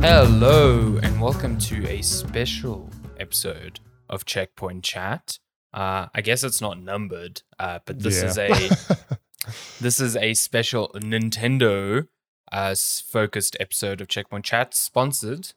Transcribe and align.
Hello, 0.00 0.98
and 1.02 1.20
welcome 1.20 1.58
to 1.58 1.84
a 1.88 2.00
special 2.02 2.88
episode 3.18 3.80
of 4.08 4.24
Checkpoint 4.24 4.84
Chat. 4.84 5.40
Uh, 5.74 6.06
I 6.14 6.20
guess 6.20 6.44
it's 6.44 6.60
not 6.60 6.80
numbered, 6.80 7.42
uh, 7.58 7.80
but 7.84 7.98
this 7.98 8.22
is 8.22 8.38
a 8.38 8.48
this 9.80 9.98
is 9.98 10.16
a 10.16 10.34
special 10.34 10.90
Nintendo 10.94 12.06
uh, 12.52 12.76
focused 13.04 13.56
episode 13.58 14.00
of 14.00 14.06
Checkpoint 14.06 14.44
Chat, 14.44 14.74
sponsored 14.74 15.54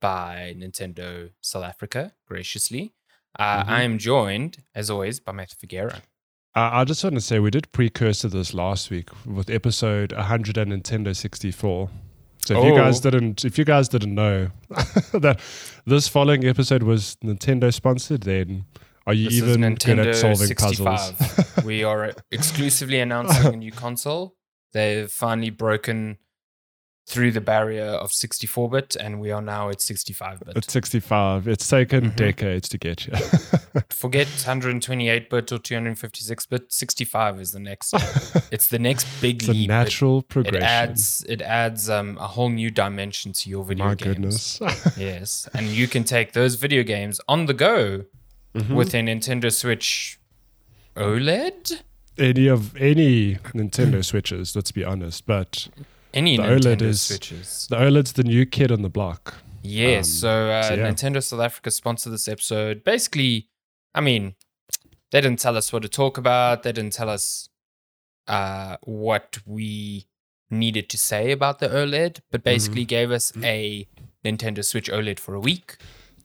by 0.00 0.54
Nintendo 0.56 1.30
South 1.40 1.64
Africa, 1.64 2.12
graciously. 2.28 2.92
Uh, 3.38 3.64
Mhm. 3.64 3.68
I 3.68 3.82
am 3.82 3.98
joined, 3.98 4.58
as 4.74 4.90
always, 4.90 5.20
by 5.20 5.32
Matt 5.32 5.52
Figueroa. 5.58 6.02
Uh, 6.54 6.68
I 6.72 6.84
just 6.84 7.02
want 7.02 7.14
to 7.14 7.20
say 7.22 7.38
we 7.38 7.50
did 7.50 7.72
precursor 7.72 8.28
this 8.28 8.52
last 8.52 8.90
week 8.90 9.08
with 9.26 9.48
episode 9.48 10.12
100 10.12 10.58
and 10.58 10.70
Nintendo 10.72 11.16
64. 11.16 11.88
So 12.44 12.58
if 12.58 12.64
you 12.66 12.74
guys 12.74 12.98
Oh. 13.06 13.10
didn't, 13.10 13.44
if 13.44 13.56
you 13.56 13.64
guys 13.64 13.88
didn't 13.88 14.14
know 14.14 14.50
that 15.14 15.40
this 15.86 16.08
following 16.08 16.44
episode 16.44 16.82
was 16.82 17.16
Nintendo 17.24 17.72
sponsored, 17.72 18.24
then 18.24 18.64
are 19.06 19.14
you 19.14 19.30
This 19.30 19.38
even 19.38 19.74
good 19.76 19.98
at 20.00 20.16
solving 20.16 20.46
65. 20.48 21.16
puzzles? 21.16 21.64
we 21.64 21.84
are 21.84 22.12
exclusively 22.30 23.00
announcing 23.00 23.54
a 23.54 23.56
new 23.56 23.72
console. 23.72 24.34
They've 24.72 25.10
finally 25.10 25.50
broken 25.50 26.18
through 27.04 27.32
the 27.32 27.40
barrier 27.40 27.84
of 27.84 28.12
64 28.12 28.70
bit, 28.70 28.96
and 28.96 29.20
we 29.20 29.30
are 29.32 29.42
now 29.42 29.68
at 29.68 29.80
65 29.80 30.40
bit. 30.46 30.56
At 30.56 30.70
65, 30.70 31.48
it's 31.48 31.68
taken 31.68 32.10
Mhm. 32.12 32.16
decades 32.16 32.68
to 32.68 32.78
get 32.78 33.00
here. 33.00 33.16
Forget 33.90 34.28
128 34.28 35.28
bit 35.28 35.50
or 35.52 35.58
256 35.58 36.46
bit. 36.46 36.72
65 36.72 37.40
is 37.40 37.50
the 37.52 37.58
next. 37.60 37.92
It's 38.52 38.68
the 38.68 38.78
next 38.78 39.06
big 39.20 39.36
it's 39.42 39.48
a 39.48 39.52
leap. 39.52 39.64
It- 39.64 39.72
natural 39.72 40.18
It, 40.20 40.28
progression. 40.28 40.62
adds 40.62 41.24
it 41.28 41.42
adds 41.42 41.90
um, 41.90 42.16
a 42.18 42.28
whole 42.28 42.50
new 42.50 42.70
dimension 42.70 43.32
to 43.32 43.50
your 43.50 43.64
video 43.64 43.86
My 43.86 43.94
games. 43.96 44.58
goodness. 44.58 44.96
Yes, 44.96 45.48
and 45.54 45.66
you 45.66 45.88
can 45.88 46.04
take 46.04 46.32
those 46.32 46.54
video 46.54 46.82
games 46.84 47.20
on 47.26 47.46
the 47.46 47.54
go 47.54 48.04
Mhm. 48.54 48.74
with 48.76 48.94
a 48.94 48.98
Nintendo 48.98 49.50
Switch 49.52 50.18
OLED. 50.96 51.82
any 52.18 52.46
of 52.46 52.76
any 52.76 53.36
Nintendo 53.54 54.04
Switches, 54.04 54.54
let's 54.54 54.70
be 54.72 54.84
honest, 54.84 55.26
but 55.26 55.68
Any 56.14 56.36
The 56.36 56.42
Nintendo 56.44 56.76
OLED 56.76 56.82
is- 56.82 57.00
Switches. 57.02 57.66
the 57.70 57.76
OLED's 57.76 58.12
the 58.12 58.24
new 58.24 58.44
kid 58.46 58.70
on 58.72 58.82
the 58.82 58.90
block. 58.90 59.34
Yes. 59.62 60.08
Um, 60.08 60.12
so, 60.20 60.50
uh, 60.50 60.62
so 60.64 60.74
yeah. 60.74 60.88
Nintendo 60.90 61.22
South 61.22 61.40
Africa 61.40 61.70
sponsored 61.70 62.12
this 62.12 62.28
episode. 62.28 62.84
Basically, 62.84 63.48
I 63.94 64.00
mean, 64.00 64.34
they 65.10 65.20
didn't 65.20 65.38
tell 65.40 65.56
us 65.56 65.72
what 65.72 65.82
to 65.82 65.88
talk 65.88 66.18
about. 66.18 66.62
They 66.64 66.72
didn't 66.72 66.92
tell 66.92 67.08
us 67.08 67.48
uh, 68.26 68.76
what 68.82 69.38
we 69.46 70.06
needed 70.50 70.88
to 70.90 70.98
say 70.98 71.30
about 71.32 71.58
the 71.60 71.68
OLED, 71.68 72.20
but 72.30 72.40
Mm-hmm. 72.40 72.44
basically 72.44 72.84
gave 72.84 73.10
us 73.10 73.32
a 73.42 73.86
Nintendo 74.24 74.64
Switch 74.64 74.90
OLED 74.90 75.18
for 75.18 75.34
a 75.34 75.40
week. 75.40 75.76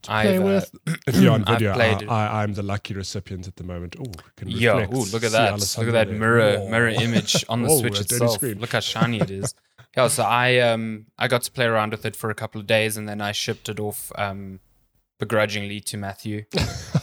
to 0.02 0.10
play 0.10 0.34
I've, 0.36 0.40
uh, 0.40 0.44
with. 0.44 0.70
if 1.06 1.16
you're 1.16 1.32
on 1.32 1.44
video. 1.44 1.72
I, 1.72 2.42
I'm 2.42 2.54
the 2.54 2.62
lucky 2.62 2.94
recipient 2.94 3.46
at 3.48 3.56
the 3.56 3.64
moment. 3.64 3.96
Oh, 3.98 4.04
can 4.36 4.48
Yeah, 4.48 4.86
ooh, 4.92 5.04
look 5.12 5.22
at 5.24 5.32
that. 5.32 5.58
Look 5.78 5.88
at 5.88 5.92
that 5.92 6.10
mirror 6.10 6.58
mirror 6.70 6.88
image 6.88 7.44
on 7.48 7.62
the 7.62 7.68
Whoa, 7.68 7.80
Switch 7.80 8.00
itself. 8.00 8.42
Look 8.42 8.72
how 8.72 8.80
shiny 8.80 9.20
it 9.20 9.30
is. 9.30 9.54
Yeah, 9.96 10.08
so 10.08 10.22
I 10.22 10.58
um 10.58 11.06
I 11.18 11.28
got 11.28 11.42
to 11.42 11.50
play 11.52 11.64
around 11.66 11.90
with 11.92 12.04
it 12.06 12.14
for 12.14 12.30
a 12.30 12.34
couple 12.34 12.60
of 12.60 12.66
days 12.66 12.96
and 12.96 13.08
then 13.08 13.20
I 13.20 13.32
shipped 13.32 13.68
it 13.68 13.80
off 13.80 14.12
um 14.16 14.60
begrudgingly 15.18 15.80
to 15.80 15.96
Matthew. 15.96 16.44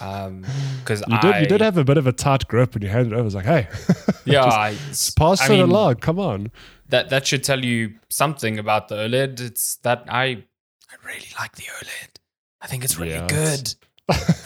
Um 0.02 0.46
because 0.82 1.02
You 1.08 1.16
I 1.16 1.22
did, 1.22 1.42
you 1.42 1.48
did 1.48 1.62
have 1.62 1.78
a 1.78 1.84
bit 1.84 1.98
of 1.98 2.06
a 2.06 2.12
tight 2.12 2.48
grip 2.48 2.74
when 2.74 2.84
you 2.84 2.90
handed 2.90 3.12
it 3.14 3.16
over. 3.16 3.22
I 3.22 3.26
was 3.26 3.36
like, 3.36 3.46
hey, 3.46 3.68
Yeah, 4.26 4.44
just 4.90 5.20
I, 5.20 5.22
pass 5.24 5.42
I 5.42 5.46
it 5.46 5.50
mean, 5.58 5.62
along. 5.62 5.96
Come 5.96 6.20
on. 6.20 6.52
That 6.90 7.10
that 7.10 7.26
should 7.26 7.44
tell 7.44 7.64
you 7.64 7.96
something 8.10 8.60
about 8.60 8.88
the 8.90 8.96
OLED. 8.96 9.40
It's 9.42 9.78
that 9.78 10.04
I 10.10 10.26
I 10.26 10.96
really 11.04 11.28
like 11.40 11.56
the 11.56 11.64
OLED. 11.64 12.18
I 12.62 12.68
think 12.68 12.84
it's 12.84 12.98
really 13.00 13.14
Yeah, 13.14 13.28
good. 13.28 13.60
it's- 13.62 13.76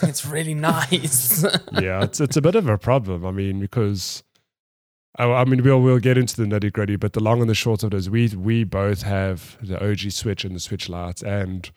it's 0.02 0.24
really 0.24 0.54
nice. 0.72 1.44
yeah, 1.72 2.02
it's 2.04 2.20
it's 2.20 2.36
a 2.36 2.40
bit 2.40 2.54
of 2.54 2.66
a 2.68 2.78
problem. 2.78 3.26
I 3.26 3.30
mean, 3.32 3.60
because 3.60 4.22
I, 5.18 5.24
I 5.24 5.44
mean, 5.44 5.62
we'll 5.62 5.80
we'll 5.80 5.98
get 5.98 6.16
into 6.18 6.36
the 6.36 6.44
nitty 6.44 6.72
gritty, 6.72 6.96
but 6.96 7.12
the 7.14 7.20
long 7.22 7.40
and 7.40 7.50
the 7.50 7.54
short 7.54 7.82
of 7.82 7.92
it 7.92 7.96
is, 7.96 8.08
we 8.10 8.28
we 8.28 8.64
both 8.64 9.02
have 9.02 9.56
the 9.62 9.82
OG 9.84 10.10
Switch 10.12 10.44
and 10.44 10.54
the 10.54 10.60
Switch 10.60 10.88
Lite, 10.88 11.22
and 11.22 11.70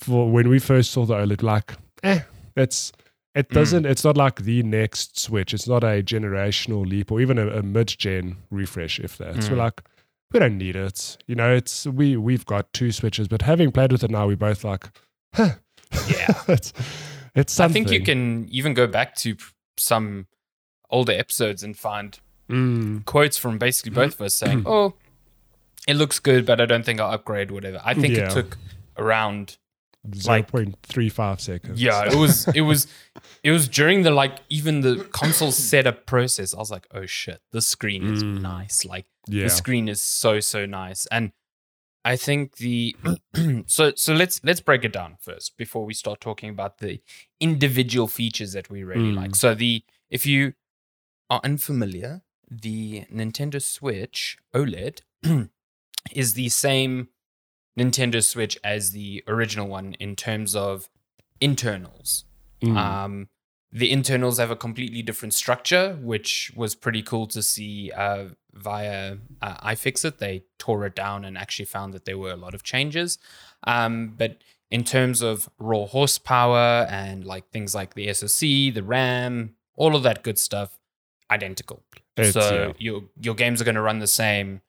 for 0.00 0.30
when 0.30 0.48
we 0.48 0.58
first 0.58 0.90
saw 0.90 1.04
the 1.06 1.14
OLED, 1.14 1.42
like, 1.42 1.74
eh, 2.02 2.20
it's 2.56 2.92
it 3.34 3.48
Mm. 3.50 3.54
doesn't. 3.54 3.86
It's 3.86 4.04
not 4.04 4.16
like 4.16 4.42
the 4.42 4.62
next 4.62 5.18
Switch. 5.20 5.52
It's 5.54 5.66
not 5.68 5.84
a 5.84 6.02
generational 6.02 6.86
leap 6.86 7.10
or 7.12 7.20
even 7.20 7.38
a, 7.38 7.48
a 7.48 7.62
mid-gen 7.62 8.36
refresh, 8.50 8.98
if 9.00 9.16
that. 9.18 9.42
So 9.42 9.48
Mm. 9.48 9.50
we're 9.52 9.56
like. 9.58 9.82
We 10.32 10.40
don't 10.40 10.58
need 10.58 10.74
it, 10.74 11.18
you 11.28 11.36
know. 11.36 11.54
It's 11.54 11.86
we 11.86 12.16
we've 12.16 12.44
got 12.44 12.72
two 12.72 12.90
switches, 12.90 13.28
but 13.28 13.42
having 13.42 13.70
played 13.70 13.92
with 13.92 14.02
it 14.02 14.10
now, 14.10 14.26
we 14.26 14.34
both 14.34 14.64
like, 14.64 14.88
huh. 15.32 15.50
Yeah. 16.10 16.34
it's 16.48 16.72
it's 17.36 17.52
something. 17.52 17.84
I 17.84 17.88
think 17.88 18.00
you 18.00 18.04
can 18.04 18.48
even 18.50 18.74
go 18.74 18.88
back 18.88 19.14
to 19.16 19.36
some 19.78 20.26
older 20.90 21.12
episodes 21.12 21.62
and 21.62 21.78
find 21.78 22.18
Mm. 22.50 23.04
quotes 23.04 23.36
from 23.36 23.58
basically 23.58 23.90
both 23.90 24.14
of 24.14 24.20
us 24.22 24.34
saying, 24.34 24.62
"Oh, 24.66 24.94
it 25.88 25.94
looks 25.94 26.18
good, 26.20 26.46
but 26.46 26.60
I 26.60 26.66
don't 26.66 26.84
think 26.84 27.00
I'll 27.00 27.10
upgrade." 27.12 27.50
Whatever. 27.50 27.80
I 27.84 27.94
think 27.94 28.16
Yeah. 28.16 28.28
it 28.28 28.30
took 28.32 28.56
around. 28.96 29.58
zero 30.14 30.36
Like- 30.36 30.46
point 30.46 30.76
three 30.84 31.08
five 31.08 31.40
seconds. 31.40 31.82
Yeah, 31.82 32.04
it 32.06 32.14
was. 32.14 32.46
It 32.54 32.60
was. 32.60 32.86
It 33.42 33.50
was 33.50 33.66
during 33.66 34.02
the 34.02 34.12
like 34.12 34.38
even 34.48 34.82
the 34.82 35.04
console 35.10 35.50
setup 35.50 36.06
process. 36.06 36.54
I 36.54 36.58
was 36.58 36.70
like, 36.70 36.86
"Oh 36.94 37.06
shit, 37.06 37.40
the 37.50 37.60
screen 37.60 38.06
is 38.14 38.22
Mm. 38.22 38.40
nice." 38.40 38.84
Like 38.84 39.06
yeah. 39.26 39.42
the 39.42 39.50
screen 39.50 39.88
is 39.88 40.00
so 40.00 40.38
so 40.38 40.64
nice, 40.64 41.06
and 41.10 41.32
I 42.04 42.14
think 42.14 42.58
the 42.58 42.94
so 43.66 43.92
so 43.96 44.14
let's 44.14 44.40
let's 44.44 44.60
break 44.60 44.84
it 44.84 44.92
down 44.92 45.16
first 45.20 45.56
before 45.56 45.84
we 45.84 45.92
start 45.92 46.20
talking 46.20 46.50
about 46.50 46.78
the 46.78 47.00
individual 47.40 48.06
features 48.06 48.52
that 48.52 48.70
we 48.70 48.84
really 48.84 49.10
Mm. 49.10 49.16
like. 49.16 49.34
So 49.34 49.56
the 49.56 49.82
if 50.08 50.24
you 50.24 50.52
are 51.28 51.40
unfamiliar, 51.42 52.22
the 52.50 53.04
Nintendo 53.12 53.62
Switch 53.62 54.38
OLED 54.54 55.00
is 56.12 56.34
the 56.34 56.48
same 56.48 57.08
Nintendo 57.78 58.22
Switch 58.22 58.58
as 58.64 58.92
the 58.92 59.22
original 59.28 59.68
one 59.68 59.94
in 59.94 60.16
terms 60.16 60.54
of 60.54 60.88
internals. 61.40 62.24
Mm. 62.62 62.76
Um, 62.76 63.28
the 63.72 63.92
internals 63.92 64.38
have 64.38 64.50
a 64.50 64.56
completely 64.56 65.02
different 65.02 65.34
structure, 65.34 65.98
which 66.00 66.52
was 66.56 66.74
pretty 66.74 67.02
cool 67.02 67.26
to 67.26 67.42
see 67.42 67.90
uh, 67.92 68.26
via 68.54 69.16
uh, 69.42 69.68
iFixit. 69.68 70.18
They 70.18 70.44
tore 70.58 70.86
it 70.86 70.94
down 70.94 71.24
and 71.24 71.36
actually 71.36 71.66
found 71.66 71.92
that 71.92 72.04
there 72.04 72.16
were 72.16 72.30
a 72.30 72.36
lot 72.36 72.54
of 72.54 72.62
changes. 72.62 73.18
Um, 73.64 74.14
but 74.16 74.42
in 74.70 74.84
terms 74.84 75.20
of 75.20 75.50
raw 75.58 75.84
horsepower 75.84 76.86
and 76.88 77.24
like 77.24 77.50
things 77.50 77.74
like 77.74 77.94
the 77.94 78.12
SoC, 78.12 78.74
the 78.74 78.82
RAM, 78.82 79.56
all 79.74 79.94
of 79.94 80.02
that 80.04 80.22
good 80.22 80.38
stuff, 80.38 80.78
identical. 81.30 81.82
It's- 82.16 82.32
so 82.34 82.68
yeah. 82.68 82.72
your 82.78 83.04
your 83.20 83.34
games 83.34 83.60
are 83.60 83.64
going 83.64 83.74
to 83.74 83.82
run 83.82 83.98
the 84.00 84.06
same 84.06 84.60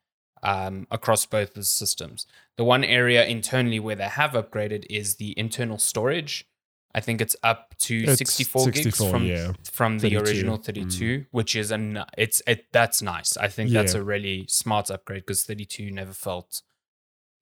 um, 0.42 0.86
across 0.90 1.26
both 1.26 1.54
the 1.54 1.64
systems. 1.64 2.26
The 2.56 2.64
one 2.64 2.84
area 2.84 3.24
internally 3.26 3.80
where 3.80 3.96
they 3.96 4.04
have 4.08 4.32
upgraded 4.32 4.86
is 4.88 5.16
the 5.16 5.36
internal 5.36 5.78
storage. 5.78 6.46
I 6.94 7.00
think 7.00 7.20
it's 7.20 7.36
up 7.42 7.74
to 7.80 7.96
It's 7.96 8.18
64, 8.18 8.62
64, 8.62 8.82
gigs 8.82 9.10
from 9.10 9.24
yeah. 9.24 9.52
from 9.70 9.98
the 9.98 10.10
32, 10.14 10.20
original 10.24 10.56
32, 10.56 11.26
which 11.32 11.54
is 11.56 11.70
an 11.70 12.04
it's 12.16 12.40
it 12.46 12.66
that's 12.72 13.02
nice. 13.02 13.36
I 13.36 13.48
think 13.48 13.70
that's 13.70 13.94
Yeah. 13.94 14.00
a 14.00 14.04
really 14.04 14.46
smart 14.48 14.90
upgrade 14.90 15.22
because 15.26 15.44
32 15.44 15.90
never 15.90 16.12
felt 16.12 16.62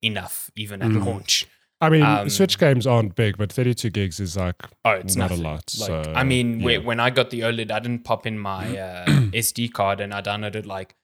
enough 0.01 0.51
even 0.55 0.81
at 0.81 0.89
Mm. 0.91 1.05
launch. 1.05 1.45
I 1.79 1.89
mean, 1.89 2.03
um, 2.03 2.29
Switch 2.29 2.57
games 2.57 2.87
aren't 2.87 3.15
big, 3.15 3.37
but 3.37 3.51
32 3.51 3.89
gigs 3.91 4.19
is 4.19 4.35
like 4.35 4.55
Oh, 4.83 4.91
it's 4.91 5.15
not 5.15 5.29
nothing. 5.29 5.45
a 5.45 5.49
lot. 5.49 5.73
Like, 5.79 5.87
so, 6.05 6.13
I 6.15 6.23
mean, 6.23 6.59
yeah. 6.59 6.79
whe- 6.79 6.85
when 6.85 6.99
I 6.99 7.09
got 7.11 7.29
the 7.29 7.41
OLED, 7.41 7.69
I 7.71 7.79
didn't 7.79 8.03
pop 8.03 8.25
in 8.25 8.39
my 8.39 8.77
uh, 8.77 9.05
SD 9.07 9.73
card 9.73 9.99
and 9.99 10.13
I 10.13 10.21
downloaded 10.21 10.65
like 10.65 10.95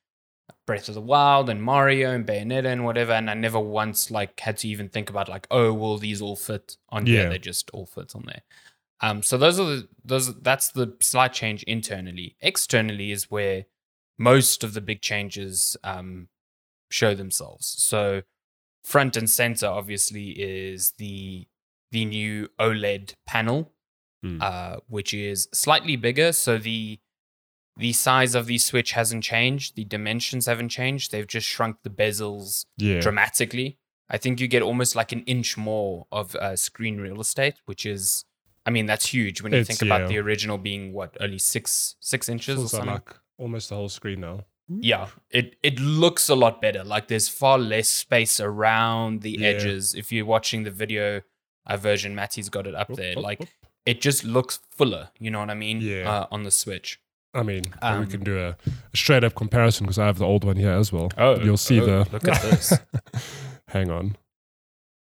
Breath 0.66 0.88
of 0.88 0.96
the 0.96 1.02
Wild 1.02 1.50
and 1.50 1.62
Mario 1.62 2.12
and 2.12 2.26
Bayonetta 2.26 2.66
and 2.66 2.86
whatever, 2.86 3.12
and 3.12 3.30
I 3.30 3.34
never 3.34 3.60
once 3.60 4.10
like 4.10 4.40
had 4.40 4.58
to 4.60 4.68
even 4.68 4.90
think 4.90 5.10
about 5.10 5.28
like, 5.30 5.46
oh, 5.52 5.74
will 5.74 5.98
these 5.98 6.22
all 6.22 6.36
fit 6.36 6.78
on 6.90 7.06
here? 7.06 7.24
Yeah. 7.24 7.30
They 7.30 7.38
just 7.40 7.70
all 7.72 7.86
fit 7.86 8.14
on 8.16 8.24
there. 8.26 8.42
Um, 9.02 9.22
so 9.22 9.38
those 9.38 9.60
are 9.60 9.66
the 9.66 9.88
those 10.06 10.34
that's 10.42 10.70
the 10.72 10.96
slight 11.02 11.34
change 11.34 11.64
internally. 11.64 12.38
Externally 12.42 13.12
is 13.12 13.30
where 13.30 13.66
most 14.18 14.64
of 14.64 14.74
the 14.74 14.82
big 14.82 15.02
changes 15.02 15.76
um, 15.84 16.30
show 16.90 17.14
themselves. 17.14 17.76
So 17.80 18.22
front 18.84 19.16
and 19.18 19.30
center 19.30 19.68
obviously 19.68 20.32
is 20.32 20.94
the 20.98 21.48
the 21.92 22.06
new 22.06 22.50
OLED 22.60 23.14
panel, 23.28 23.72
Hmm. 24.24 24.40
uh, 24.42 24.78
which 24.88 25.14
is 25.14 25.48
slightly 25.54 25.96
bigger. 25.96 26.32
So 26.34 26.58
the 26.58 27.00
the 27.78 27.94
size 27.94 28.36
of 28.36 28.46
the 28.46 28.58
switch 28.60 28.92
hasn't 28.92 29.24
changed. 29.24 29.76
The 29.76 29.84
dimensions 29.86 30.46
haven't 30.46 30.70
changed. 30.70 31.12
They've 31.12 31.26
just 31.28 31.48
shrunk 31.48 31.78
the 31.84 31.90
bezels 31.90 32.66
yeah. 32.78 33.00
dramatically. 33.00 33.80
I 34.10 34.18
think 34.18 34.40
you 34.40 34.48
get 34.48 34.62
almost 34.62 34.96
like 34.96 35.12
an 35.12 35.22
inch 35.24 35.58
more 35.58 36.06
of 36.12 36.36
uh, 36.36 36.56
screen 36.56 37.00
real 37.02 37.20
estate, 37.20 37.56
which 37.66 37.86
is 37.86 38.26
I 38.66 38.70
mean, 38.70 38.86
that's 38.86 39.08
huge 39.08 39.42
when 39.42 39.52
you 39.52 39.60
It's- 39.60 39.68
think 39.78 39.88
about 39.90 40.02
yeah. 40.02 40.08
the 40.08 40.18
original 40.20 40.58
being 40.58 40.94
what 40.94 41.18
only 41.20 41.38
six 41.40 41.96
six 42.00 42.30
inches 42.30 42.60
or 42.60 42.68
something. 42.70 42.90
like 42.90 43.10
almost 43.38 43.70
the 43.70 43.76
whole 43.76 43.90
screen 43.90 44.22
now. 44.22 44.46
Yeah, 44.70 45.08
it 45.30 45.56
it 45.64 45.80
looks 45.80 46.30
a 46.30 46.36
lot 46.36 46.62
better. 46.62 46.84
Like 46.84 47.08
there's 47.08 47.28
far 47.30 47.58
less 47.58 47.90
space 47.90 48.40
around 48.40 49.22
the 49.22 49.32
Yeah. 49.40 49.48
edges. 49.50 49.94
If 49.94 50.12
you're 50.12 50.26
watching 50.26 50.64
the 50.64 50.72
video 50.72 51.22
uh, 51.66 51.78
version, 51.78 52.16
Matty's 52.16 52.50
got 52.50 52.68
it 52.68 52.76
up 52.76 52.90
Whoop, 52.90 52.98
there. 52.98 53.16
whoop, 53.16 53.24
Like 53.24 53.40
whoop. 53.40 53.50
it 53.86 54.02
just 54.02 54.24
looks 54.24 54.60
fuller. 54.72 55.10
You 55.20 55.32
know 55.32 55.40
what 55.40 55.50
I 55.50 55.54
mean? 55.56 55.82
Yeah. 55.82 56.10
Uh, 56.10 56.28
on 56.32 56.44
the 56.44 56.52
Switch. 56.52 57.00
I 57.36 57.42
mean, 57.42 57.64
Um, 57.82 58.02
we 58.02 58.06
can 58.06 58.24
do 58.24 58.38
a, 58.38 58.50
a 58.50 58.98
straight 58.98 59.24
up 59.24 59.34
comparison 59.34 59.86
because 59.86 59.98
I 59.98 60.06
have 60.06 60.20
the 60.20 60.26
old 60.26 60.44
one 60.44 60.56
here 60.56 60.72
as 60.72 60.92
well. 60.94 61.10
Oh, 61.18 61.40
you'll 61.40 61.58
see 61.58 61.82
oh, 61.82 61.86
the. 62.04 62.10
look 62.12 62.28
at 62.28 62.42
this. 62.44 62.74
Hang 63.70 63.90
on. 63.90 64.18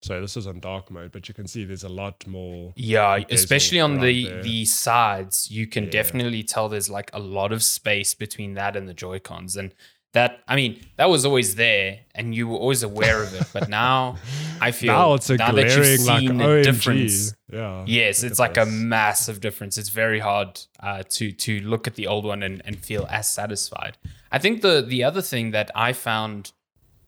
So 0.02 0.20
this 0.20 0.36
is 0.36 0.46
on 0.46 0.60
dark 0.60 0.90
mode, 0.90 1.10
but 1.12 1.28
you 1.28 1.34
can 1.34 1.46
see 1.48 1.64
there's 1.64 1.82
a 1.84 1.88
lot 1.88 2.24
more. 2.26 2.72
Yeah, 2.76 3.18
especially 3.30 3.80
on 3.80 4.00
the 4.00 4.26
there. 4.28 4.42
the 4.42 4.64
sides, 4.64 5.50
you 5.50 5.66
can 5.66 5.84
Yeah. 5.84 5.90
definitely 5.90 6.42
tell 6.44 6.68
there's 6.68 6.88
like 6.90 7.10
a 7.12 7.18
lot 7.18 7.52
of 7.52 7.62
space 7.62 8.14
between 8.14 8.54
that 8.54 8.76
and 8.76 8.88
the 8.88 8.94
Joy 8.94 9.18
Cons, 9.18 9.56
and 9.56 9.74
that 10.14 10.40
I 10.48 10.56
mean 10.56 10.80
that 10.96 11.10
was 11.10 11.24
always 11.26 11.56
there, 11.56 11.98
and 12.14 12.32
you 12.34 12.46
were 12.48 12.56
always 12.56 12.82
aware 12.84 13.22
of 13.22 13.34
it. 13.34 13.44
But 13.52 13.68
now 13.82 14.16
I 14.60 14.70
feel 14.70 14.92
now 14.92 15.14
it's 15.14 15.30
a 15.30 15.36
now 15.36 15.50
that 15.52 15.66
you've 15.66 15.74
glaring 15.74 16.04
like 16.06 16.20
seen 16.20 16.36
the 16.38 16.44
OMG. 16.44 16.62
difference, 16.64 17.34
Yeah. 17.52 17.84
yes, 17.86 18.22
it's 18.22 18.38
like 18.38 18.56
a 18.56 18.66
massive 18.66 19.40
difference. 19.40 19.76
It's 19.78 19.90
very 19.90 20.20
hard 20.20 20.60
uh, 20.80 21.02
to 21.10 21.32
to 21.32 21.60
look 21.60 21.86
at 21.88 21.96
the 21.96 22.06
old 22.06 22.24
one 22.24 22.42
and, 22.44 22.62
and 22.64 22.78
feel 22.78 23.06
as 23.10 23.26
satisfied. 23.26 23.98
I 24.30 24.38
think 24.38 24.62
the 24.62 24.80
the 24.80 25.02
other 25.02 25.22
thing 25.22 25.50
that 25.50 25.70
I 25.74 25.92
found 25.92 26.52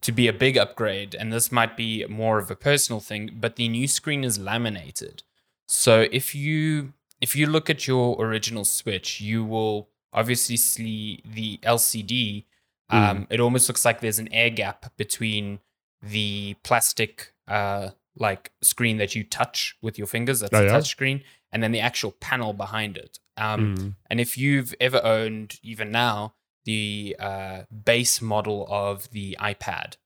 to 0.03 0.13
be 0.13 0.27
a 0.29 0.33
big 0.33 0.57
upgrade, 0.57 1.15
and 1.15 1.33
this 1.33 1.53
might 1.53 1.77
be 1.77 2.05
more 2.07 2.39
of 2.39 2.51
a 2.51 2.57
personal 2.57 3.01
thing, 3.01 3.31
but 3.39 3.57
the 3.57 3.69
new 3.69 3.87
screen 3.89 4.25
is 4.25 4.39
laminated. 4.39 5.23
So 5.69 6.07
if 6.11 6.35
you 6.35 6.93
if 7.21 7.37
you 7.37 7.47
look 7.47 7.69
at 7.69 7.87
your 7.87 8.17
original 8.25 8.65
Switch, 8.65 9.21
you 9.21 9.45
will 9.45 9.89
obviously 10.13 10.57
see 10.57 11.23
the 11.25 11.59
LCD. 11.63 12.47
Um, 12.89 13.27
It 13.31 13.41
almost 13.41 13.69
looks 13.69 13.85
like 13.85 14.01
there's 14.01 14.19
an 14.19 14.33
air 14.33 14.51
gap 14.51 14.93
between 14.97 15.61
the 16.03 16.57
plastic 16.65 17.35
uh, 17.47 17.91
like 18.17 18.51
screen 18.63 18.97
that 18.97 19.15
you 19.15 19.23
touch 19.23 19.77
with 19.83 19.99
your 19.99 20.07
fingers. 20.07 20.41
That's 20.41 20.53
Oh, 20.55 20.59
the 20.61 20.65
yeah? 20.65 20.73
touch 20.73 20.89
screen, 20.89 21.23
and 21.53 21.63
then 21.63 21.73
the 21.73 21.81
actual 21.81 22.13
panel 22.13 22.53
behind 22.53 22.97
it. 22.97 23.19
Um, 23.37 23.77
Mm. 23.77 23.95
and 24.11 24.21
if 24.21 24.37
you've 24.39 24.75
ever 24.81 25.01
owned, 25.05 25.59
even 25.63 25.91
now, 25.93 26.35
the 26.65 27.17
uh, 27.19 27.63
base 27.85 28.21
model 28.21 28.67
of 28.71 29.11
the 29.11 29.37
iPad, 29.41 29.97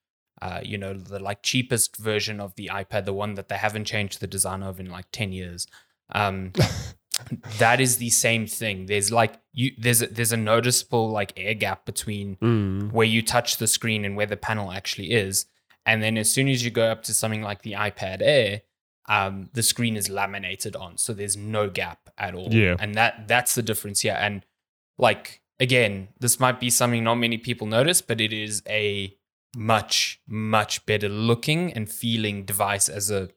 uh, 0.42 0.60
you 0.62 0.78
know, 0.78 0.94
the 0.94 1.18
like 1.18 1.42
cheapest 1.42 1.96
version 1.96 2.40
of 2.40 2.54
the 2.56 2.70
iPad, 2.72 3.04
the 3.04 3.12
one 3.12 3.34
that 3.34 3.48
they 3.48 3.56
haven't 3.56 3.84
changed 3.86 4.20
the 4.20 4.26
design 4.26 4.62
of 4.62 4.78
in 4.80 4.90
like 4.90 5.06
10 5.12 5.32
years. 5.32 5.66
Um, 6.10 6.52
that 7.58 7.80
is 7.80 7.98
the 7.98 8.10
same 8.10 8.46
thing. 8.46 8.86
There's 8.86 9.10
like 9.12 9.34
you 9.52 9.70
there's 9.78 10.02
a, 10.02 10.06
there's 10.08 10.32
a 10.32 10.36
noticeable 10.36 11.08
like 11.10 11.32
air 11.36 11.54
gap 11.54 11.84
between 11.86 12.36
Mm. 12.36 12.92
where 12.92 13.06
you 13.06 13.22
touch 13.22 13.56
the 13.58 13.66
screen 13.66 14.04
and 14.04 14.16
where 14.16 14.26
the 14.26 14.36
panel 14.36 14.70
actually 14.72 15.12
is. 15.12 15.46
And 15.86 16.02
then 16.02 16.16
as 16.16 16.30
soon 16.30 16.48
as 16.48 16.64
you 16.64 16.70
go 16.70 16.90
up 16.90 17.02
to 17.04 17.14
something 17.14 17.42
like 17.42 17.62
the 17.62 17.72
iPad 17.72 18.18
Air, 18.22 18.62
um, 19.08 19.50
the 19.52 19.62
screen 19.62 19.96
is 19.96 20.08
laminated 20.08 20.74
on, 20.76 20.96
so 20.96 21.12
there's 21.12 21.36
no 21.36 21.68
gap 21.68 22.08
at 22.16 22.34
all. 22.34 22.48
Yeah. 22.52 22.76
and 22.78 22.94
that 22.94 23.28
that's 23.28 23.54
the 23.54 23.62
difference 23.62 24.00
here. 24.00 24.16
And 24.18 24.44
like 24.98 25.40
again, 25.60 26.08
this 26.20 26.38
might 26.40 26.60
be 26.60 26.70
something 26.70 27.04
not 27.04 27.16
many 27.16 27.38
people 27.38 27.66
notice, 27.66 28.00
but 28.00 28.20
it 28.20 28.32
is 28.32 28.62
a 28.68 29.16
much 29.56 30.20
much 30.26 30.84
better 30.84 31.08
looking 31.08 31.72
and 31.72 31.88
feeling 31.88 32.44
device 32.44 32.88
as 32.88 33.10
a 33.10 33.28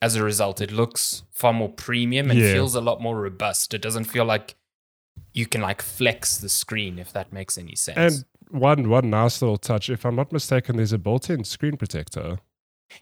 as 0.00 0.16
a 0.16 0.22
result. 0.22 0.60
It 0.60 0.70
looks 0.72 1.22
far 1.32 1.52
more 1.52 1.68
premium 1.68 2.30
and 2.30 2.38
Yeah. 2.40 2.52
feels 2.52 2.74
a 2.74 2.80
lot 2.80 3.00
more 3.00 3.18
robust. 3.20 3.74
It 3.74 3.82
doesn't 3.82 4.04
feel 4.04 4.24
like 4.24 4.54
you 5.32 5.46
can 5.46 5.60
like 5.60 5.82
flex 5.82 6.36
the 6.38 6.48
screen 6.48 6.98
if 6.98 7.12
that 7.12 7.32
makes 7.32 7.56
any 7.58 7.76
sense. 7.76 7.98
And 7.98 8.24
one 8.50 8.88
one 8.88 9.10
nice 9.10 9.42
little 9.42 9.56
touch, 9.58 9.90
if 9.90 10.04
I'm 10.04 10.16
not 10.16 10.32
mistaken, 10.32 10.76
there's 10.76 10.92
a 10.92 10.98
built-in 10.98 11.44
screen 11.44 11.76
protector. 11.76 12.38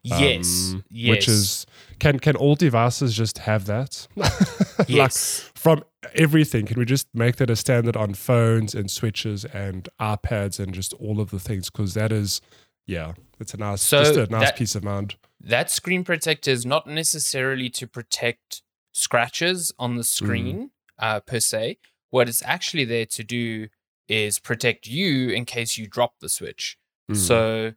yes, 0.02 0.72
um, 0.72 0.84
yes, 0.90 1.10
Which 1.10 1.28
is 1.28 1.66
can 1.98 2.18
can 2.18 2.36
all 2.36 2.54
devices 2.54 3.14
just 3.14 3.38
have 3.38 3.66
that? 3.66 4.08
yes. 4.88 5.50
From 5.62 5.84
everything, 6.16 6.66
can 6.66 6.76
we 6.76 6.84
just 6.84 7.06
make 7.14 7.36
that 7.36 7.48
a 7.48 7.54
standard 7.54 7.96
on 7.96 8.14
phones 8.14 8.74
and 8.74 8.90
switches 8.90 9.44
and 9.44 9.88
iPads 10.00 10.58
and 10.58 10.74
just 10.74 10.92
all 10.94 11.20
of 11.20 11.30
the 11.30 11.38
things? 11.38 11.70
Because 11.70 11.94
that 11.94 12.10
is, 12.10 12.40
yeah, 12.84 13.12
it's 13.38 13.54
a 13.54 13.58
nice, 13.58 13.80
So 13.80 14.02
just 14.02 14.16
a 14.16 14.26
nice 14.26 14.48
that- 14.48 14.56
peace 14.56 14.74
of 14.74 14.82
mind. 14.82 15.14
that 15.40 15.70
screen 15.70 16.02
protector 16.02 16.50
is 16.50 16.66
not 16.66 16.88
necessarily 16.88 17.70
to 17.70 17.86
protect 17.86 18.62
scratches 18.92 19.70
on 19.78 19.94
the 19.94 20.02
screen 20.02 20.72
uh, 20.98 21.20
per 21.20 21.38
se. 21.38 21.78
What 22.10 22.28
it's 22.28 22.42
actually 22.44 22.84
there 22.84 23.06
to 23.06 23.22
do 23.22 23.68
is 24.08 24.40
protect 24.40 24.88
you 24.88 25.30
in 25.30 25.44
case 25.44 25.78
you 25.78 25.86
drop 25.86 26.14
the 26.20 26.28
switch. 26.28 26.76
Mm. 27.08 27.16
So 27.16 27.72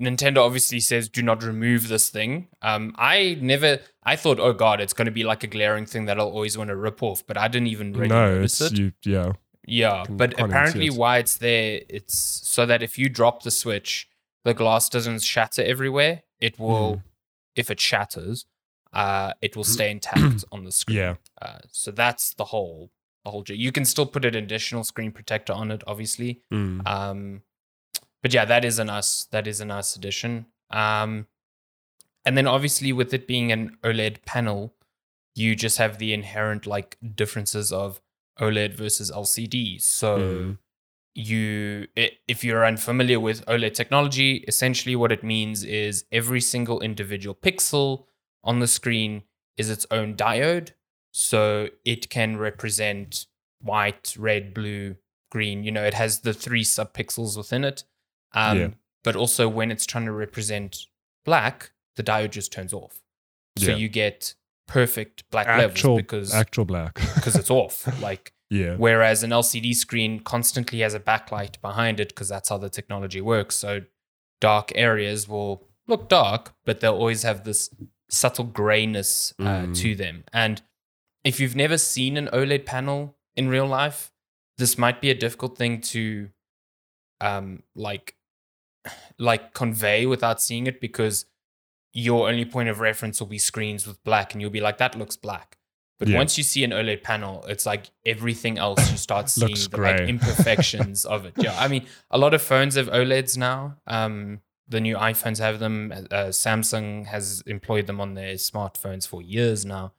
Nintendo 0.00 0.38
obviously 0.38 0.80
says 0.80 1.08
do 1.08 1.22
not 1.22 1.42
remove 1.42 1.88
this 1.88 2.08
thing. 2.08 2.48
Um, 2.62 2.94
I 2.98 3.36
never, 3.40 3.80
I 4.02 4.16
thought, 4.16 4.40
oh 4.40 4.52
god, 4.52 4.80
it's 4.80 4.92
going 4.94 5.06
to 5.06 5.10
be 5.12 5.24
like 5.24 5.44
a 5.44 5.46
glaring 5.46 5.86
thing 5.86 6.06
that 6.06 6.18
I'll 6.18 6.26
always 6.28 6.56
want 6.56 6.68
to 6.68 6.76
rip 6.76 7.02
off, 7.02 7.26
but 7.26 7.36
I 7.36 7.48
didn't 7.48 7.68
even 7.68 7.92
really 7.92 8.08
no, 8.08 8.34
notice 8.34 8.60
it's 8.60 8.72
it. 8.72 8.78
you, 8.78 8.92
yeah, 9.04 9.32
Yeah, 9.66 10.04
can- 10.04 10.16
but 10.16 10.30
can't 10.36 10.38
even 10.40 10.50
see 10.50 10.54
apparently, 10.56 10.86
it. 10.86 10.94
why 10.94 11.18
it's 11.18 11.36
there, 11.36 11.80
it's 11.88 12.16
so 12.16 12.64
that 12.66 12.82
if 12.82 12.98
you 12.98 13.08
drop 13.08 13.42
the 13.42 13.50
switch, 13.50 14.08
the 14.44 14.54
glass 14.54 14.88
doesn't 14.88 15.22
shatter 15.22 15.62
everywhere. 15.62 16.22
It 16.40 16.58
will, 16.58 16.94
Hmm. 16.94 17.00
if 17.56 17.70
it 17.70 17.78
shatters, 17.78 18.46
uh, 18.94 19.34
it 19.42 19.54
will 19.54 19.64
stay 19.64 19.90
intact 19.96 20.44
on 20.50 20.64
the 20.64 20.72
screen. 20.72 20.96
yeah, 20.96 21.14
Uh, 21.42 21.58
so 21.70 21.90
that's 21.90 22.32
the 22.34 22.46
whole, 22.46 22.90
the 23.24 23.30
whole. 23.30 23.44
You 23.46 23.70
can 23.70 23.84
still 23.84 24.06
put 24.06 24.24
an 24.24 24.34
additional 24.34 24.82
screen 24.82 25.12
protector 25.12 25.52
on 25.52 25.70
it, 25.70 25.82
obviously. 25.86 26.40
Mm. 26.50 26.86
Um, 26.86 27.42
but 28.22 28.32
yeah, 28.34 28.44
that 28.44 28.64
is 28.64 28.78
a 28.78 28.84
nice, 28.84 29.24
that 29.26 29.46
is 29.46 29.60
a 29.60 29.64
nice 29.64 29.96
addition. 29.96 30.46
Um, 30.70 31.26
and 32.24 32.36
then 32.36 32.46
obviously 32.46 32.92
with 32.92 33.14
it 33.14 33.26
being 33.26 33.50
an 33.50 33.76
OLED 33.82 34.24
panel, 34.24 34.74
you 35.34 35.54
just 35.56 35.78
have 35.78 35.98
the 35.98 36.12
inherent 36.12 36.66
like 36.66 36.96
differences 37.14 37.72
of 37.72 38.00
OLED 38.38 38.74
versus 38.74 39.10
LCD. 39.10 39.80
So 39.80 40.18
Mm. 40.18 40.58
you, 41.14 41.86
if 42.28 42.44
you're 42.44 42.64
unfamiliar 42.66 43.18
with 43.20 43.44
OLED 43.46 43.74
technology, 43.74 44.44
essentially 44.48 44.94
what 44.96 45.12
it 45.12 45.24
means 45.24 45.64
is 45.64 46.04
every 46.12 46.40
single 46.40 46.80
individual 46.80 47.34
pixel 47.34 48.04
on 48.44 48.60
the 48.60 48.66
screen 48.66 49.22
is 49.56 49.70
its 49.70 49.86
own 49.90 50.14
diode. 50.14 50.70
So 51.12 51.68
it 51.84 52.08
can 52.10 52.36
represent 52.36 53.26
white, 53.60 54.14
red, 54.18 54.54
blue, 54.54 54.96
green. 55.30 55.64
You 55.64 55.72
know, 55.72 55.84
it 55.84 55.94
has 55.94 56.20
the 56.20 56.32
three 56.32 56.64
subpixels 56.64 57.36
within 57.36 57.64
it. 57.64 57.84
Um, 58.32 58.58
Yeah. 58.58 58.68
But 59.02 59.16
also, 59.16 59.48
when 59.48 59.70
it's 59.70 59.86
trying 59.86 60.04
to 60.04 60.12
represent 60.12 60.76
black, 61.24 61.72
the 61.96 62.02
diode 62.02 62.30
just 62.32 62.52
turns 62.52 62.72
off. 62.74 63.00
So 63.58 63.70
Yeah. 63.70 63.76
you 63.76 63.88
get 63.88 64.34
perfect 64.66 65.28
black 65.30 65.46
actual 65.46 65.94
levels 65.94 66.02
because 66.02 66.34
actual 66.34 66.64
black. 66.66 66.94
because 67.14 67.34
it's 67.36 67.50
off. 67.50 67.88
Like 68.02 68.32
yeah, 68.50 68.76
whereas 68.76 69.22
an 69.22 69.30
LCD 69.30 69.74
screen 69.74 70.20
constantly 70.20 70.80
has 70.80 70.92
a 70.94 71.00
backlight 71.00 71.60
behind 71.62 71.98
it 71.98 72.08
because 72.10 72.28
that's 72.28 72.48
how 72.50 72.58
the 72.58 72.68
technology 72.70 73.20
works. 73.20 73.56
So 73.56 73.80
dark 74.40 74.70
areas 74.74 75.26
will 75.28 75.66
look 75.88 76.08
dark, 76.08 76.54
but 76.64 76.80
they'll 76.80 76.94
always 76.94 77.22
have 77.22 77.44
this 77.44 77.70
subtle 78.10 78.44
grayness 78.44 79.32
uh, 79.38 79.42
Mm. 79.44 79.76
to 79.78 79.94
them. 79.94 80.24
And 80.32 80.62
if 81.24 81.40
you've 81.40 81.56
never 81.56 81.78
seen 81.78 82.16
an 82.16 82.28
OLED 82.32 82.64
panel 82.66 83.16
in 83.34 83.48
real 83.48 83.66
life, 83.66 84.12
this 84.58 84.76
might 84.78 85.00
be 85.00 85.10
a 85.10 85.14
difficult 85.14 85.56
thing 85.56 85.80
to 85.80 86.28
um 87.20 87.62
like 87.74 88.14
like 89.18 89.54
convey 89.54 90.06
without 90.06 90.40
seeing 90.40 90.66
it 90.66 90.80
because 90.80 91.26
your 91.92 92.28
only 92.28 92.44
point 92.44 92.68
of 92.68 92.80
reference 92.80 93.20
will 93.20 93.26
be 93.26 93.38
screens 93.38 93.86
with 93.86 94.02
black 94.04 94.32
and 94.32 94.40
you'll 94.40 94.50
be 94.50 94.60
like 94.60 94.78
that 94.78 94.94
looks 94.96 95.16
black 95.16 95.58
but 95.98 96.08
Yeah. 96.08 96.16
once 96.16 96.38
you 96.38 96.44
see 96.44 96.62
an 96.64 96.70
oled 96.70 97.02
panel 97.02 97.44
it's 97.48 97.66
like 97.66 97.90
everything 98.06 98.58
else 98.58 98.90
you 98.90 98.96
start 98.96 99.28
seeing 99.38 99.68
the 99.70 99.80
like 99.80 100.00
imperfections 100.14 101.04
of 101.04 101.24
it 101.26 101.34
yeah 101.36 101.54
i 101.58 101.68
mean 101.68 101.86
a 102.10 102.18
lot 102.18 102.32
of 102.32 102.40
phones 102.40 102.76
have 102.76 102.88
oleds 102.88 103.36
now 103.36 103.76
um 103.86 104.40
the 104.68 104.80
new 104.80 104.96
iphones 104.96 105.38
have 105.40 105.58
them 105.58 105.92
uh, 105.92 106.30
samsung 106.30 107.04
has 107.06 107.42
employed 107.46 107.86
them 107.86 108.00
on 108.00 108.14
their 108.14 108.34
smartphones 108.34 109.06
for 109.06 109.20
years 109.20 109.64
now 109.66 109.92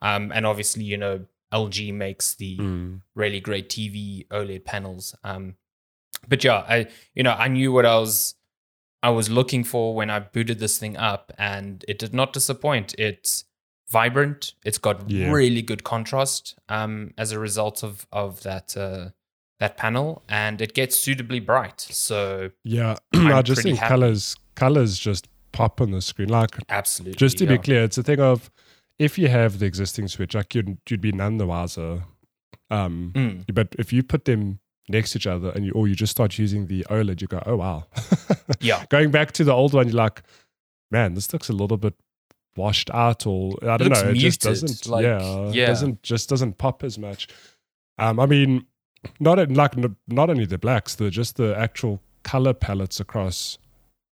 um 0.00 0.32
and 0.34 0.46
obviously 0.46 0.82
you 0.82 0.96
know 0.96 1.24
lg 1.52 1.92
makes 1.94 2.34
the 2.34 2.56
Mm. 2.58 3.02
really 3.14 3.38
great 3.38 3.68
TV 3.68 4.26
OLED 4.28 4.64
panels. 4.64 5.14
Um, 5.22 5.54
but 6.28 6.42
yeah, 6.44 6.64
I 6.68 6.86
you 7.14 7.22
know 7.22 7.32
I 7.32 7.48
knew 7.48 7.72
what 7.72 7.86
I 7.86 7.98
was 7.98 8.34
I 9.02 9.10
was 9.10 9.28
looking 9.28 9.64
for 9.64 9.94
when 9.94 10.08
I 10.10 10.18
booted 10.20 10.58
this 10.60 10.78
thing 10.78 10.96
up, 10.96 11.32
and 11.38 11.84
it 11.88 11.98
did 11.98 12.14
not 12.14 12.32
disappoint. 12.32 12.94
It's 12.98 13.44
vibrant. 13.90 14.54
It's 14.64 14.78
got 14.78 15.10
Yeah. 15.10 15.30
really 15.30 15.62
good 15.62 15.84
contrast 15.84 16.56
um, 16.68 17.12
as 17.18 17.32
a 17.32 17.38
result 17.38 17.82
of 17.82 18.06
of 18.12 18.42
that 18.42 18.76
uh, 18.76 19.10
that 19.60 19.76
panel, 19.76 20.22
and 20.28 20.60
it 20.60 20.74
gets 20.74 20.98
suitably 20.98 21.40
bright. 21.40 21.80
So 21.80 22.50
yeah. 22.64 22.96
I'm 23.14 23.42
just 23.44 23.62
think 23.62 23.78
happy. 23.78 23.88
colors 23.88 24.36
colors 24.54 24.98
just 24.98 25.28
pop 25.52 25.80
on 25.80 25.90
the 25.90 26.00
screen. 26.00 26.28
Like 26.30 26.56
absolutely, 26.70 27.16
just 27.16 27.38
to 27.38 27.44
yeah. 27.44 27.50
be 27.52 27.58
clear, 27.58 27.84
it's 27.84 27.98
a 27.98 28.02
thing 28.02 28.20
of 28.20 28.50
if 28.98 29.18
you 29.18 29.28
have 29.28 29.58
the 29.58 29.66
existing 29.66 30.08
Switch, 30.08 30.34
like 30.34 30.54
you'd 30.54 30.78
you'd 30.88 31.00
be 31.00 31.12
none 31.12 31.36
the 31.36 31.46
wiser. 31.46 32.04
Um, 32.70 33.12
Mm. 33.14 33.54
but 33.54 33.68
if 33.78 33.92
you 33.92 34.02
put 34.02 34.24
them 34.24 34.58
next 34.88 35.12
to 35.12 35.18
each 35.18 35.26
other 35.26 35.50
and 35.50 35.64
you 35.64 35.72
or 35.72 35.88
you 35.88 35.94
just 35.94 36.10
start 36.10 36.38
using 36.38 36.66
the 36.66 36.84
OLED, 36.90 37.20
you 37.20 37.26
go, 37.26 37.42
oh 37.46 37.56
wow. 37.56 37.86
Yeah. 38.60 38.84
Going 38.90 39.10
back 39.10 39.32
to 39.32 39.44
the 39.44 39.52
old 39.52 39.72
one, 39.74 39.86
you're 39.88 39.96
like, 39.96 40.22
man, 40.90 41.14
this 41.14 41.32
looks 41.32 41.48
a 41.48 41.52
little 41.52 41.76
bit 41.76 41.94
washed 42.56 42.90
out, 42.90 43.26
or 43.26 43.52
I 43.62 43.76
don't 43.78 43.88
looks 43.88 44.02
know, 44.02 44.10
it 44.10 44.14
just 44.16 44.40
doesn't, 44.42 44.86
like, 44.86 45.02
yeah, 45.04 45.48
yeah. 45.50 45.66
doesn't 45.66 46.02
just 46.02 46.28
doesn't 46.28 46.58
pop 46.58 46.84
as 46.84 46.98
much. 46.98 47.28
Um, 47.98 48.20
I 48.20 48.26
mean, 48.26 48.66
not 49.20 49.38
in- 49.38 49.54
like 49.54 49.74
not 50.08 50.30
only 50.30 50.44
the 50.46 50.58
blacks, 50.58 50.94
the 50.94 51.10
just 51.10 51.36
the 51.36 51.56
actual 51.56 52.00
color 52.22 52.52
palettes 52.54 53.00
across 53.00 53.58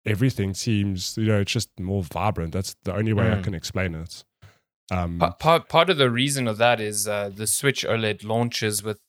everything 0.05 0.55
seems, 0.55 1.17
you 1.19 1.25
know, 1.27 1.41
it's 1.41 1.51
just 1.53 1.71
more 1.81 2.03
vibrant. 2.03 2.53
That's 2.53 2.77
the 2.85 2.95
only 2.95 3.13
way 3.13 3.31
I 3.31 3.37
Mm. 3.37 3.45
can 3.45 3.55
explain 3.55 3.95
it. 3.95 4.25
Um, 4.93 5.19
Pa- 5.19 5.33
part 5.33 5.69
part 5.69 5.91
of 5.91 5.97
the 5.97 6.11
reason 6.11 6.47
of 6.47 6.59
that 6.59 6.81
is 6.81 7.09
uh, 7.09 7.31
the 7.35 7.47
Switch 7.47 7.85
OLED 7.85 8.23
launches 8.25 8.83
with 8.85 9.01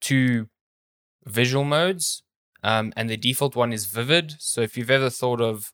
two 0.00 0.48
visual 1.24 1.64
modes, 1.64 2.22
um, 2.62 2.92
and 2.96 3.08
the 3.10 3.16
default 3.16 3.56
one 3.56 3.72
is 3.72 3.86
vivid. 3.86 4.34
So 4.38 4.60
if 4.60 4.76
you've 4.76 4.90
ever 4.90 5.10
thought 5.10 5.40
of, 5.40 5.72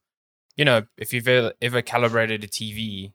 you 0.57 0.65
know, 0.65 0.83
if 0.97 1.13
you've 1.13 1.29
ever, 1.29 1.53
ever 1.63 1.83
calibrated 1.83 2.45
a 2.45 2.49
TV, 2.49 3.13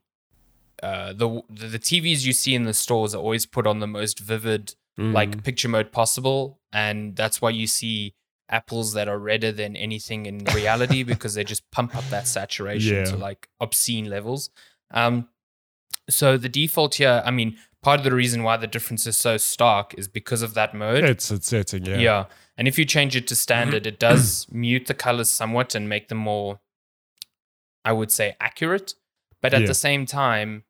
uh, 0.82 1.12
the, 1.12 1.42
the 1.48 1.78
TVs 1.78 2.24
you 2.24 2.32
see 2.32 2.54
in 2.54 2.64
the 2.64 2.74
stores 2.74 3.14
are 3.14 3.18
always 3.18 3.46
put 3.46 3.66
on 3.66 3.80
the 3.80 3.86
most 3.86 4.18
vivid 4.18 4.74
mm, 4.98 5.12
like 5.12 5.42
picture 5.42 5.68
mode 5.68 5.92
possible, 5.92 6.60
and 6.72 7.16
that's 7.16 7.40
why 7.40 7.50
you 7.50 7.66
see 7.66 8.14
apples 8.48 8.92
that 8.92 9.08
are 9.08 9.18
redder 9.18 9.50
than 9.50 9.74
anything 9.76 10.26
in 10.26 10.44
reality 10.54 11.02
because 11.12 11.34
they 11.34 11.44
just 11.44 11.68
pump 11.70 11.96
up 11.96 12.04
that 12.10 12.26
saturation 12.26 13.04
to 13.04 13.16
like 13.16 13.48
obscene 13.60 14.08
levels. 14.08 14.50
Um, 14.90 15.28
so 16.08 16.36
the 16.36 16.48
default 16.48 16.96
here, 16.96 17.22
I 17.24 17.30
mean, 17.30 17.56
part 17.86 18.00
of 18.00 18.04
the 18.04 18.14
reason 18.22 18.42
why 18.42 18.56
the 18.56 18.66
difference 18.66 19.06
is 19.06 19.16
so 19.16 19.36
stark 19.36 19.94
is 20.00 20.08
because 20.08 20.42
of 20.42 20.52
that 20.54 20.74
mode. 20.74 21.04
it's 21.04 21.30
it's 21.30 21.48
setting, 21.48 21.84
yeah. 21.86 21.98
Yeah. 22.08 22.24
And 22.58 22.66
if 22.70 22.78
you 22.80 22.84
change 22.96 23.14
it 23.20 23.26
to 23.28 23.36
standard, 23.36 23.86
it 23.86 23.98
does 24.08 24.46
mute 24.64 24.86
the 24.86 24.94
colors 25.06 25.30
somewhat 25.30 25.74
and 25.76 25.88
make 25.88 26.08
them 26.08 26.18
more, 26.18 26.58
I 27.84 27.92
would 27.92 28.10
say, 28.10 28.34
accurate. 28.40 28.94
But 29.42 29.54
at 29.54 29.60
Yeah. 29.62 29.66
the 29.68 29.74
same 29.88 30.04
time, 30.06 30.64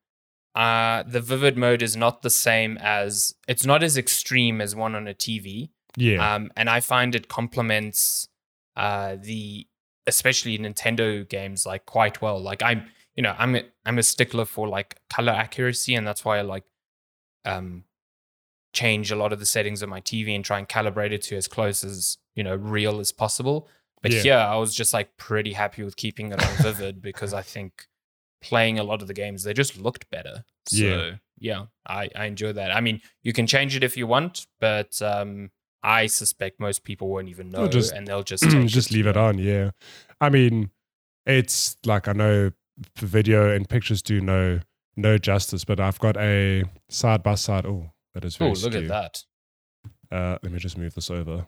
uh, 0.54 1.04
the 1.14 1.20
vivid 1.32 1.56
mode 1.56 1.82
is 1.88 1.96
not 1.96 2.20
the 2.22 2.30
same 2.48 2.72
as, 2.80 3.34
it's 3.48 3.64
not 3.72 3.82
as 3.82 3.96
extreme 3.96 4.60
as 4.60 4.74
one 4.74 4.94
on 4.94 5.08
a 5.08 5.14
TV. 5.14 5.70
yeah, 5.96 6.34
Um, 6.34 6.50
and 6.58 6.68
I 6.68 6.80
find 6.80 7.14
it 7.14 7.28
complements 7.28 8.28
uh, 8.76 9.16
the, 9.30 9.66
especially 10.06 10.58
Nintendo 10.58 11.26
games, 11.36 11.64
like 11.64 11.86
quite 11.86 12.20
well. 12.20 12.38
Like 12.50 12.62
I'm, 12.62 12.80
you 13.16 13.22
know, 13.22 13.34
I'm 13.38 13.54
a, 13.56 13.62
I'm 13.86 13.98
a 13.98 14.02
stickler 14.02 14.44
for 14.44 14.68
like 14.68 14.90
color 15.16 15.32
accuracy, 15.32 15.94
and 15.94 16.06
that's 16.06 16.22
why 16.26 16.36
I 16.38 16.42
like 16.42 16.64
um, 17.46 17.84
change 18.72 19.10
a 19.10 19.16
lot 19.16 19.32
of 19.32 19.38
the 19.38 19.46
settings 19.46 19.82
of 19.82 19.88
my 19.88 20.00
TV 20.00 20.34
and 20.34 20.44
try 20.44 20.58
and 20.58 20.68
calibrate 20.68 21.12
it 21.12 21.22
to 21.22 21.36
as 21.36 21.48
close 21.48 21.82
as 21.84 22.18
you 22.34 22.44
know 22.44 22.54
real 22.54 23.00
as 23.00 23.12
possible. 23.12 23.68
But 24.02 24.12
Yeah. 24.12 24.22
here, 24.22 24.36
I 24.36 24.56
was 24.56 24.74
just 24.74 24.92
like 24.92 25.16
pretty 25.16 25.54
happy 25.54 25.82
with 25.82 25.96
keeping 25.96 26.30
it 26.32 26.42
on 26.44 26.56
vivid 26.62 27.00
because 27.00 27.32
I 27.32 27.42
think 27.42 27.86
playing 28.42 28.78
a 28.78 28.84
lot 28.84 29.00
of 29.00 29.08
the 29.08 29.14
games 29.14 29.42
they 29.44 29.54
just 29.54 29.78
looked 29.78 30.10
better. 30.10 30.44
So 30.68 30.84
Yeah. 30.84 31.10
yeah, 31.38 31.64
I 31.86 32.10
I 32.14 32.26
enjoy 32.26 32.52
that. 32.52 32.70
I 32.70 32.80
mean, 32.80 33.00
you 33.22 33.32
can 33.32 33.46
change 33.46 33.74
it 33.76 33.82
if 33.82 33.96
you 33.96 34.06
want, 34.06 34.46
but 34.60 35.00
um, 35.00 35.50
I 35.82 36.06
suspect 36.06 36.60
most 36.60 36.84
people 36.84 37.08
won't 37.08 37.28
even 37.28 37.48
know, 37.50 37.68
just- 37.68 37.92
and 37.92 38.06
they'll 38.06 38.22
just 38.22 38.42
just 38.66 38.90
leave 38.92 39.06
it 39.06 39.16
on. 39.16 39.38
Yeah, 39.38 39.70
I 40.20 40.28
mean, 40.28 40.70
it's 41.24 41.76
like 41.86 42.08
I 42.08 42.12
know 42.12 42.50
the 42.96 43.06
video 43.06 43.50
and 43.54 43.66
pictures 43.68 44.02
do 44.02 44.20
no 44.20 44.60
no 44.96 45.18
justice, 45.18 45.64
but 45.64 45.80
I've 45.80 45.98
got 45.98 46.16
a 46.16 46.64
side 46.88 47.22
by 47.22 47.34
side. 47.34 47.66
Oh, 47.66 47.90
that 48.14 48.24
is 48.24 48.36
very. 48.36 48.50
Oh, 48.50 48.54
look 48.54 48.74
at 48.74 48.88
that 48.88 49.22
Uh, 50.10 50.38
let 50.42 50.52
me 50.52 50.58
just 50.58 50.78
move 50.78 50.94
this 50.94 51.10
over. 51.10 51.46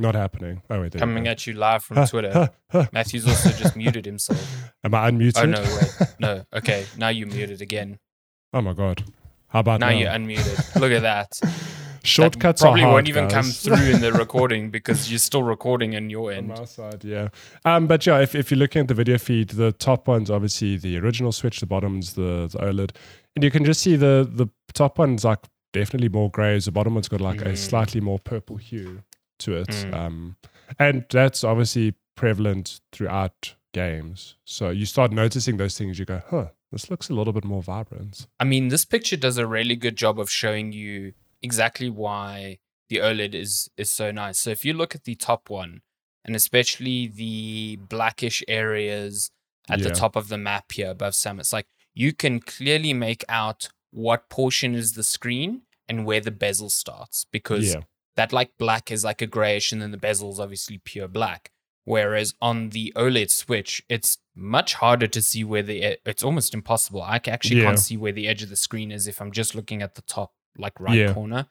Not 0.00 0.16
happening. 0.16 0.60
Oh 0.70 0.80
wait, 0.80 0.94
coming 0.94 1.24
go. 1.24 1.30
at 1.30 1.46
you 1.46 1.52
live 1.54 1.84
from 1.84 2.04
Twitter. 2.06 2.50
Matthew's 2.92 3.28
also 3.28 3.50
just 3.50 3.76
muted 3.82 4.04
himself. 4.04 4.72
Am 4.82 4.92
I 4.92 5.08
unmuted? 5.08 5.42
Oh 5.42 5.46
no, 5.46 5.60
wait, 5.62 6.08
no. 6.18 6.44
Okay, 6.52 6.84
now 6.98 7.08
you 7.10 7.26
muted 7.26 7.60
again. 7.62 7.98
Oh 8.52 8.60
my 8.60 8.72
god. 8.72 9.02
How 9.48 9.58
about 9.58 9.80
Now 9.80 9.88
now? 9.88 9.96
you're 9.96 10.10
unmuted. 10.10 10.80
Look 10.80 10.92
at 10.92 11.02
that. 11.02 11.40
Shortcuts 12.04 12.60
probably 12.62 12.84
won't 12.84 13.08
even 13.08 13.28
come 13.28 13.46
through 13.46 13.76
in 13.94 14.00
the 14.00 14.12
recording 14.24 14.70
because 14.70 15.10
you're 15.10 15.18
still 15.18 15.42
recording 15.42 15.94
in 15.94 16.10
your 16.10 16.30
on 16.32 16.36
end. 16.38 16.48
my 16.48 16.64
side, 16.64 17.02
yeah. 17.04 17.28
Um, 17.64 17.86
but 17.86 18.04
yeah, 18.06 18.20
if, 18.20 18.34
if 18.34 18.50
you're 18.50 18.58
looking 18.58 18.80
at 18.80 18.88
the 18.88 18.94
video 18.94 19.16
feed, 19.18 19.50
the 19.50 19.72
top 19.72 20.06
one's 20.06 20.30
obviously 20.30 20.76
the 20.76 20.98
original 20.98 21.32
Switch, 21.32 21.60
the 21.60 21.66
bottom's 21.66 22.12
the, 22.14 22.48
the 22.52 22.58
OLED, 22.58 22.90
and 23.34 23.42
you 23.42 23.50
can 23.50 23.64
just 23.64 23.80
see 23.80 23.96
the 23.96 24.28
the 24.30 24.48
top 24.74 24.98
one's 24.98 25.24
like 25.24 25.40
definitely 25.72 26.08
more 26.08 26.30
grays. 26.30 26.66
The 26.66 26.72
bottom 26.72 26.94
one's 26.94 27.08
got 27.08 27.20
like 27.20 27.40
a 27.40 27.46
Mm. 27.52 27.56
slightly 27.56 28.00
more 28.00 28.18
purple 28.18 28.56
hue 28.58 29.02
to 29.40 29.56
it, 29.56 29.68
Mm. 29.68 29.94
um, 29.94 30.36
and 30.78 31.04
that's 31.10 31.42
obviously 31.42 31.94
prevalent 32.16 32.80
throughout 32.92 33.54
games. 33.72 34.36
So 34.44 34.70
you 34.70 34.86
start 34.86 35.10
noticing 35.10 35.56
those 35.56 35.76
things. 35.76 35.98
You 35.98 36.04
go, 36.04 36.22
huh, 36.30 36.48
this 36.70 36.90
looks 36.90 37.08
a 37.10 37.14
little 37.14 37.32
bit 37.32 37.44
more 37.44 37.62
vibrant. 37.62 38.26
I 38.38 38.44
mean, 38.44 38.68
this 38.68 38.84
picture 38.84 39.16
does 39.16 39.36
a 39.38 39.46
really 39.46 39.74
good 39.74 39.96
job 39.96 40.20
of 40.20 40.30
showing 40.30 40.70
you 40.72 41.12
exactly 41.44 41.90
why 41.90 42.58
the 42.88 42.96
OLED 42.98 43.34
is 43.34 43.70
is 43.76 43.90
so 43.90 44.10
nice. 44.10 44.38
So 44.38 44.50
if 44.50 44.64
you 44.64 44.72
look 44.74 44.94
at 44.94 45.04
the 45.04 45.14
top 45.14 45.50
one, 45.50 45.82
and 46.24 46.34
especially 46.34 47.06
the 47.06 47.76
blackish 47.76 48.42
areas 48.48 49.30
at 49.70 49.82
the 49.82 49.90
top 49.90 50.16
of 50.16 50.28
the 50.28 50.38
map 50.38 50.72
here 50.72 50.90
above 50.90 51.12
Samus, 51.12 51.52
like 51.52 51.66
you 51.94 52.12
can 52.12 52.40
clearly 52.40 52.92
make 52.92 53.24
out 53.28 53.68
what 53.90 54.28
portion 54.28 54.74
is 54.74 54.92
the 54.92 55.04
screen 55.04 55.62
and 55.88 56.04
where 56.06 56.20
the 56.20 56.30
bezel 56.30 56.70
starts 56.70 57.26
because 57.30 57.72
Yeah, 57.74 57.82
that 58.16 58.32
like 58.32 58.50
black 58.58 58.90
is 58.90 59.04
like 59.04 59.22
a 59.22 59.26
grayish 59.26 59.70
and 59.72 59.80
then 59.82 59.90
the 59.92 59.96
bezel 60.08 60.30
is 60.32 60.40
obviously 60.40 60.78
pure 60.78 61.08
black. 61.08 61.50
Whereas 61.86 62.34
on 62.40 62.70
the 62.70 62.92
oled 62.96 63.30
switch 63.30 63.82
it's 63.88 64.18
much 64.34 64.74
harder 64.74 65.06
to 65.06 65.20
see 65.20 65.44
where 65.44 65.62
the 65.62 65.98
it's 66.06 66.24
almost 66.24 66.54
impossible. 66.54 67.02
I 67.02 67.20
actually 67.36 67.58
Yeah. 67.58 67.64
can't 67.66 67.78
see 67.78 67.96
where 67.98 68.12
the 68.12 68.26
edge 68.26 68.42
of 68.42 68.48
the 68.48 68.56
screen 68.56 68.90
is 68.90 69.06
if 69.06 69.20
i'm 69.20 69.32
just 69.32 69.54
looking 69.54 69.82
at 69.82 69.94
the 69.94 70.02
top 70.02 70.32
like 70.58 70.78
right 70.80 70.96
Yeah. 70.96 71.12
corner 71.14 71.46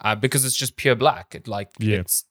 uh, 0.00 0.14
because 0.14 0.44
it's 0.44 0.56
just 0.56 0.76
pure 0.76 0.94
black 0.94 1.34
it 1.34 1.46
like 1.48 1.70
Yeah. 1.78 1.98
it's 2.00 2.24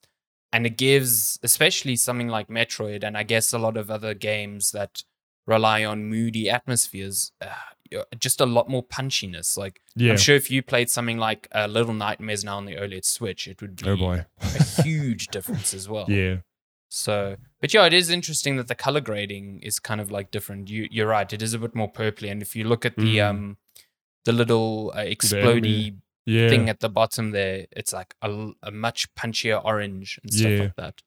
and 0.54 0.66
it 0.66 0.78
gives 0.78 1.38
especially 1.44 1.96
something 1.96 2.28
like 2.30 2.48
metroid 2.48 3.04
and 3.04 3.18
i 3.18 3.24
guess 3.24 3.52
a 3.54 3.60
lot 3.60 3.76
of 3.78 3.90
other 3.92 4.14
games 4.14 4.72
that 4.72 5.04
rely 5.48 5.84
on 5.86 6.06
moody 6.06 6.50
atmospheres 6.50 7.32
uh, 7.42 8.02
just 8.18 8.42
a 8.42 8.46
lot 8.46 8.68
more 8.70 8.84
punchiness 8.84 9.58
like 9.58 9.80
yeah. 9.96 10.12
I'm 10.12 10.18
sure 10.18 10.36
if 10.36 10.50
you 10.50 10.62
played 10.64 10.90
something 10.90 11.18
like 11.20 11.48
uh, 11.54 11.68
Little 11.68 11.94
Nightmares 11.94 12.44
now 12.44 12.58
on 12.58 12.66
the 12.66 12.76
OLED 12.76 13.06
Switch, 13.06 13.48
it 13.48 13.62
would 13.62 13.76
be 13.76 13.88
Oh 13.88 13.96
boy. 13.96 14.26
a 14.42 14.64
huge 14.84 15.28
difference 15.28 15.74
as 15.74 15.88
well. 15.88 16.06
Yeah. 16.10 16.38
So, 16.90 17.38
but 17.62 17.74
yeah, 17.74 17.86
it 17.86 17.94
is 17.94 18.10
interesting 18.10 18.58
that 18.58 18.68
the 18.68 18.76
color 18.76 19.02
grading 19.02 19.60
is 19.62 19.80
kind 19.80 20.02
of 20.02 20.10
like 20.12 20.32
different. 20.32 20.70
You, 20.70 20.88
you're 20.90 21.08
right; 21.08 21.32
it 21.32 21.42
is 21.42 21.54
a 21.54 21.60
bit 21.60 21.76
more 21.76 21.92
purpley. 21.92 22.32
And 22.32 22.42
if 22.42 22.56
you 22.56 22.64
look 22.64 22.86
at 22.86 22.96
the 22.96 23.18
Mm. 23.18 23.30
um, 23.30 23.58
the 24.26 24.32
little 24.34 24.92
uh, 24.96 25.00
explodey 25.00 25.96
Yeah. 26.26 26.50
thing 26.50 26.70
at 26.70 26.80
the 26.80 26.90
bottom 26.90 27.32
there, 27.32 27.66
it's 27.72 27.94
like 27.94 28.16
a 28.22 28.72
much 28.72 29.14
punchier 29.16 29.64
orange 29.64 30.20
and 30.24 30.34
stuff 30.34 30.52
Yeah. 30.52 30.60
like 30.60 30.76
that. 30.78 31.02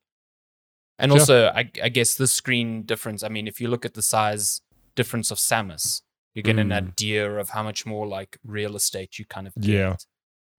And 1.00 1.12
also, 1.12 1.46
I, 1.48 1.70
I 1.82 1.88
guess 1.90 2.14
the 2.16 2.26
screen 2.26 2.82
difference. 2.82 3.22
I 3.22 3.28
mean, 3.28 3.46
if 3.46 3.60
you 3.60 3.68
look 3.68 3.84
at 3.84 3.94
the 3.94 4.02
size 4.02 4.60
difference 4.96 5.30
of 5.30 5.38
Samus, 5.38 6.02
you 6.34 6.42
get 6.42 6.58
an 6.58 6.68
Mm. 6.70 6.88
idea 6.88 7.38
of 7.38 7.50
how 7.50 7.62
much 7.62 7.86
more 7.86 8.06
like 8.06 8.38
real 8.44 8.74
estate 8.76 9.18
you 9.18 9.24
kind 9.24 9.46
of 9.46 9.54
get. 9.56 9.64
Yeah. 9.70 9.96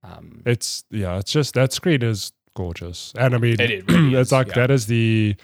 Um, 0.03 0.41
It's 0.45 0.83
yeah, 0.89 1.17
it's 1.19 1.31
just 1.31 1.53
that 1.55 1.73
screen 1.73 2.01
is 2.03 2.31
gorgeous, 2.55 3.13
and 3.17 3.35
I 3.35 3.37
mean, 3.37 3.59
it 3.59 3.85
really 3.89 4.15
it's 4.19 4.27
is, 4.29 4.31
like 4.31 4.47
yeah. 4.47 4.53
that 4.55 4.71
is 4.71 4.85
the 4.87 5.35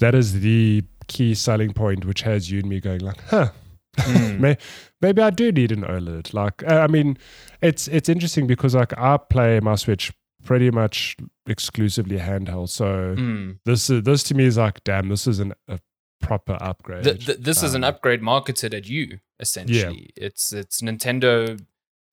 that 0.00 0.14
is 0.14 0.40
the 0.40 0.84
key 1.06 1.34
selling 1.34 1.72
point, 1.72 2.04
which 2.04 2.20
has 2.22 2.50
you 2.50 2.60
and 2.60 2.68
me 2.68 2.80
going 2.80 3.00
like, 3.00 3.22
huh, 3.30 3.50
mm, 3.98 4.58
maybe 5.00 5.22
I 5.22 5.30
do 5.30 5.52
need 5.52 5.72
an 5.72 5.82
OLED. 5.82 6.34
Like, 6.34 6.66
I 6.68 6.86
mean, 6.86 7.18
it's 7.62 7.88
it's 7.88 8.08
interesting 8.08 8.46
because 8.46 8.74
like 8.74 8.96
I 8.98 9.16
play 9.16 9.60
my 9.60 9.74
Switch 9.74 10.12
pretty 10.44 10.70
much 10.70 11.16
exclusively 11.46 12.18
handheld, 12.18 12.68
so 12.68 13.14
mm. 13.16 13.58
this 13.64 13.90
is 13.90 14.02
this 14.02 14.22
to 14.24 14.34
me 14.34 14.44
is 14.44 14.58
like, 14.58 14.82
damn, 14.84 15.08
this 15.08 15.26
is 15.26 15.40
an, 15.40 15.54
a 15.68 15.78
proper 16.20 16.56
upgrade. 16.60 17.04
Th- 17.04 17.26
th- 17.26 17.38
this 17.38 17.62
is 17.62 17.74
an 17.74 17.84
Um, 17.84 17.90
upgrade 17.90 18.22
marketed 18.22 18.74
at 18.74 18.88
you 18.88 19.20
essentially. 19.40 20.12
Yeah. 20.16 20.26
It's 20.26 20.52
it's 20.52 20.80
Nintendo. 20.80 21.64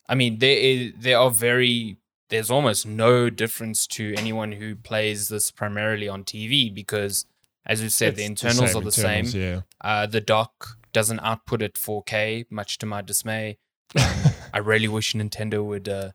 I 0.08 0.15
mean, 0.15 0.39
there 0.39 0.58
is 0.58 0.94
there 0.98 1.18
are 1.20 1.32
very 1.32 1.98
there's 2.30 2.50
almost 2.50 2.86
no 2.86 3.30
difference 3.30 3.86
to 3.88 4.13
anyone 4.18 4.54
who 4.54 4.75
plays 4.75 5.30
this 5.30 5.51
primarily 5.51 6.08
on 6.08 6.24
TV 6.24 6.74
because, 6.74 7.25
as 7.65 7.84
you 7.84 7.89
said, 7.89 8.15
the 8.15 8.24
It's 8.24 8.44
internals 8.44 8.75
are 8.75 8.82
the 8.82 8.92
same. 8.92 9.25
Yeah. 9.25 9.62
Uh, 9.82 10.06
the 10.08 10.22
dock 10.22 10.77
doesn't 10.95 11.19
output 11.19 11.61
at 11.61 11.73
4K, 11.73 12.45
much 12.49 12.77
to 12.77 12.85
my 12.85 13.01
dismay. 13.01 13.57
Um, 13.99 14.13
I 14.53 14.59
really 14.59 14.87
wish 14.87 15.11
Nintendo 15.11 15.61
would 15.61 15.89
uh, 15.89 16.11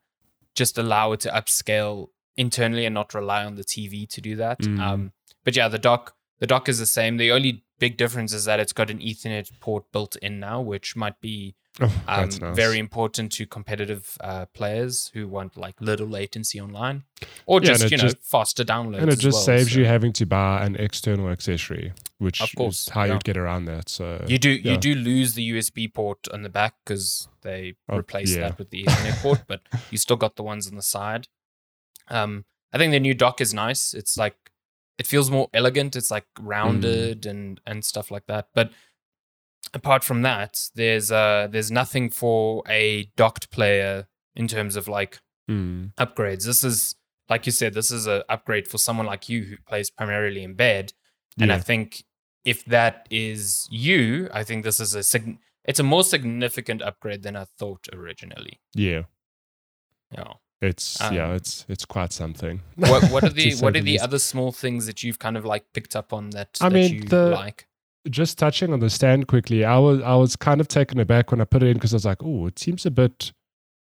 just 0.55 0.79
allow 0.79 1.13
it 1.13 1.21
to 1.21 1.29
upscale 1.29 2.07
internally 2.35 2.87
and 2.87 2.95
not 2.95 3.13
rely 3.13 3.45
on 3.45 3.57
the 3.57 3.63
TV 3.63 4.09
to 4.09 4.23
do 4.23 4.37
that. 4.37 4.61
Mm. 4.61 4.81
Um, 4.81 5.13
but 5.45 5.55
yeah, 5.55 5.69
the 5.69 5.79
dock 5.79 6.15
the 6.39 6.47
dock 6.47 6.67
is 6.71 6.79
the 6.79 6.87
same. 6.87 7.19
The 7.19 7.31
only 7.31 7.65
big 7.79 7.99
difference 7.99 8.33
is 8.33 8.47
that 8.47 8.59
it's 8.59 8.73
got 8.73 8.89
an 8.89 9.01
Ethernet 9.01 9.51
port 9.61 9.85
built 9.93 10.17
in 10.17 10.41
now, 10.41 10.63
which 10.63 10.97
might 10.97 11.21
be 11.21 11.55
Oh, 11.81 11.85
Um, 12.09 12.29
nice. 12.29 12.39
Very 12.57 12.79
important 12.79 13.31
to 13.33 13.47
competitive 13.47 14.17
uh, 14.21 14.47
players 14.47 15.11
who 15.15 15.29
want 15.29 15.57
like 15.57 15.81
little 15.81 16.07
latency 16.09 16.61
online, 16.61 17.05
or 17.47 17.61
just 17.61 17.83
and 17.83 17.91
you 17.93 17.97
know 17.97 18.05
just- 18.05 18.23
faster 18.23 18.65
downloads. 18.65 19.03
and 19.03 19.11
it 19.11 19.19
just 19.21 19.37
well, 19.37 19.43
saves 19.45 19.73
so 19.73 19.79
you 19.79 19.85
having 19.87 20.13
to 20.15 20.27
buy 20.27 20.65
an 20.65 20.75
external 20.77 21.29
accessory, 21.31 21.93
which 22.19 22.41
Of 22.43 22.51
course, 22.57 22.83
is 22.83 22.89
how 22.89 23.05
yeah. 23.05 23.13
you'd 23.13 23.25
get 23.25 23.37
around 23.37 23.67
that. 23.67 23.89
So 23.89 24.25
You 24.29 24.39
do 24.39 24.51
yeah. 24.51 24.73
you 24.73 24.79
do 24.79 24.95
lose 24.97 25.35
the 25.35 25.49
USB 25.53 25.87
port 25.95 26.27
on 26.35 26.43
the 26.43 26.49
back 26.51 26.75
because 26.85 27.29
they 27.43 27.77
Oh, 27.89 27.99
replaced 27.99 28.35
yeah. 28.35 28.49
that 28.49 28.59
with 28.59 28.71
the 28.71 28.85
Ethernet 28.85 29.23
port, 29.23 29.43
but 29.47 29.61
you 29.91 29.97
still 29.99 30.17
got 30.17 30.35
the 30.37 30.43
ones 30.43 30.69
on 30.69 30.75
the 30.77 30.83
side. 30.83 31.29
Um, 32.09 32.45
I 32.73 32.79
think 32.79 32.91
the 32.93 33.01
new 33.01 33.15
dock 33.15 33.41
is 33.41 33.55
nice. 33.55 33.95
It's 33.95 34.17
like 34.19 34.37
it 34.99 35.07
feels 35.07 35.31
more 35.31 35.49
elegant. 35.55 35.97
It's 35.97 36.11
like 36.11 36.27
Mm. 36.39 36.47
rounded 36.49 37.27
and 37.27 37.61
and 37.65 37.85
stuff 37.85 38.11
like 38.11 38.27
that. 38.27 38.49
But 38.55 38.71
apart 39.75 40.05
from 40.05 40.23
that, 40.23 40.69
there's 40.75 41.11
uh 41.13 41.49
there's 41.51 41.71
nothing 41.71 42.11
for 42.11 42.63
a 42.69 43.05
docked 43.17 43.51
player 43.51 44.07
in 44.37 44.47
terms 44.49 44.77
of 44.77 44.89
like 44.89 45.19
Mm, 45.49 45.93
upgrades. 45.99 46.45
This 46.45 46.63
is 46.63 46.95
like 47.29 47.45
you 47.47 47.51
said, 47.53 47.75
this 47.75 47.91
is 47.91 48.07
a 48.07 48.25
upgrade 48.29 48.69
for 48.69 48.79
someone 48.79 49.07
like 49.07 49.29
you 49.29 49.43
who 49.43 49.57
plays 49.67 49.91
primarily 49.91 50.45
in 50.45 50.55
bed. 50.55 50.93
And 51.41 51.51
I 51.53 51.59
think 51.59 52.05
if 52.45 52.65
that 52.67 53.07
is 53.11 53.67
you, 53.71 54.29
I 54.33 54.45
think 54.45 54.63
this 54.65 54.79
is 54.81 54.95
a 54.95 55.03
sig- 55.03 55.39
it's 55.65 55.81
a 55.81 55.83
more 55.83 56.05
significant 56.05 56.83
upgrade 56.83 57.23
than 57.23 57.35
I 57.37 57.47
thought 57.59 57.87
originally. 57.93 58.61
yeah, 58.75 59.03
Yeah. 60.17 60.35
it's 60.61 60.99
yeah, 61.01 61.29
Um, 61.31 61.35
it's 61.37 61.65
it's 61.69 61.85
quite 61.85 62.13
something. 62.13 62.61
What 62.77 63.11
what 63.11 63.25
are 63.25 63.29
the 63.41 63.55
what 63.57 63.77
are 63.77 63.81
the 63.81 63.93
least. 63.93 64.05
other 64.05 64.19
small 64.19 64.53
things 64.53 64.87
that 64.87 65.03
you've 65.03 65.19
kind 65.19 65.37
of 65.37 65.45
like 65.45 65.65
picked 65.73 65.97
up 65.97 66.13
on 66.13 66.31
that, 66.31 66.59
I 66.61 66.69
that 66.69 66.75
mean, 66.75 66.95
you 66.95 67.03
the- 67.05 67.31
like? 67.31 67.67
Just 68.09 68.39
touching 68.39 68.73
on 68.73 68.81
the 68.81 68.91
stand 68.91 69.29
quickly, 69.29 69.65
I 69.65 69.79
was 69.79 70.01
I 70.03 70.15
was 70.15 70.37
kind 70.37 70.61
of 70.61 70.69
taken 70.69 70.99
aback 71.01 71.31
when 71.31 71.41
I 71.41 71.45
put 71.45 71.63
it 71.63 71.67
in 71.69 71.75
because 71.75 71.93
I 71.93 71.97
was 71.97 72.07
like, 72.07 72.23
oh, 72.23 72.47
it 72.47 72.59
seems 72.59 72.87
a 72.87 72.91
bit 72.91 73.33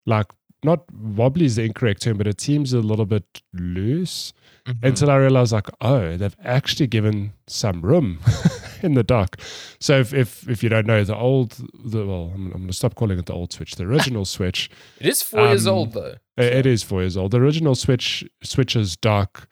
like 0.05 0.27
not 0.65 0.85
wobbly 0.93 1.43
is 1.45 1.57
the 1.57 1.63
incorrect 1.63 2.01
term, 2.03 2.17
but 2.17 2.25
it 2.25 2.39
seems 2.39 2.71
a 2.71 2.79
little 2.79 3.05
bit 3.05 3.25
loose. 3.53 4.31
Mhm. 4.65 4.77
Until 4.81 5.11
I 5.11 5.17
realized, 5.17 5.51
like, 5.51 5.67
oh, 5.81 6.15
they've 6.15 6.37
actually 6.41 6.87
given 6.87 7.33
some 7.47 7.81
room 7.81 8.19
in 8.81 8.93
the 8.93 9.03
dock. 9.03 9.41
So 9.81 9.99
if 9.99 10.13
if 10.13 10.47
if 10.49 10.63
you 10.63 10.69
don't 10.69 10.87
know 10.87 11.03
the 11.03 11.17
old, 11.17 11.57
the 11.83 12.05
well, 12.05 12.31
I'm, 12.33 12.45
I'm 12.47 12.51
going 12.53 12.67
to 12.67 12.73
stop 12.73 12.95
calling 12.95 13.19
it 13.19 13.25
the 13.25 13.33
old 13.33 13.51
Switch. 13.51 13.75
The 13.75 13.83
original 13.83 14.23
Switch, 14.23 14.69
it 15.01 15.07
is 15.07 15.21
four 15.21 15.47
years 15.47 15.67
um, 15.67 15.73
old 15.73 15.91
though. 15.93 16.15
uh, 16.39 16.43
It 16.43 16.65
is 16.65 16.81
four 16.81 17.01
years 17.01 17.17
old. 17.17 17.31
The 17.31 17.41
original 17.41 17.75
Switch 17.75 18.23
Switch's 18.41 18.95
dock 18.95 19.49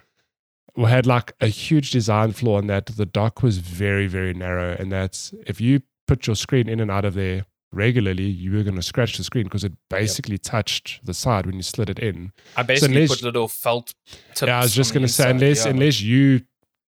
had 0.78 1.06
like 1.06 1.34
a 1.42 1.48
huge 1.48 1.92
design 1.92 2.32
flaw 2.32 2.60
in 2.60 2.68
that 2.68 2.86
the 2.88 3.06
dock 3.06 3.44
was 3.44 3.58
very 3.60 4.08
very 4.08 4.34
narrow, 4.34 4.76
and 4.80 4.92
that's 4.92 5.34
if 5.48 5.60
you 5.62 5.82
put 6.08 6.28
your 6.28 6.36
screen 6.36 6.68
in 6.70 6.80
and 6.80 6.90
out 6.92 7.06
of 7.06 7.14
there 7.14 7.46
regularly, 7.74 8.24
you 8.26 8.52
were 8.52 8.64
going 8.64 8.76
to 8.76 8.82
scratch 8.82 9.18
the 9.18 9.24
screen 9.24 9.46
because 9.46 9.64
it 9.64 9.72
basically 9.90 10.38
touched 10.38 11.00
the 11.06 11.14
side 11.14 11.46
when 11.46 11.56
you 11.56 11.62
slid 11.62 11.90
it 11.90 12.00
in. 12.00 12.32
I 12.58 12.64
basically 12.64 12.96
unless- 12.98 13.10
put 13.18 13.24
little 13.24 13.48
felt 13.48 13.94
tips. 14.34 14.42
yeah, 14.48 14.60
I 14.60 14.62
was 14.64 14.74
just 14.76 14.94
going 14.94 15.06
to 15.06 15.12
say 15.12 15.30
unless 15.32 15.64
yeah. 15.66 15.72
unless 15.72 16.02
you 16.02 16.42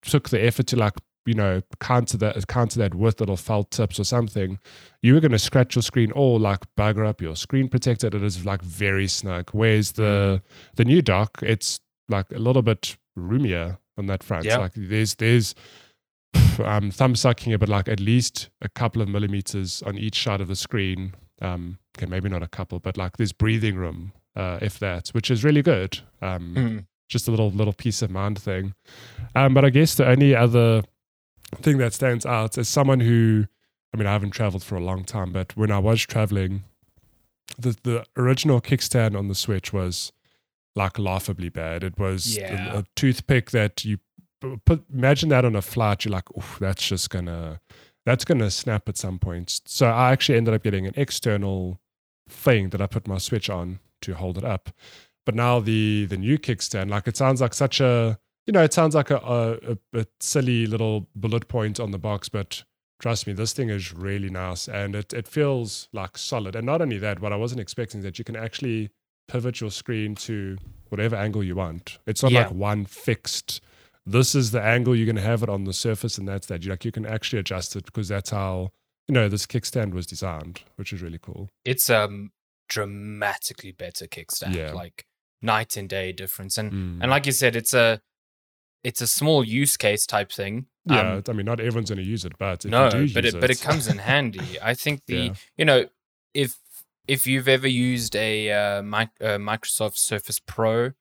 took 0.03 0.29
the 0.29 0.41
effort 0.41 0.67
to 0.67 0.77
like 0.77 0.93
you 1.25 1.33
know 1.33 1.61
counter 1.81 2.15
that 2.17 2.47
counter 2.47 2.79
that 2.79 2.95
with 2.95 3.19
little 3.19 3.35
felt 3.37 3.71
tips 3.71 3.99
or 3.99 4.03
something, 4.05 4.57
you 5.01 5.13
were 5.13 5.19
going 5.19 5.31
to 5.33 5.39
scratch 5.39 5.75
your 5.75 5.83
screen 5.83 6.11
or 6.15 6.39
like 6.39 6.61
bugger 6.77 7.05
up 7.05 7.21
your 7.21 7.35
screen 7.35 7.67
protector. 7.67 8.07
It 8.07 8.15
is 8.15 8.45
like 8.45 8.61
very 8.61 9.07
snug. 9.07 9.49
Whereas 9.51 9.93
the 9.93 10.41
Mm. 10.41 10.75
the 10.75 10.85
new 10.85 11.01
dock, 11.01 11.39
it's 11.43 11.81
like 12.07 12.31
a 12.31 12.39
little 12.39 12.61
bit 12.61 12.97
roomier 13.19 13.77
on 13.97 14.05
that 14.07 14.23
front. 14.23 14.45
Yeah. 14.45 14.57
Like 14.57 14.73
there's 14.75 15.15
there's 15.15 15.55
um 16.63 16.91
thumb 16.91 17.15
sucking 17.15 17.53
it, 17.53 17.59
but 17.59 17.69
like 17.69 17.87
at 17.87 17.99
least 17.99 18.49
a 18.61 18.69
couple 18.69 19.01
of 19.01 19.07
millimeters 19.09 19.81
on 19.83 19.97
each 19.97 20.21
side 20.23 20.41
of 20.41 20.47
the 20.47 20.55
screen. 20.55 21.13
Um, 21.41 21.79
okay, 21.97 22.05
maybe 22.05 22.27
not 22.29 22.43
a 22.43 22.47
couple, 22.47 22.79
but 22.79 22.97
like 22.97 23.17
there's 23.17 23.31
breathing 23.31 23.75
room, 23.75 24.11
uh, 24.35 24.59
if 24.61 24.77
that, 24.79 25.09
which 25.09 25.31
is 25.31 25.43
really 25.43 25.61
good. 25.61 25.99
Um, 26.21 26.53
Mhm. 26.55 26.85
just 27.07 27.27
a 27.27 27.31
little 27.31 27.49
little 27.49 27.73
peace 27.73 28.01
of 28.01 28.11
mind 28.11 28.39
thing. 28.39 28.73
Um, 29.35 29.53
but 29.53 29.63
I 29.65 29.69
guess 29.69 29.95
the 29.95 30.07
only 30.07 30.35
other 30.35 30.83
thing 31.61 31.77
that 31.77 31.93
stands 31.93 32.25
out 32.25 32.57
as 32.57 32.67
someone 32.69 32.99
who, 32.99 33.45
I 33.93 33.97
mean, 33.97 34.05
I 34.05 34.11
haven't 34.11 34.31
traveled 34.31 34.63
for 34.63 34.75
a 34.75 34.83
long 34.83 35.03
time, 35.05 35.31
but 35.31 35.55
when 35.57 35.71
I 35.71 35.79
was 35.79 36.01
traveling, 36.05 36.63
the 37.57 37.75
the 37.83 38.05
original 38.17 38.61
kickstand 38.61 39.17
on 39.17 39.27
the 39.29 39.35
Switch 39.35 39.71
was 39.73 40.11
like 40.75 40.97
laughably 40.99 41.49
bad. 41.49 41.83
It 41.83 41.97
was 41.97 42.37
a- 42.37 42.41
Yeah. 42.41 42.77
a, 42.79 42.83
toothpick 42.95 43.51
that 43.51 43.83
you 43.85 43.97
put. 44.65 44.83
Imagine 44.93 45.29
that 45.29 45.45
on 45.45 45.55
a 45.55 45.61
flight. 45.61 46.05
You're 46.05 46.11
like, 46.13 46.29
oh, 46.37 46.57
that's 46.59 46.87
just 46.87 47.09
gonna 47.09 47.59
that's 48.05 48.25
gonna 48.25 48.49
snap 48.49 48.87
at 48.89 48.97
some 48.97 49.19
point. 49.19 49.61
So 49.65 49.87
I 49.87 50.11
actually 50.11 50.37
ended 50.37 50.53
up 50.53 50.63
getting 50.63 50.87
an 50.87 50.93
external 50.95 51.79
thing 52.29 52.69
that 52.69 52.81
I 52.81 52.87
put 52.87 53.07
my 53.07 53.17
Switch 53.17 53.49
on 53.49 53.79
to 54.01 54.13
hold 54.13 54.37
it 54.37 54.45
up. 54.45 54.69
But 55.25 55.35
now 55.35 55.59
the 55.59 56.05
the 56.05 56.17
new 56.17 56.37
kickstand, 56.37 56.89
like 56.89 57.07
it 57.07 57.17
sounds 57.17 57.41
like 57.41 57.53
such 57.53 57.81
a 57.81 58.19
you 58.47 58.53
know, 58.53 58.63
it 58.63 58.73
sounds 58.73 58.95
like 58.95 59.11
a 59.11 59.17
a, 59.17 59.51
a, 59.73 60.01
a 60.01 60.05
silly 60.19 60.65
little 60.65 61.07
bullet 61.15 61.47
point 61.47 61.79
on 61.79 61.91
the 61.91 61.99
box, 61.99 62.29
but 62.29 62.63
trust 62.99 63.27
me, 63.27 63.33
this 63.33 63.53
thing 63.53 63.69
is 63.69 63.93
really 63.93 64.29
nice 64.29 64.67
and 64.67 64.95
it 64.95 65.13
it 65.13 65.27
feels 65.27 65.89
like 65.93 66.17
solid. 66.17 66.55
And 66.55 66.65
not 66.65 66.81
only 66.81 66.97
that, 66.99 67.19
what 67.19 67.33
I 67.33 67.35
wasn't 67.35 67.61
expecting 67.61 67.99
is 67.99 68.05
that 68.05 68.17
you 68.17 68.25
can 68.25 68.35
actually 68.37 68.89
pivot 69.29 69.61
your 69.61 69.71
screen 69.71 70.15
to 70.15 70.57
whatever 70.89 71.15
angle 71.15 71.43
you 71.43 71.55
want. 71.55 71.99
It's 72.05 72.21
not 72.23 72.31
Yeah. 72.31 72.47
like 72.47 72.51
one 72.51 72.85
fixed. 72.85 73.61
This 74.05 74.33
is 74.35 74.51
the 74.51 74.61
angle 74.61 74.95
you're 74.95 75.05
going 75.05 75.15
to 75.15 75.21
have 75.21 75.43
it 75.43 75.49
on 75.49 75.63
the 75.65 75.73
surface, 75.73 76.17
and 76.17 76.27
that's 76.27 76.47
that. 76.47 76.63
You 76.63 76.71
like 76.71 76.83
you 76.83 76.91
can 76.91 77.05
actually 77.05 77.39
adjust 77.39 77.75
it 77.75 77.85
because 77.85 78.07
that's 78.07 78.31
how 78.31 78.71
you 79.07 79.13
know 79.13 79.29
this 79.29 79.45
kickstand 79.45 79.93
was 79.93 80.05
designed, 80.07 80.61
which 80.77 80.91
is 80.93 81.01
really 81.01 81.19
cool. 81.21 81.49
It's 81.63 81.89
um 81.89 82.31
dramatically 82.67 83.71
better 83.71 84.05
kickstand. 84.07 84.55
Yeah. 84.55 84.73
Like 84.73 85.05
night 85.41 85.77
and 85.77 85.87
day 85.89 86.11
difference. 86.11 86.57
And 86.57 86.71
Mm. 86.71 86.99
and 87.01 87.11
like 87.11 87.25
you 87.25 87.31
said, 87.31 87.55
it's 87.55 87.73
a 87.73 88.01
it's 88.83 89.01
a 89.01 89.07
small 89.07 89.43
use 89.43 89.75
case 89.77 90.05
type 90.05 90.31
thing. 90.31 90.67
yeah, 90.85 91.15
Um, 91.15 91.23
I 91.27 91.33
mean, 91.33 91.45
not 91.45 91.59
everyone's 91.59 91.89
going 91.89 91.97
to 92.03 92.09
use 92.15 92.23
it, 92.25 92.31
but 92.39 92.63
no, 92.65 92.89
but 92.89 92.99
use 92.99 93.15
it, 93.35 93.39
but 93.41 93.51
it 93.51 93.59
comes 93.61 93.87
in 93.87 93.97
handy. 94.11 94.57
I 94.61 94.73
think 94.73 95.01
the 95.05 95.15
Yeah. 95.15 95.33
you 95.57 95.65
know 95.65 95.85
if 96.33 96.55
if 97.09 97.25
you've 97.25 97.47
ever 97.47 97.67
used 97.67 98.15
a 98.15 98.51
uh, 98.51 98.81
mic- 98.83 99.19
uh, 99.19 99.39
Microsoft 99.39 99.97
Surface 99.97 100.39
Pro, 100.39 100.91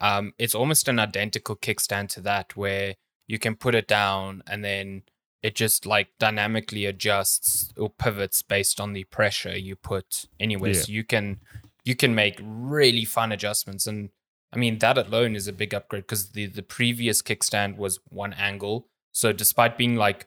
um, 0.00 0.32
it's 0.38 0.54
almost 0.54 0.88
an 0.88 0.98
identical 0.98 1.54
kickstand 1.54 2.08
to 2.14 2.22
that, 2.22 2.56
where 2.56 2.94
you 3.26 3.38
can 3.38 3.54
put 3.54 3.74
it 3.74 3.86
down 3.86 4.42
and 4.46 4.64
then 4.64 5.02
it 5.42 5.54
just 5.54 5.84
like 5.84 6.08
dynamically 6.18 6.86
adjusts 6.86 7.74
or 7.76 7.90
pivots 7.90 8.40
based 8.40 8.80
on 8.80 8.94
the 8.94 9.04
pressure 9.04 9.56
you 9.56 9.76
put 9.76 10.24
anywhere. 10.40 10.70
Yeah. 10.70 10.80
So 10.80 10.92
you 10.92 11.04
can 11.04 11.40
you 11.84 11.94
can 11.94 12.14
make 12.14 12.40
really 12.42 13.04
fine 13.04 13.30
adjustments 13.30 13.86
and. 13.86 14.10
I 14.52 14.58
mean 14.58 14.80
that 14.80 14.98
alone 14.98 15.36
is 15.36 15.46
a 15.46 15.52
big 15.52 15.72
upgrade 15.72 16.02
because 16.02 16.30
the 16.30 16.46
the 16.46 16.64
previous 16.64 17.22
kickstand 17.22 17.76
was 17.76 18.00
one 18.08 18.32
angle. 18.32 18.88
So 19.12 19.32
despite 19.32 19.78
being 19.78 19.94
like 19.94 20.26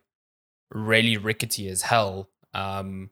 really 0.71 1.17
rickety 1.17 1.67
as 1.67 1.81
hell, 1.81 2.29
um, 2.53 3.09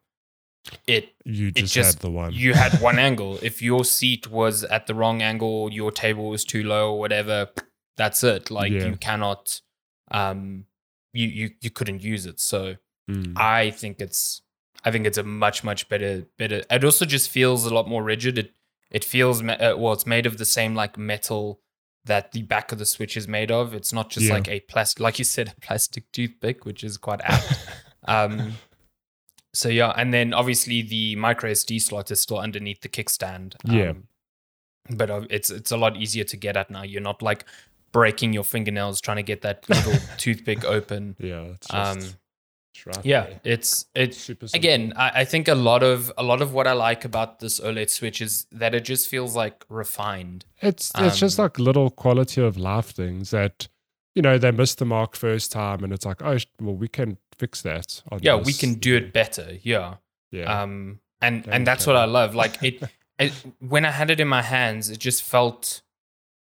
it 0.87 1.13
you 1.25 1.51
just, 1.51 1.73
just- 1.73 1.93
had 1.95 2.01
the 2.01 2.11
one. 2.11 2.31
you 2.33 2.53
had 2.53 2.79
one 2.81 2.99
angle. 2.99 3.39
If 3.41 3.61
your 3.61 3.83
seat 3.85 4.29
was 4.29 4.63
at 4.63 4.87
the 4.87 4.95
wrong 4.95 5.21
angle, 5.21 5.71
your 5.71 5.91
table 5.91 6.29
was 6.29 6.43
too 6.45 6.63
low 6.63 6.93
or 6.93 6.99
whatever, 6.99 7.49
that's 7.97 8.23
it. 8.23 8.49
Like 8.51 8.71
Yeah. 8.71 8.85
you 8.85 8.95
cannot, 8.95 9.59
um, 10.11 10.65
you 11.13 11.27
you 11.27 11.49
you 11.61 11.69
couldn't 11.69 12.01
use 12.03 12.25
it. 12.25 12.39
So 12.39 12.75
Mm. 13.09 13.33
I 13.35 13.71
think 13.71 13.99
it's 13.99 14.43
I 14.85 14.91
think 14.91 15.07
it's 15.07 15.17
a 15.17 15.23
much 15.23 15.63
much 15.63 15.89
better 15.89 16.27
better. 16.37 16.63
It 16.69 16.83
also 16.83 17.03
just 17.05 17.29
feels 17.31 17.65
a 17.65 17.73
lot 17.73 17.87
more 17.89 18.03
rigid. 18.03 18.37
It 18.37 18.53
it 18.91 19.03
feels 19.03 19.41
uh, 19.43 19.73
well. 19.77 19.93
It's 19.93 20.05
made 20.05 20.25
of 20.27 20.37
the 20.37 20.45
same 20.45 20.75
like 20.75 20.97
metal 20.97 21.59
that 22.05 22.31
the 22.31 22.43
back 22.43 22.71
of 22.71 22.77
the 22.77 22.85
switch 22.85 23.17
is 23.17 23.27
made 23.27 23.51
of. 23.51 23.73
It's 23.73 23.91
not 23.91 24.11
just 24.11 24.27
Yeah. 24.27 24.33
like 24.35 24.47
a 24.47 24.59
plastic, 24.61 24.99
like 25.01 25.17
you 25.19 25.25
said, 25.25 25.53
a 25.57 25.61
plastic 25.61 26.11
toothpick, 26.11 26.63
which 26.65 26.83
is 26.83 26.97
quite 26.97 27.21
apt. 27.23 27.67
um, 28.07 28.53
so 29.53 29.69
yeah, 29.69 29.93
and 29.97 30.13
then 30.13 30.33
obviously 30.33 30.81
the 30.81 31.15
micro 31.15 31.51
SD 31.51 31.81
slot 31.81 32.11
is 32.11 32.21
still 32.21 32.39
underneath 32.39 32.81
the 32.81 32.89
kickstand. 32.89 33.55
Yeah. 33.65 33.89
Um, 33.91 34.07
but 34.89 35.09
uh, 35.09 35.21
it's 35.29 35.49
it's 35.49 35.71
a 35.71 35.77
lot 35.77 35.95
easier 35.97 36.23
to 36.25 36.37
get 36.37 36.57
at 36.57 36.69
now. 36.71 36.83
You're 36.83 37.01
not 37.01 37.21
like 37.21 37.45
breaking 37.91 38.33
your 38.33 38.43
fingernails 38.43 39.01
trying 39.01 39.17
to 39.17 39.23
get 39.23 39.41
that 39.41 39.67
little 39.69 39.93
toothpick 40.17 40.63
open. 40.65 41.15
yeah, 41.19 41.41
it's 41.55 41.67
just 41.67 41.73
Um, 41.73 41.97
it's 42.73 42.85
right 42.87 43.05
yeah, 43.05 43.21
there. 43.25 43.39
it's 43.43 43.85
it's 43.93 44.29
again. 44.53 44.93
I, 44.95 45.21
I 45.21 45.25
think 45.25 45.47
a 45.49 45.55
lot 45.55 45.83
of 45.83 46.11
a 46.17 46.23
lot 46.23 46.41
of 46.41 46.53
what 46.53 46.67
I 46.67 46.73
like 46.73 47.03
about 47.05 47.39
this 47.39 47.59
OLED 47.59 47.89
Switch 47.89 48.21
is 48.21 48.47
that 48.51 48.73
it 48.73 48.85
just 48.85 49.07
feels 49.09 49.35
like 49.35 49.65
refined. 49.69 50.45
It's 50.61 50.91
it's 50.97 51.19
just 51.19 51.37
Um, 51.39 51.43
like 51.43 51.59
little 51.59 51.89
quality 51.89 52.41
of 52.41 52.57
life 52.57 52.87
things 52.91 53.31
that 53.31 53.67
you 54.15 54.21
know 54.21 54.37
they 54.37 54.51
missed 54.51 54.77
the 54.79 54.85
mark 54.85 55.15
first 55.15 55.51
time, 55.51 55.83
and 55.83 55.91
it's 55.93 56.05
like 56.05 56.21
oh 56.23 56.37
well 56.61 56.75
we 56.75 56.87
can 56.87 57.17
fix 57.41 57.61
that. 57.63 57.87
Yeah, 58.21 58.35
we 58.49 58.53
can 58.61 58.71
do 58.87 58.95
it 59.01 59.07
better. 59.13 59.47
Yeah. 59.71 59.95
Yeah, 60.31 60.61
Um, 60.61 60.99
and 61.27 61.45
and 61.53 61.67
that's 61.67 61.85
what 61.87 61.97
I 61.97 62.05
love. 62.05 62.29
Like 62.43 62.53
it, 62.63 62.75
it, 63.19 63.33
when 63.59 63.83
I 63.85 63.91
had 63.99 64.09
it 64.13 64.19
in 64.19 64.27
my 64.37 64.43
hands, 64.57 64.89
it 64.93 64.99
just 65.09 65.21
felt. 65.23 65.81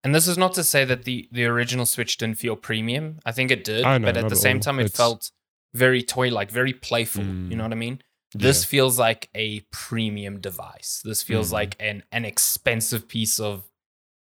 And 0.05 0.15
this 0.15 0.27
is 0.29 0.37
not 0.45 0.53
to 0.55 0.65
say 0.65 0.83
that 0.91 1.01
the 1.05 1.29
the 1.33 1.45
original 1.55 1.87
Switch 1.87 2.17
didn't 2.21 2.39
feel 2.39 2.57
premium. 2.57 3.05
I 3.25 3.33
think 3.37 3.51
it 3.57 3.63
did, 3.65 3.83
know, 3.85 3.99
but 4.07 4.17
at 4.17 4.29
the 4.29 4.37
same 4.47 4.57
all. 4.59 4.63
time, 4.67 4.79
it 4.81 4.87
It's- 4.87 4.97
felt 4.97 5.31
very 5.75 6.03
toy 6.03 6.29
like, 6.39 6.51
very 6.61 6.73
playful. 6.73 7.23
Mm. 7.25 7.51
You 7.51 7.57
know 7.57 7.65
what 7.69 7.73
I 7.79 7.83
mean? 7.87 7.97
This 8.47 8.59
Yeah. 8.63 8.69
feels 8.75 8.99
like 8.99 9.23
a 9.35 9.61
premium 9.71 10.41
device. 10.41 10.91
This 11.05 11.23
feels 11.23 11.49
Mhm. 11.49 11.59
like 11.61 11.73
an 11.89 12.03
an 12.19 12.25
expensive 12.25 13.03
piece 13.15 13.39
of 13.51 13.55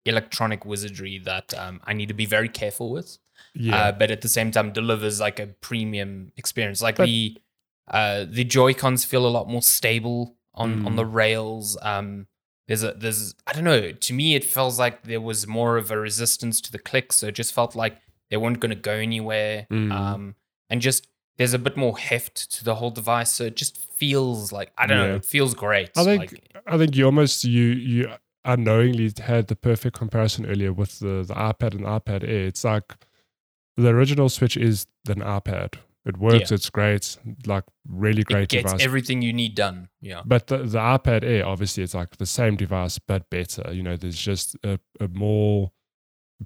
electronic 0.04 0.64
wizardry 0.64 1.18
that 1.30 1.52
um, 1.62 1.80
I 1.84 1.92
need 1.92 2.08
to 2.08 2.14
be 2.14 2.26
very 2.26 2.48
careful 2.48 2.90
with. 2.90 3.18
Yeah. 3.54 3.76
Uh, 3.88 3.92
but 3.92 4.10
at 4.10 4.20
the 4.22 4.28
same 4.28 4.50
time, 4.50 4.72
delivers 4.72 5.20
like 5.20 5.38
a 5.38 5.46
premium 5.46 6.32
experience. 6.36 6.80
Like 6.82 6.96
But- 6.96 7.06
the 7.06 7.38
uh, 7.88 8.24
the 8.28 8.44
Joy 8.44 8.74
Cons 8.74 9.04
feel 9.04 9.26
a 9.26 9.28
lot 9.30 9.48
more 9.48 9.62
stable 9.62 10.36
on 10.54 10.86
on 10.86 10.92
Mm. 10.92 10.96
the 10.96 11.06
rails. 11.06 11.76
Um, 11.82 12.26
there's 12.68 12.82
a 12.84 12.92
there's 12.92 13.34
I 13.46 13.52
don't 13.52 13.64
know. 13.64 13.92
To 13.92 14.12
me, 14.14 14.34
it 14.34 14.44
feels 14.44 14.78
like 14.78 15.02
there 15.02 15.20
was 15.20 15.46
more 15.46 15.76
of 15.76 15.90
a 15.90 15.98
resistance 15.98 16.60
to 16.62 16.72
the 16.72 16.78
click, 16.78 17.12
so 17.12 17.26
it 17.26 17.34
just 17.34 17.52
felt 17.52 17.74
like 17.74 17.98
they 18.30 18.36
weren't 18.36 18.60
going 18.60 18.70
to 18.70 18.76
go 18.90 18.92
anywhere. 18.92 19.66
Mm. 19.70 19.92
Um, 19.92 20.34
and 20.70 20.80
just 20.80 21.06
there's 21.38 21.54
a 21.54 21.58
bit 21.58 21.76
more 21.76 21.98
heft 21.98 22.50
to 22.52 22.64
the 22.64 22.76
whole 22.76 22.90
device, 22.90 23.32
so 23.32 23.44
it 23.44 23.56
just 23.56 23.76
feels 23.78 24.52
like 24.52 24.70
I 24.78 24.86
don't 24.86 24.98
know. 24.98 25.16
It 25.16 25.24
feels 25.24 25.52
great. 25.54 25.90
I 25.96 26.04
think 26.04 26.20
like, 26.32 26.62
I 26.66 26.78
think 26.78 26.96
you 26.96 27.04
almost 27.04 27.44
you 27.44 27.64
you 27.64 28.12
unknowingly 28.44 29.12
had 29.18 29.48
the 29.48 29.56
perfect 29.56 29.96
comparison 29.98 30.46
earlier 30.46 30.72
with 30.72 30.98
the, 30.98 31.24
the 31.26 31.34
iPad 31.34 31.72
and 31.74 31.80
iPad 31.84 32.22
Air. 32.24 32.46
It's 32.46 32.64
like 32.64 32.92
the 33.76 33.88
original 33.88 34.28
Switch 34.28 34.56
is 34.56 34.86
an 35.08 35.20
iPad. 35.20 35.74
It 36.04 36.16
works. 36.16 36.50
It's 36.50 36.68
great. 36.68 37.16
Like 37.46 37.62
really 37.88 38.24
great 38.24 38.44
it 38.44 38.48
gets 38.48 38.72
device. 38.72 38.84
everything 38.84 39.22
you 39.22 39.32
need 39.32 39.54
done. 39.54 39.88
Yeah. 40.00 40.22
but 40.24 40.48
the, 40.48 40.58
the 40.58 40.78
iPad 40.78 41.22
Air, 41.22 41.46
obviously, 41.46 41.84
it's 41.84 41.94
like 41.94 42.16
the 42.16 42.26
same 42.26 42.56
device 42.56 42.98
but 42.98 43.30
better. 43.30 43.72
You 43.72 43.84
know, 43.84 43.96
there's 43.96 44.18
just 44.18 44.56
a, 44.64 44.80
a 44.98 45.06
more 45.08 45.70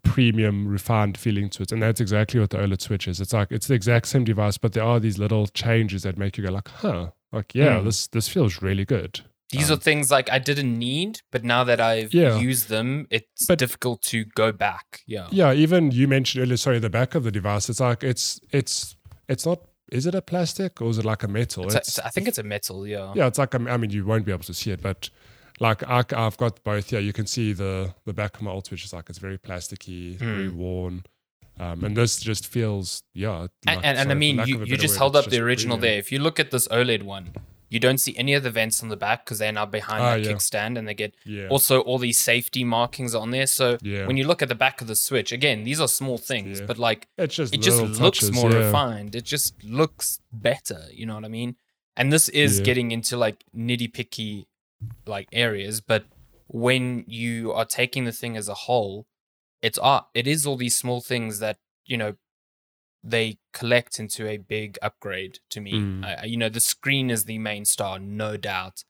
premium, 0.02 0.68
refined 0.68 1.16
feeling 1.16 1.48
to 1.50 1.62
it, 1.62 1.72
and 1.72 1.82
that's 1.82 2.00
exactly 2.00 2.38
what 2.38 2.50
the 2.50 2.58
OLED 2.58 2.82
Switch 2.82 3.08
is. 3.08 3.20
It's 3.20 3.32
like 3.32 3.50
it's 3.50 3.66
the 3.66 3.74
exact 3.74 4.08
same 4.08 4.24
device, 4.24 4.58
but 4.58 4.72
there 4.74 4.84
are 4.84 5.00
these 5.00 5.18
little 5.18 5.46
changes 5.48 6.02
that 6.02 6.18
make 6.18 6.36
you 6.36 6.44
go 6.44 6.52
like, 6.52 6.68
"Huh, 6.68 7.10
like 7.32 7.54
yeah, 7.54 7.78
Mm. 7.78 7.84
this 7.84 8.06
this 8.08 8.28
feels 8.28 8.60
really 8.60 8.84
good." 8.84 9.20
These 9.50 9.70
Um, 9.70 9.76
are 9.78 9.80
things 9.80 10.11
like 10.11 10.30
I 10.30 10.38
didn't 10.40 10.76
need, 10.78 11.20
but 11.30 11.44
now 11.44 11.62
that 11.64 11.80
I've 11.80 12.12
Yeah. 12.12 12.38
used 12.38 12.68
them, 12.68 13.06
it's 13.11 13.46
But- 13.46 13.59
difficult 13.59 14.02
to 14.04 14.24
go 14.24 14.50
back. 14.50 15.02
Yeah. 15.06 15.28
Yeah, 15.30 15.52
even 15.52 15.92
you 15.92 16.09
mentioned 16.09 16.42
earlier. 16.42 16.56
Sorry, 16.56 16.78
the 16.80 16.90
back 16.90 17.14
of 17.14 17.22
the 17.22 17.30
device. 17.30 17.68
It's 17.70 17.80
like 17.80 18.02
it's 18.02 18.40
it's 18.52 18.96
it's 19.28 19.46
not. 19.46 19.61
Is 19.92 20.04
it 20.04 20.16
a 20.16 20.22
plastic 20.22 20.82
or 20.82 20.90
is 20.90 20.98
it 20.98 21.04
like 21.04 21.22
a 21.22 21.28
metal? 21.28 21.64
It's 21.66 21.74
a- 21.76 21.78
it's- 21.78 21.98
I 22.00 22.09
think 22.11 22.26
it's 22.26 22.38
a 22.38 22.42
metal. 22.42 22.87
Yeah. 22.88 23.12
yeah, 23.14 23.28
it's 23.28 23.38
like 23.38 23.54
a, 23.54 23.59
I 23.70 23.76
mean, 23.76 23.90
you 23.90 24.04
won't 24.04 24.24
be 24.24 24.32
able 24.32 24.42
to 24.44 24.54
see 24.54 24.72
it, 24.72 24.82
but 24.82 25.11
like 25.61 25.85
I, 25.85 26.02
I've 26.12 26.37
got 26.37 26.64
both. 26.64 26.90
Yeah, 26.90 26.98
you 26.98 27.12
can 27.12 27.26
see 27.28 27.52
the 27.52 27.94
the 28.04 28.12
back 28.12 28.35
of 28.37 28.42
my 28.42 28.50
old 28.50 28.66
Switch 28.66 28.85
is 28.85 28.92
like 28.92 29.09
it's 29.09 29.20
very 29.20 29.38
plasticky, 29.38 30.16
very 30.16 30.48
Hmm. 30.48 30.56
worn, 30.56 31.04
um, 31.61 31.85
and 31.85 31.96
this 31.96 32.18
just 32.18 32.48
feels 32.48 33.04
yeah. 33.14 33.42
And, 33.42 33.50
like, 33.64 33.76
and, 33.76 33.85
and 33.87 33.98
I 33.98 34.02
sorry, 34.02 34.09
for 34.14 34.14
mean, 34.16 34.38
you, 34.48 34.64
you 34.64 34.76
just 34.76 34.94
word, 34.94 34.98
held 34.98 35.16
up 35.16 35.26
the 35.30 35.38
original 35.38 35.76
there. 35.78 35.98
If 35.98 36.11
you 36.11 36.18
look 36.18 36.40
at 36.40 36.50
this 36.50 36.66
OLED 36.68 37.04
one, 37.04 37.30
you 37.68 37.81
don't 37.81 37.98
see 37.98 38.16
any 38.16 38.33
of 38.35 38.42
the 38.42 38.50
vents 38.50 38.83
on 38.83 38.88
the 38.88 38.96
back 38.96 39.24
because 39.24 39.38
they're 39.38 39.52
now 39.52 39.66
behind 39.66 40.02
Ah, 40.02 40.11
that 40.14 40.24
yeah. 40.24 40.33
kickstand, 40.33 40.79
and 40.79 40.87
they 40.87 40.94
get 40.94 41.14
Yeah, 41.24 41.48
also 41.48 41.81
all 41.81 41.98
these 41.98 42.18
safety 42.18 42.62
markings 42.64 43.14
on 43.14 43.31
there. 43.31 43.46
So 43.46 43.79
yeah. 43.83 44.07
when 44.07 44.16
you 44.16 44.24
look 44.26 44.40
at 44.42 44.48
the 44.48 44.55
back 44.55 44.81
of 44.81 44.87
the 44.87 44.94
Switch, 44.96 45.33
again, 45.33 45.64
these 45.64 45.81
are 45.81 45.88
small 45.88 46.18
things, 46.18 46.61
but 46.61 46.79
like 46.79 47.09
it's 47.18 47.35
just 47.35 47.52
it 47.55 47.59
just 47.62 47.81
little 47.81 47.96
looks 48.05 48.31
more 48.31 48.50
refined. 48.50 49.14
It 49.16 49.24
just 49.24 49.62
looks 49.64 50.20
better. 50.33 50.83
You 50.92 51.07
know 51.07 51.14
what 51.14 51.24
I 51.24 51.29
mean? 51.29 51.57
And 51.96 52.12
this 52.12 52.29
is 52.29 52.61
getting 52.61 52.90
into 52.90 53.16
like 53.16 53.42
nitty 53.57 53.92
picky 53.92 54.46
like 55.07 55.29
areas, 55.33 55.81
but 55.81 56.05
when 56.48 57.05
you 57.09 57.52
are 57.52 57.64
taking 57.64 58.05
the 58.05 58.12
thing 58.12 58.37
as 58.37 58.48
a 58.48 58.55
whole, 58.55 59.07
it's 59.62 59.79
art. 59.79 60.07
It 60.14 60.26
is 60.26 60.46
all 60.46 60.57
these 60.57 60.76
small 60.76 61.00
things 61.00 61.38
that 61.40 61.57
you 61.85 61.96
know 61.96 62.14
they 63.08 63.38
collect 63.52 63.98
into 64.00 64.26
a 64.26 64.36
big 64.36 64.78
upgrade 64.82 65.38
to 65.50 65.60
me. 65.60 65.72
Mm. 65.74 66.04
I- 66.04 66.14
I- 66.14 66.24
you 66.24 66.36
know, 66.36 66.48
the 66.48 66.60
screen 66.60 67.10
is 67.10 67.24
the 67.24 67.38
main 67.38 67.64
star, 67.64 67.98
no 67.98 68.36
doubt. 68.36 68.82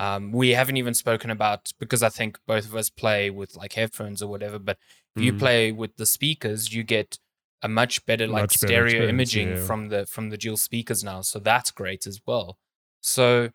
Um, 0.00 0.32
we 0.32 0.50
haven't 0.50 0.76
even 0.76 0.94
spoken 0.94 1.30
about 1.30 1.72
because 1.78 2.02
I 2.02 2.08
think 2.08 2.38
both 2.46 2.64
of 2.66 2.74
us 2.76 2.88
play 2.88 3.30
with 3.30 3.56
like 3.56 3.72
headphones 3.74 4.22
or 4.22 4.28
whatever. 4.28 4.58
But 4.58 4.78
if 5.16 5.22
you 5.22 5.32
Mm. 5.32 5.38
play 5.38 5.72
with 5.72 5.96
the 5.96 6.06
speakers, 6.06 6.72
you 6.72 6.82
get 6.84 7.18
a 7.62 7.68
much 7.68 8.06
better 8.06 8.26
like 8.28 8.44
Much 8.44 8.56
stereo 8.56 8.84
experience, 8.84 9.10
imaging 9.10 9.48
yeah. 9.48 9.66
from 9.66 9.88
the 9.88 10.06
from 10.06 10.30
the 10.30 10.36
dual 10.38 10.56
speakers 10.56 11.02
now. 11.02 11.20
So 11.22 11.40
that's 11.40 11.70
great 11.72 12.06
as 12.06 12.20
well. 12.24 12.58
So 13.00 13.50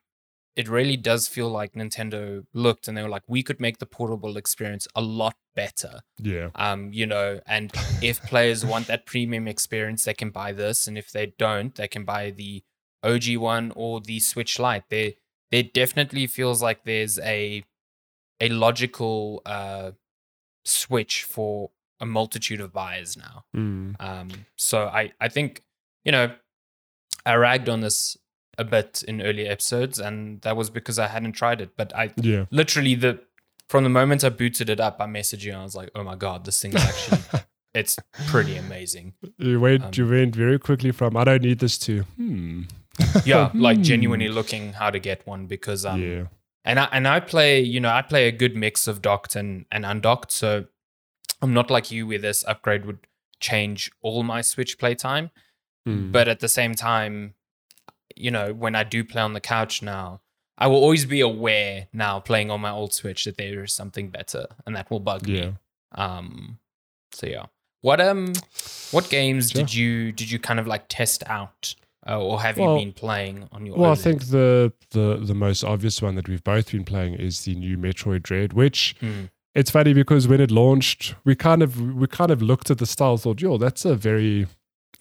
it 0.55 0.67
really 0.67 0.97
does 0.97 1.27
feel 1.27 1.49
like 1.49 1.73
Nintendo 1.73 2.45
looked 2.53 2.87
and 2.87 2.95
they 2.95 3.01
were 3.01 3.09
like, 3.09 3.23
we 3.27 3.41
could 3.41 3.59
make 3.59 3.79
the 3.79 3.85
portable 3.85 4.37
experience 4.37 4.87
a 4.95 5.01
lot 5.01 5.35
better 5.55 6.01
Yeah, 6.19 6.49
um, 6.55 6.91
you 6.93 7.05
know, 7.05 7.39
and 7.45 7.71
if 8.01 8.21
players 8.23 8.65
want 8.65 8.87
that 8.87 9.05
premium 9.05 9.47
experience, 9.47 10.03
they 10.03 10.13
can 10.13 10.29
buy 10.29 10.51
this, 10.51 10.87
and 10.87 10.97
if 10.97 11.11
they 11.11 11.33
don't, 11.37 11.73
they 11.75 11.87
can 11.87 12.05
buy 12.05 12.31
the 12.31 12.63
OG 13.03 13.37
one 13.37 13.71
or 13.75 14.01
the 14.01 14.19
Switch 14.19 14.59
Lite. 14.59 14.89
There, 14.89 15.11
there 15.51 15.63
definitely 15.63 16.27
feels 16.27 16.61
like 16.61 16.83
there's 16.85 17.19
a 17.19 17.63
a 18.39 18.49
logical 18.49 19.41
uh, 19.45 19.91
switch 20.65 21.23
for 21.23 21.71
a 21.99 22.05
multitude 22.05 22.59
of 22.59 22.73
buyers 22.73 23.17
now. 23.17 23.45
Mm. 23.55 23.95
Um, 23.99 24.29
so 24.57 24.87
I, 24.87 25.13
I 25.19 25.29
think, 25.29 25.63
you 26.03 26.11
know, 26.11 26.33
I 27.25 27.35
ragged 27.35 27.69
on 27.69 27.79
this 27.79 28.17
a 28.57 28.63
bit 28.63 29.03
in 29.07 29.21
earlier 29.21 29.51
episodes, 29.51 29.99
and 29.99 30.41
that 30.41 30.55
was 30.55 30.69
because 30.69 30.99
I 30.99 31.07
hadn't 31.07 31.33
tried 31.33 31.61
it. 31.61 31.71
But 31.77 31.95
I 31.95 32.11
yeah. 32.17 32.45
literally 32.51 32.95
the 32.95 33.19
from 33.69 33.83
the 33.83 33.89
moment 33.89 34.23
I 34.23 34.29
booted 34.29 34.69
it 34.69 34.79
up, 34.79 34.97
I 34.99 35.05
messaged 35.05 35.43
you 35.43 35.51
and 35.51 35.61
I 35.61 35.63
was 35.63 35.75
like, 35.75 35.89
"Oh 35.95 36.03
my 36.03 36.15
god, 36.15 36.45
this 36.45 36.61
thing 36.61 36.73
is 36.75 36.83
actually 36.83 37.41
it's 37.73 37.97
pretty 38.27 38.55
amazing." 38.57 39.13
You 39.37 39.59
went, 39.59 39.83
Um, 39.83 39.91
you 39.95 40.07
went 40.07 40.35
very 40.35 40.59
quickly 40.59 40.91
from 40.91 41.17
I 41.17 41.23
don't 41.23 41.41
need 41.41 41.59
this 41.59 41.77
to 41.79 42.01
hmm. 42.17 42.63
Yeah, 43.25 43.49
like 43.55 43.77
Hmm. 43.77 43.83
genuinely 43.83 44.29
looking 44.29 44.73
how 44.73 44.89
to 44.91 44.99
get 44.99 45.25
one 45.25 45.47
because 45.47 45.85
um 45.85 46.01
yeah, 46.01 46.23
and 46.65 46.79
I 46.79 46.85
and 46.91 47.07
I 47.07 47.19
play, 47.21 47.59
you 47.61 47.79
know, 47.79 47.89
I 47.89 48.01
play 48.03 48.27
a 48.27 48.31
good 48.31 48.55
mix 48.55 48.87
of 48.87 49.01
docked 49.01 49.35
and 49.35 49.65
and 49.71 49.85
undocked, 49.85 50.31
so 50.31 50.65
I'm 51.41 51.53
not 51.53 51.71
like 51.71 51.89
you 51.91 52.05
where 52.07 52.19
this 52.19 52.43
upgrade 52.47 52.85
would 52.85 52.99
change 53.39 53.91
all 54.01 54.23
my 54.23 54.41
Switch 54.41 54.77
playtime, 54.77 55.31
Hmm. 55.85 56.11
but 56.11 56.27
at 56.27 56.39
the 56.39 56.47
same 56.47 56.75
time, 56.75 57.33
you 58.15 58.31
know, 58.31 58.53
when 58.53 58.75
I 58.75 58.83
do 58.83 59.03
play 59.03 59.21
on 59.21 59.33
the 59.33 59.41
couch 59.41 59.81
now, 59.81 60.21
I 60.57 60.67
will 60.67 60.77
always 60.77 61.05
be 61.05 61.21
aware 61.21 61.87
now 61.93 62.19
playing 62.19 62.51
on 62.51 62.61
my 62.61 62.69
old 62.71 62.93
Switch 62.93 63.25
that 63.25 63.37
there 63.37 63.63
is 63.63 63.73
something 63.73 64.09
better, 64.09 64.45
and 64.65 64.75
that 64.75 64.89
will 64.91 64.99
bug 64.99 65.27
me. 65.27 65.39
yeah. 65.39 65.51
Um, 65.95 66.59
so 67.11 67.27
yeah, 67.27 67.45
what 67.81 67.99
um, 68.01 68.33
what 68.91 69.09
games 69.09 69.51
Sure. 69.51 69.61
did 69.61 69.73
you 69.73 70.11
did 70.11 70.31
you 70.31 70.39
kind 70.39 70.59
of 70.59 70.67
like 70.67 70.85
test 70.89 71.23
out, 71.27 71.75
uh, 72.07 72.19
or 72.19 72.41
have 72.41 72.57
Well- 72.57 72.77
you 72.77 72.85
been 72.85 72.93
playing 72.93 73.47
on 73.51 73.65
your? 73.65 73.75
Well, 73.77 73.91
I 73.91 73.95
think 73.95 74.25
the, 74.29 74.73
the 74.91 75.19
the 75.23 75.35
most 75.35 75.63
obvious 75.63 76.01
one 76.01 76.15
that 76.15 76.27
we've 76.27 76.43
both 76.43 76.71
been 76.71 76.85
playing 76.85 77.15
is 77.15 77.41
the 77.45 77.55
new 77.55 77.77
Metroid 77.77 78.23
Dread, 78.23 78.53
which 78.53 78.95
Hmm. 78.99 79.25
it's 79.55 79.69
funny 79.71 79.93
because 79.93 80.27
when 80.27 80.41
it 80.41 80.49
launched, 80.51 81.15
we 81.25 81.35
kind 81.35 81.61
of 81.61 81.79
we 81.79 82.07
kind 82.07 82.31
of 82.31 82.41
looked 82.41 82.71
at 82.71 82.77
the 82.79 82.85
style, 82.87 83.17
thought, 83.17 83.41
yo, 83.41 83.57
that's 83.57 83.85
a 83.85 83.95
very 83.95 84.47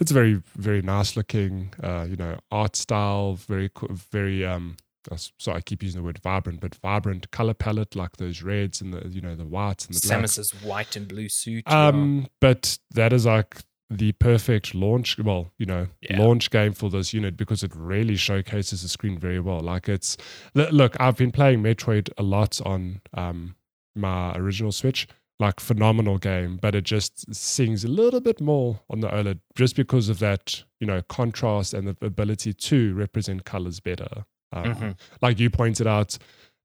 it's 0.03 0.11
very 0.13 0.43
very 0.57 0.83
nice 0.83 1.17
looking, 1.17 1.73
uh, 1.83 2.05
you 2.09 2.17
know, 2.17 2.39
art 2.51 2.77
style, 2.77 3.35
very 3.37 3.71
very 4.11 4.45
um. 4.45 4.77
uh, 5.11 5.15
s- 5.15 5.33
So 5.39 5.53
I 5.53 5.61
keep 5.61 5.83
using 5.83 6.01
the 6.01 6.05
word 6.05 6.19
vibrant, 6.19 6.61
but 6.61 6.75
vibrant 6.75 7.31
color 7.31 7.55
palette 7.55 7.97
like 7.97 8.17
those 8.19 8.43
reds 8.43 8.81
and 8.83 8.93
the 8.93 9.09
you 9.09 9.21
know 9.21 9.35
the 9.35 9.47
whites 9.47 9.87
and 9.87 9.95
the 9.97 10.07
blacks. 10.07 10.37
Samus's 10.39 10.51
white 10.63 10.95
and 10.97 11.09
blue 11.09 11.29
suit. 11.29 11.65
Um, 11.67 12.27
but 12.41 12.79
that 12.95 13.13
is 13.13 13.25
like 13.27 13.57
the 13.91 14.13
perfect 14.13 14.75
launch. 14.75 15.19
Well, 15.19 15.53
you 15.59 15.67
know, 15.67 15.87
Yeah. 16.01 16.19
launch 16.19 16.51
game 16.51 16.73
for 16.73 16.89
this 16.91 17.13
unit 17.13 17.37
because 17.37 17.63
it 17.63 17.73
really 17.77 18.17
showcases 18.17 18.83
the 18.83 18.89
screen 18.89 19.19
very 19.19 19.41
well. 19.41 19.61
Like 19.61 19.89
it's 19.89 20.17
look, 20.55 20.97
I've 21.01 21.17
been 21.17 21.33
playing 21.33 21.63
Metroid 21.63 22.09
a 22.19 22.23
lot 22.23 22.61
on 22.65 23.01
um 23.15 23.57
my 23.95 24.33
original 24.37 24.73
Switch. 24.73 25.07
Like 25.43 25.59
phenomenal 25.61 26.19
game, 26.19 26.59
but 26.65 26.75
it 26.75 26.85
just 26.85 27.35
sings 27.35 27.85
a 27.85 27.89
little 27.89 28.21
bit 28.21 28.41
more 28.41 28.81
on 28.89 29.01
the 29.01 29.09
OLED 29.09 29.41
just 29.57 29.75
because 29.77 30.09
of 30.09 30.19
that, 30.21 30.63
you 30.81 30.87
know, 30.87 31.03
contrast 31.09 31.75
and 31.75 31.87
the 31.89 31.97
ability 32.13 32.53
to 32.71 32.95
represent 32.95 33.45
colors 33.45 33.81
better. 33.81 34.25
Um, 34.53 34.65
Mhm. 34.75 34.99
Like 35.21 35.41
you 35.41 35.51
pointed 35.51 35.87
out, 35.87 36.17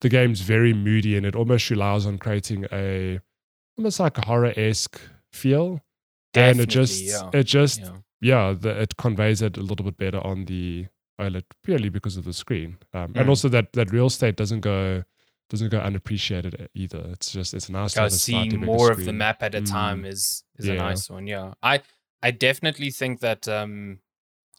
the 0.01 0.09
game's 0.09 0.41
very 0.41 0.73
moody 0.73 1.17
and 1.17 1.25
it 1.25 1.35
almost 1.35 1.69
relies 1.71 2.05
on 2.05 2.17
creating 2.19 2.65
a 2.71 3.19
almost 3.77 3.99
like 3.99 4.17
a 4.19 4.25
horror 4.27 4.53
esque 4.55 4.99
feel. 5.31 5.81
and 6.35 6.59
it 6.59 6.69
just 6.69 7.01
yeah. 7.03 7.29
it 7.39 7.45
just 7.45 7.79
yeah. 7.79 7.97
yeah, 8.21 8.53
the, 8.63 8.69
it 8.83 8.95
conveys 8.97 9.41
it 9.41 9.57
a 9.57 9.61
little 9.69 9.85
bit 9.85 9.97
better 9.97 10.19
on 10.31 10.45
the 10.45 10.85
OLED 11.19 11.45
purely 11.63 11.89
because 11.89 12.15
of 12.19 12.25
the 12.25 12.33
screen, 12.33 12.77
um, 12.93 13.11
and 13.15 13.25
Mm. 13.25 13.29
also 13.29 13.47
that 13.49 13.73
that 13.73 13.91
real 13.91 14.05
estate 14.05 14.35
doesn't 14.35 14.59
go 14.61 15.03
doesn't 15.49 15.69
go 15.69 15.79
unappreciated 15.79 16.69
either. 16.73 17.05
It's 17.11 17.31
just 17.31 17.53
it's 17.53 17.69
nice 17.69 17.93
to 17.93 18.01
have 18.01 18.11
Guys, 18.11 18.15
a 18.15 18.19
slightly 18.19 18.49
seeing 18.51 18.65
more 18.65 18.91
of 18.91 19.05
the 19.05 19.13
map 19.13 19.41
at 19.43 19.55
a 19.55 19.61
Mm. 19.61 19.69
time 19.69 20.05
is 20.05 20.43
is 20.57 20.67
a 20.67 20.75
nice 20.75 21.09
one. 21.09 21.27
Yeah, 21.27 21.53
I 21.63 21.81
I 22.21 22.31
definitely 22.31 22.89
think 22.91 23.19
that 23.21 23.47
um 23.47 23.99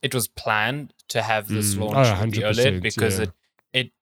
it 0.03 0.15
was 0.15 0.29
planned 0.29 0.95
to 1.09 1.23
have 1.23 1.49
this 1.49 1.75
Mm. 1.75 1.81
launch 1.81 2.07
Oh, 2.07 2.27
the 2.27 2.43
OLED 2.43 2.81
because 2.83 3.19
yeah. 3.19 3.25
it 3.25 3.33
it 3.73 3.93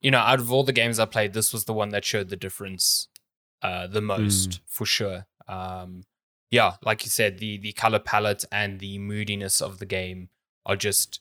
you 0.00 0.10
know 0.10 0.18
out 0.20 0.40
of 0.40 0.52
all 0.52 0.64
the 0.64 0.72
games 0.72 0.98
I 0.98 1.04
played, 1.06 1.32
this 1.32 1.52
was 1.52 1.64
the 1.64 1.72
one 1.72 1.90
that 1.90 2.04
showed 2.04 2.28
the 2.28 2.36
difference 2.36 3.08
uh 3.62 3.86
the 3.86 4.02
most 4.02 4.50
Mm. 4.50 4.60
for 4.66 4.86
sure. 4.86 5.26
Um, 5.48 6.04
yeah, 6.50 6.76
like 6.82 7.04
you 7.04 7.10
said, 7.10 7.38
the 7.38 7.56
the 7.58 7.72
color 7.72 7.98
palette 7.98 8.44
and 8.52 8.78
the 8.78 8.98
moodiness 8.98 9.60
of 9.62 9.78
the 9.78 9.86
game 9.86 10.28
are 10.66 10.76
just 10.76 11.20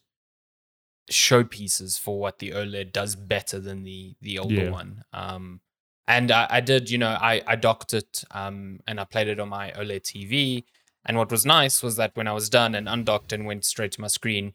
showpieces 1.09 1.99
for 1.99 2.19
what 2.19 2.39
the 2.39 2.51
OLED 2.51 2.91
does 2.91 3.15
better 3.15 3.59
than 3.59 3.83
the 3.83 4.15
the 4.21 4.37
older 4.39 4.65
Yeah. 4.65 4.69
one. 4.69 5.03
Um, 5.13 5.61
and 6.07 6.31
I, 6.31 6.47
I 6.49 6.61
did, 6.61 6.89
you 6.89 6.97
know, 6.97 7.09
I 7.09 7.41
I 7.47 7.55
docked 7.55 7.93
it 7.93 8.23
um, 8.31 8.79
and 8.87 8.99
I 8.99 9.05
played 9.05 9.27
it 9.27 9.39
on 9.39 9.49
my 9.49 9.71
OLED 9.71 10.01
TV. 10.03 10.63
And 11.05 11.17
what 11.17 11.31
was 11.31 11.45
nice 11.45 11.81
was 11.81 11.95
that 11.95 12.11
when 12.15 12.27
I 12.27 12.33
was 12.33 12.49
done 12.49 12.75
and 12.75 12.87
undocked 12.87 13.33
and 13.33 13.45
went 13.45 13.65
straight 13.65 13.91
to 13.93 14.01
my 14.01 14.07
screen, 14.07 14.53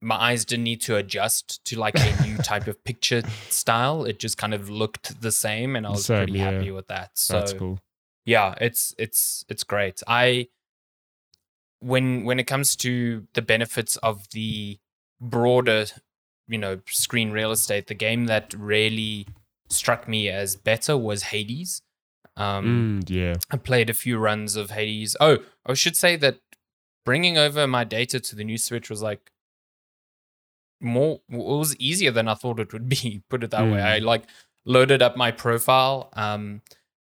my 0.00 0.16
eyes 0.16 0.44
didn't 0.44 0.64
need 0.64 0.80
to 0.82 0.96
adjust 0.96 1.64
to 1.66 1.78
like 1.78 1.94
a 1.96 2.22
new 2.26 2.36
type 2.52 2.66
of 2.66 2.82
picture 2.84 3.22
style. 3.50 4.04
It 4.04 4.18
just 4.18 4.36
kind 4.36 4.52
of 4.54 4.68
looked 4.68 5.20
the 5.20 5.30
same, 5.32 5.76
and 5.76 5.86
I 5.86 5.90
was 5.90 6.06
Same, 6.06 6.16
pretty 6.18 6.32
yeah. 6.38 6.50
happy 6.50 6.70
with 6.72 6.88
that. 6.88 7.10
So 7.14 7.34
That's 7.38 7.52
cool. 7.52 7.78
yeah 8.24 8.54
it's 8.60 8.92
it's 8.98 9.44
it's 9.48 9.62
great 9.62 10.02
i 10.08 10.48
when 11.80 12.24
when 12.24 12.40
it 12.40 12.44
comes 12.46 12.74
to 12.76 13.26
the 13.34 13.42
benefits 13.42 13.96
of 13.98 14.28
the 14.30 14.78
broader 15.20 15.86
you 16.48 16.58
know 16.58 16.80
screen 16.86 17.30
real 17.30 17.50
estate 17.52 17.86
the 17.86 17.94
game 17.94 18.26
that 18.26 18.52
really 18.54 19.26
struck 19.68 20.06
me 20.06 20.28
as 20.28 20.54
better 20.56 20.96
was 20.96 21.24
hades 21.24 21.82
um 22.36 23.00
Mm, 23.02 23.10
yeah. 23.10 23.34
i 23.50 23.56
played 23.56 23.88
a 23.90 23.94
few 23.94 24.18
runs 24.18 24.56
of 24.56 24.70
hades 24.70 25.16
oh 25.20 25.38
i 25.64 25.74
should 25.74 25.96
say 25.96 26.16
that 26.16 26.38
bringing 27.04 27.38
over 27.38 27.66
my 27.66 27.82
data 27.84 28.20
to 28.20 28.36
the 28.36 28.44
new 28.44 28.58
switch 28.58 28.90
was 28.90 29.02
like 29.02 29.30
more 30.80 31.20
it 31.30 31.36
was 31.38 31.74
easier 31.78 32.10
than 32.10 32.28
i 32.28 32.34
thought 32.34 32.60
it 32.60 32.72
would 32.72 32.88
be 32.88 33.22
put 33.30 33.42
it 33.42 33.50
that 33.50 33.64
way 33.64 33.78
Mm. 33.78 33.84
i 33.84 33.98
like 33.98 34.24
loaded 34.64 35.00
up 35.02 35.16
my 35.16 35.30
profile 35.30 36.10
um 36.12 36.60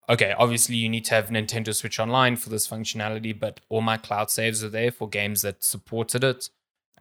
okay 0.08 0.34
obviously 0.36 0.74
you 0.76 0.88
need 0.88 1.04
to 1.04 1.14
have 1.14 1.28
nintendo 1.28 1.74
switch 1.74 2.00
online 2.00 2.36
for 2.36 2.48
this 2.50 2.66
functionality 2.66 3.38
but 3.38 3.60
all 3.68 3.80
my 3.82 3.96
cloud 3.96 4.30
saves 4.30 4.64
are 4.64 4.68
there 4.68 4.90
for 4.90 5.08
games 5.08 5.42
that 5.42 5.62
supported 5.62 6.24
it 6.24 6.50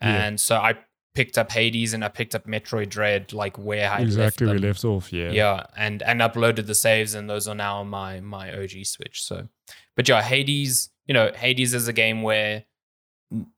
Yeah. 0.01 0.23
and 0.25 0.39
so 0.39 0.57
i 0.57 0.75
picked 1.13 1.37
up 1.37 1.51
hades 1.51 1.93
and 1.93 2.05
i 2.05 2.07
picked 2.07 2.33
up 2.35 2.45
metroid 2.47 2.87
dread 2.89 3.33
like 3.33 3.57
where 3.57 3.89
i 3.91 3.99
exactly 3.99 4.47
left 4.47 4.61
we 4.61 4.67
left 4.67 4.85
off. 4.85 5.11
Yeah. 5.11 5.31
yeah 5.31 5.63
and 5.75 6.01
and 6.03 6.21
uploaded 6.21 6.67
the 6.67 6.75
saves 6.75 7.13
and 7.13 7.29
those 7.29 7.47
are 7.47 7.55
now 7.55 7.79
on 7.81 7.87
my 7.89 8.21
my 8.21 8.51
og 8.53 8.69
switch 8.85 9.21
so 9.23 9.47
but 9.95 10.07
yeah 10.07 10.21
hades 10.21 10.89
you 11.07 11.13
know 11.13 11.31
hades 11.35 11.73
is 11.73 11.87
a 11.87 11.93
game 11.93 12.21
where 12.21 12.63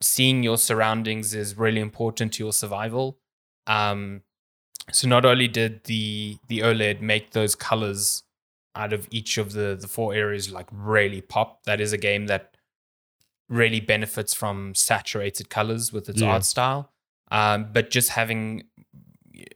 seeing 0.01 0.43
your 0.43 0.57
surroundings 0.57 1.33
is 1.33 1.57
really 1.57 1.81
important 1.81 2.33
to 2.33 2.43
your 2.43 2.53
survival 2.53 3.19
um 3.67 4.21
so 4.91 5.07
not 5.07 5.25
only 5.25 5.47
did 5.47 5.83
the 5.85 6.37
the 6.47 6.59
oled 6.61 7.01
make 7.01 7.31
those 7.31 7.55
colors 7.55 8.23
out 8.75 8.93
of 8.93 9.07
each 9.11 9.37
of 9.37 9.53
the 9.53 9.77
the 9.79 9.87
four 9.87 10.13
areas 10.13 10.51
like 10.51 10.67
really 10.71 11.21
pop 11.21 11.63
that 11.65 11.79
is 11.79 11.93
a 11.93 11.97
game 11.97 12.25
that 12.27 12.55
really 13.49 13.79
benefits 13.79 14.33
from 14.33 14.73
saturated 14.73 15.49
colors 15.49 15.93
with 15.93 16.09
its 16.09 16.21
Yeah. 16.21 16.31
art 16.31 16.45
style 16.45 16.91
um 17.33 17.67
but 17.73 17.89
just 17.91 18.09
having 18.11 18.63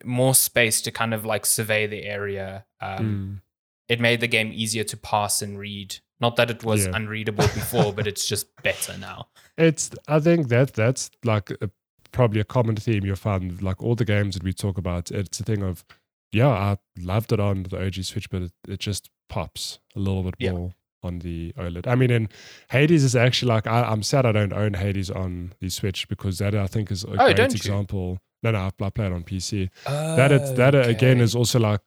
more 0.04 0.36
space 0.36 0.82
to 0.82 0.92
kind 0.92 1.14
of 1.14 1.24
like 1.26 1.46
survey 1.46 1.88
the 1.88 2.04
area 2.04 2.66
um 2.82 3.00
Mm, 3.00 3.42
it 3.88 4.00
made 4.02 4.20
the 4.20 4.28
game 4.28 4.52
easier 4.54 4.84
to 4.84 4.98
pass 4.98 5.42
and 5.42 5.58
read 5.58 5.90
not 6.20 6.36
that 6.36 6.50
it 6.50 6.64
was 6.64 6.86
Yeah. 6.86 6.96
unreadable 6.96 7.48
before 7.62 7.94
but 7.94 8.06
it's 8.08 8.28
just 8.28 8.48
better 8.64 8.98
now 8.98 9.28
It's. 9.58 9.90
I 10.08 10.20
think 10.20 10.50
that 10.50 10.74
that's 10.74 11.10
like 11.24 11.50
a, 11.62 11.70
probably 12.12 12.40
a 12.42 12.44
common 12.46 12.76
theme 12.76 13.04
you'll 13.06 13.16
find. 13.32 13.62
Like 13.62 13.82
all 13.84 13.96
the 13.96 14.06
games 14.06 14.36
that 14.36 14.44
we 14.44 14.54
talk 14.54 14.78
about, 14.78 15.10
it's 15.12 15.40
a 15.40 15.44
thing 15.44 15.64
of, 15.64 15.84
yeah, 16.32 16.50
I 16.50 16.78
loved 17.00 17.32
it 17.32 17.40
on 17.40 17.64
the 17.64 17.84
OG 17.86 18.04
Switch, 18.04 18.30
but 18.30 18.42
it, 18.44 18.52
it 18.68 18.80
just 18.80 19.10
pops 19.30 19.80
a 19.96 20.00
little 20.00 20.22
bit 20.24 20.36
Yeah. 20.38 20.52
more 20.52 20.74
on 21.04 21.20
the 21.20 21.54
OLED. 21.58 21.88
I 21.88 21.96
mean, 21.96 22.12
and 22.12 22.28
Hades 22.70 23.04
is 23.04 23.16
actually 23.16 23.50
like 23.50 23.68
I, 23.68 23.84
I'm 23.84 24.04
sad 24.04 24.26
I 24.26 24.32
don't 24.32 24.54
own 24.54 24.74
Hades 24.74 25.10
on 25.10 25.54
the 25.60 25.70
Switch 25.70 26.08
because 26.08 26.38
that 26.40 26.56
I 26.56 26.68
think 26.68 26.92
is 26.92 27.04
a 27.04 27.10
Oh, 27.12 27.34
great 27.34 27.40
example. 27.54 28.20
No, 28.44 28.52
no, 28.52 28.70
I, 28.80 28.90
play 28.90 29.08
it 29.08 29.12
on 29.12 29.24
PC. 29.24 29.70
that 29.86 30.32
it, 30.32 30.56
that 30.56 30.76
uh, 30.76 30.80
again 30.80 31.20
is 31.20 31.36
also 31.36 31.60
like 31.60 31.82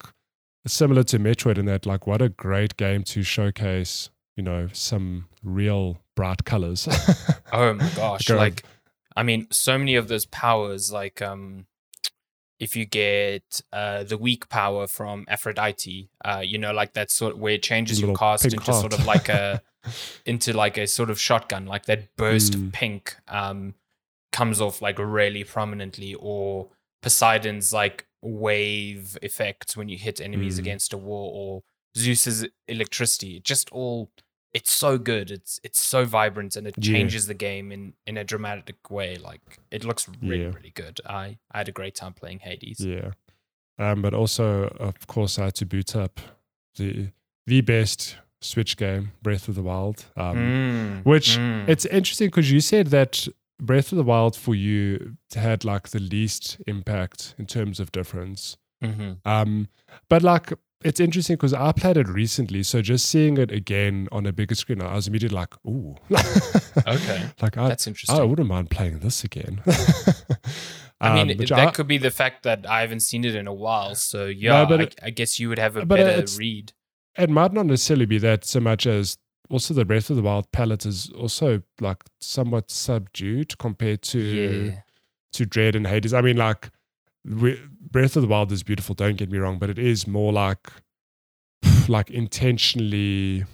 similar 0.66 1.02
to 1.04 1.18
Metroid 1.18 1.58
in 1.58 1.66
that 1.66 1.86
like 1.86 2.06
what 2.06 2.20
a 2.20 2.28
great 2.28 2.76
game 2.76 3.02
to 3.04 3.22
showcase 3.22 4.10
you 4.36 4.42
know 4.42 4.68
some 4.72 5.26
real 5.42 5.98
bright 6.16 6.44
colors. 6.44 6.88
Oh 7.52 7.74
my 7.74 7.88
gosh! 7.96 8.28
Like, 8.30 8.62
I 9.16 9.22
mean, 9.22 9.46
so 9.50 9.78
many 9.78 9.94
of 9.96 10.08
those 10.08 10.26
powers, 10.26 10.92
like, 10.92 11.20
um, 11.22 11.66
if 12.60 12.76
you 12.76 12.84
get 12.84 13.62
uh 13.72 14.04
the 14.04 14.16
weak 14.18 14.48
power 14.48 14.86
from 14.86 15.24
Aphrodite, 15.28 16.10
uh, 16.24 16.42
you 16.44 16.58
know, 16.58 16.72
like 16.72 16.92
that 16.92 17.10
sort 17.10 17.36
where 17.38 17.54
it 17.54 17.62
changes 17.62 18.00
your 18.00 18.14
cast 18.14 18.44
into 18.44 18.72
sort 18.72 18.92
of 18.92 19.04
like 19.06 19.28
a 19.28 19.62
into 20.26 20.52
like 20.52 20.76
a 20.78 20.86
sort 20.86 21.10
of 21.10 21.18
shotgun, 21.18 21.66
like 21.66 21.86
that 21.86 22.14
burst 22.16 22.52
Mm. 22.52 22.66
of 22.66 22.72
pink, 22.72 23.16
um, 23.28 23.74
comes 24.30 24.60
off 24.60 24.80
like 24.82 24.98
really 24.98 25.42
prominently, 25.42 26.14
or 26.14 26.68
Poseidon's 27.02 27.72
like 27.72 28.06
wave 28.22 29.16
effects 29.22 29.76
when 29.76 29.88
you 29.88 29.96
hit 29.96 30.20
enemies 30.20 30.56
Mm. 30.56 30.60
against 30.60 30.92
a 30.92 30.98
wall, 30.98 31.30
or 31.34 31.62
Zeus's 31.98 32.46
electricity. 32.68 33.36
It 33.38 33.44
Just 33.44 33.70
all 33.70 34.10
it's 34.52 34.72
so 34.72 34.98
good. 34.98 35.30
It's 35.30 35.60
it's 35.62 35.82
so 35.82 36.04
vibrant 36.04 36.56
and 36.56 36.66
it 36.66 36.74
Yeah. 36.78 36.92
changes 36.92 37.26
the 37.26 37.34
game 37.34 37.70
in 37.72 37.94
in 38.06 38.16
a 38.16 38.24
dramatic 38.24 38.90
way. 38.90 39.16
Like 39.16 39.58
it 39.70 39.84
looks 39.84 40.08
really 40.22 40.42
Yeah. 40.44 40.52
really 40.54 40.72
good. 40.74 41.00
I 41.06 41.38
I 41.52 41.58
had 41.58 41.68
a 41.68 41.72
great 41.72 41.94
time 41.94 42.14
playing 42.14 42.40
Hades. 42.40 42.80
yeah, 42.80 43.12
um, 43.78 44.02
but 44.02 44.14
also 44.14 44.64
of 44.80 45.06
course 45.06 45.38
I 45.38 45.44
had 45.44 45.54
to 45.56 45.66
boot 45.66 45.94
up 45.96 46.20
the 46.76 47.08
the 47.46 47.60
best 47.62 48.16
Switch 48.42 48.76
game, 48.76 49.12
Breath 49.22 49.48
of 49.48 49.54
the 49.54 49.62
Wild. 49.62 50.06
Um, 50.16 50.36
Mm, 50.36 51.04
which 51.04 51.36
mm. 51.36 51.68
It's 51.68 51.84
interesting 51.86 52.28
because 52.28 52.50
you 52.50 52.60
said 52.60 52.86
that 52.88 53.28
Breath 53.60 53.92
of 53.92 53.96
the 53.98 54.02
Wild 54.04 54.34
for 54.36 54.54
you 54.54 55.16
had 55.34 55.64
like 55.64 55.88
the 55.90 55.98
least 56.00 56.58
impact 56.66 57.34
in 57.38 57.44
terms 57.46 57.78
of 57.80 57.92
difference. 57.92 58.56
Mhm. 58.82 59.18
Um, 59.26 59.68
but 60.08 60.22
like 60.22 60.54
it's 60.84 61.00
interesting 61.00 61.36
because 61.36 61.52
I 61.54 61.72
played 61.72 61.96
it 61.96 62.08
recently, 62.08 62.62
so 62.62 62.80
just 62.82 63.06
seeing 63.08 63.36
it 63.36 63.50
again 63.52 64.08
on 64.12 64.26
a 64.26 64.32
bigger 64.32 64.54
screen, 64.54 64.80
I 64.82 64.94
was 64.94 65.06
immediately 65.08 65.36
like, 65.36 65.54
"Ooh, 65.66 65.96
Okay. 66.86 67.24
like 67.42 67.56
I, 67.58 67.68
That's 67.68 67.86
interesting. 67.86 68.18
I 68.18 68.22
wouldn't 68.24 68.48
mind 68.48 68.70
playing 68.70 69.00
this 69.00 69.24
again." 69.24 69.62
I 71.02 71.14
mean, 71.14 71.30
Um, 71.30 71.36
that 71.46 71.52
I- 71.52 71.70
could 71.70 71.86
be 71.86 71.98
the 71.98 72.10
fact 72.10 72.42
that 72.42 72.66
I 72.68 72.82
haven't 72.82 73.00
seen 73.00 73.24
it 73.24 73.34
in 73.34 73.46
a 73.46 73.54
while. 73.54 73.94
So 73.94 74.26
yeah, 74.26 74.64
but 74.66 74.80
I, 74.80 74.82
it- 74.84 74.94
I 75.02 75.10
guess 75.10 75.38
you 75.38 75.48
would 75.48 75.58
have 75.58 75.76
a 75.76 75.86
but 75.86 75.96
better 75.96 76.26
read. 76.38 76.72
it 77.18 77.30
might 77.30 77.52
not 77.52 77.66
necessarily 77.66 78.06
be 78.06 78.18
that 78.18 78.44
so 78.44 78.60
much 78.60 78.86
as 78.86 79.16
also 79.48 79.74
the 79.74 79.84
Breath 79.84 80.10
of 80.10 80.16
the 80.16 80.22
Wild 80.22 80.50
palette 80.52 80.86
is 80.86 81.10
also 81.10 81.62
like 81.80 82.04
somewhat 82.20 82.70
subdued 82.70 83.58
compared 83.58 84.02
to 84.02 84.18
Yeah. 84.20 84.80
to 85.32 85.46
Dread 85.46 85.74
and 85.74 85.86
Hades. 85.86 86.12
I 86.14 86.20
mean, 86.20 86.36
like 86.36 86.62
we, 86.66 86.70
Breath 87.24 88.16
of 88.16 88.22
the 88.22 88.28
Wild 88.28 88.52
is 88.52 88.62
beautiful. 88.62 88.94
Don't 88.94 89.16
get 89.16 89.30
me 89.30 89.38
wrong, 89.38 89.58
but 89.58 89.70
it 89.70 89.78
is 89.78 90.06
more 90.06 90.32
like 90.32 90.68
like 91.88 92.10
intentionally 92.10 93.44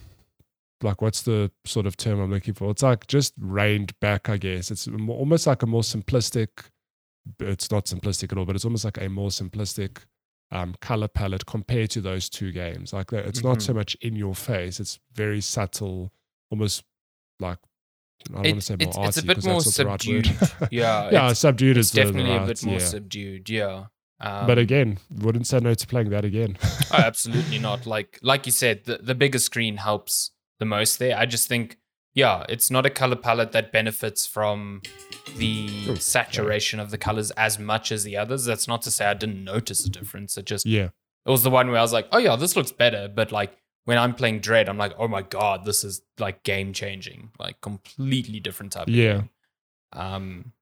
like 0.82 1.00
what's 1.00 1.22
the 1.22 1.50
sort 1.64 1.86
of 1.86 1.96
term 1.96 2.20
I'm 2.20 2.30
looking 2.30 2.54
for? 2.54 2.70
It's 2.70 2.82
like 2.82 3.06
just 3.06 3.34
reined 3.38 3.98
back, 4.00 4.28
I 4.28 4.36
guess. 4.36 4.70
It's 4.70 4.86
almost 4.88 5.46
like 5.46 5.62
a 5.62 5.66
more 5.66 5.82
simplistic. 5.82 6.48
It's 7.40 7.70
not 7.70 7.86
simplistic 7.86 8.32
at 8.32 8.38
all, 8.38 8.44
but 8.44 8.56
it's 8.56 8.64
almost 8.64 8.84
like 8.84 8.98
a 8.98 9.08
more 9.08 9.30
simplistic 9.30 10.04
um, 10.52 10.74
color 10.80 11.08
palette 11.08 11.46
compared 11.46 11.90
to 11.90 12.00
those 12.00 12.28
two 12.28 12.52
games. 12.52 12.92
Like 12.92 13.12
it's 13.12 13.42
not 13.42 13.62
so 13.62 13.72
much 13.72 13.96
in 13.96 14.16
your 14.16 14.34
face. 14.34 14.80
It's 14.80 14.98
very 15.12 15.40
subtle, 15.40 16.12
almost 16.50 16.84
like 17.40 17.58
I 18.30 18.32
don't 18.32 18.42
want 18.42 18.54
to 18.54 18.60
say 18.60 18.76
more 18.76 18.88
it's, 18.88 18.96
artsy 18.96 19.08
it's 19.08 19.16
a 19.18 19.22
bit 19.26 19.44
more 19.44 19.60
the 19.62 19.70
subdued. 19.70 20.26
right 20.26 20.52
yeah, 20.70 21.10
yeah, 21.12 21.30
it's, 21.30 21.40
subdued 21.40 21.76
it's 21.76 21.88
is 21.88 21.92
the- 21.92 22.00
the 22.00 22.04
definitely 22.06 22.36
a 22.36 22.46
bit 22.46 22.64
more 22.64 22.74
yeah. 22.74 22.78
subdued. 22.80 23.48
Yeah. 23.50 23.84
Um, 24.18 24.46
but 24.46 24.58
again, 24.58 24.98
wouldn't 25.10 25.46
say 25.46 25.58
no 25.60 25.74
to 25.74 25.86
playing 25.86 26.08
that 26.10 26.24
again. 26.24 26.56
oh, 26.90 26.94
absolutely 26.96 27.58
not. 27.58 27.86
Like 27.86 28.18
like 28.22 28.46
you 28.46 28.52
said, 28.52 28.84
the, 28.84 28.98
the 28.98 29.14
bigger 29.14 29.38
screen 29.38 29.76
helps 29.76 30.30
the 30.58 30.64
most 30.64 30.98
there. 30.98 31.16
I 31.18 31.26
just 31.26 31.48
think, 31.48 31.76
yeah, 32.14 32.44
it's 32.48 32.70
not 32.70 32.86
a 32.86 32.90
color 32.90 33.16
palette 33.16 33.52
that 33.52 33.72
benefits 33.72 34.26
from 34.26 34.80
the 35.36 35.68
Oh, 35.88 35.94
saturation 35.96 36.80
of 36.80 36.90
the 36.90 36.96
colors 36.96 37.30
as 37.32 37.58
much 37.58 37.92
as 37.92 38.04
the 38.04 38.16
others. 38.16 38.46
That's 38.46 38.66
not 38.66 38.80
to 38.82 38.90
say 38.90 39.04
I 39.04 39.12
didn't 39.14 39.44
notice 39.44 39.84
a 39.84 39.90
difference. 39.90 40.38
It 40.38 40.46
just 40.46 40.64
yeah, 40.64 40.88
it 41.26 41.30
was 41.30 41.42
the 41.42 41.50
one 41.50 41.68
where 41.68 41.78
I 41.78 41.82
was 41.82 41.92
like, 41.92 42.08
oh 42.10 42.18
yeah, 42.18 42.36
this 42.36 42.56
looks 42.56 42.72
better. 42.72 43.08
But 43.14 43.32
like 43.32 43.54
when 43.86 43.98
I'm 43.98 44.14
playing 44.14 44.40
Dread, 44.40 44.68
I'm 44.68 44.78
like, 44.78 44.92
oh 44.98 45.08
my 45.08 45.22
god, 45.22 45.64
this 45.64 45.84
is 45.84 46.02
like 46.18 46.42
game 46.42 46.72
changing, 46.72 47.30
like 47.38 47.60
completely 47.60 48.40
different 48.40 48.72
type. 48.72 48.88
Of 48.88 48.94
Yeah. 48.94 49.12
game. 49.12 49.30
Um, 49.92 50.52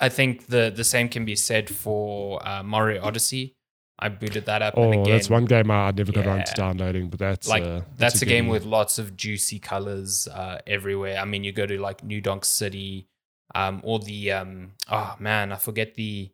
I 0.00 0.08
think 0.08 0.46
the 0.46 0.72
the 0.74 0.82
same 0.84 1.08
can 1.08 1.24
be 1.24 1.36
said 1.36 1.68
for 1.68 2.46
uh, 2.46 2.62
Mario 2.62 3.02
Odyssey. 3.02 3.54
I 3.98 4.08
booted 4.08 4.46
that 4.46 4.62
up. 4.62 4.74
Oh, 4.78 4.84
and 4.84 5.02
again, 5.02 5.12
that's 5.12 5.28
one 5.28 5.44
game 5.44 5.70
I 5.70 5.90
never 5.90 6.10
got 6.10 6.26
around 6.26 6.46
to 6.46 6.54
downloading, 6.54 7.10
but 7.10 7.18
that's 7.18 7.46
like 7.46 7.62
uh, 7.62 7.82
that's, 7.98 8.22
a, 8.22 8.24
good 8.24 8.30
game 8.30 8.46
one. 8.46 8.54
with 8.54 8.64
lots 8.64 8.98
of 8.98 9.14
juicy 9.14 9.58
colors 9.58 10.26
uh, 10.26 10.60
everywhere. 10.66 11.18
I 11.18 11.26
mean, 11.26 11.44
you 11.44 11.52
go 11.52 11.66
to 11.66 11.78
like 11.78 12.02
New 12.02 12.22
Donk 12.22 12.46
City, 12.46 13.08
um, 13.54 13.82
or 13.84 13.98
the 13.98 14.32
um, 14.32 14.72
oh 14.90 15.16
man, 15.18 15.52
I 15.52 15.56
forget 15.56 15.96
the 15.96 16.30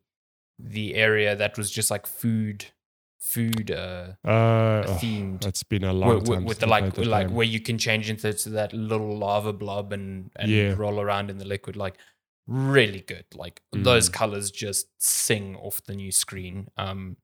the 0.60 0.94
area 0.94 1.34
that 1.34 1.58
was 1.58 1.68
just 1.68 1.90
like 1.90 2.06
food, 2.06 2.66
food 3.26 3.70
uh, 3.72 4.12
uh, 4.24 4.84
oh, 4.86 4.98
themed. 5.02 5.44
it's 5.46 5.62
been 5.64 5.82
a 5.84 5.92
long 5.92 6.16
With, 6.20 6.26
time 6.28 6.44
with, 6.44 6.60
the 6.60 6.66
like, 6.66 6.96
like 6.98 7.28
where 7.30 7.46
you 7.46 7.60
can 7.60 7.76
change 7.76 8.08
into 8.08 8.32
to 8.32 8.48
that 8.50 8.72
little 8.72 9.16
lava 9.18 9.52
blob 9.52 9.92
and 9.92 10.30
and 10.36 10.50
Yeah. 10.50 10.74
roll 10.76 11.00
around 11.00 11.30
in 11.30 11.38
the 11.38 11.44
liquid. 11.44 11.74
Like 11.76 11.96
really 12.46 13.00
good. 13.00 13.24
Like 13.34 13.62
those 13.72 14.08
Mm. 14.08 14.12
colors 14.12 14.50
just 14.52 14.86
sing 14.98 15.56
off 15.56 15.82
the 15.84 15.94
new 15.94 16.12
screen. 16.12 16.68
Um, 16.76 17.16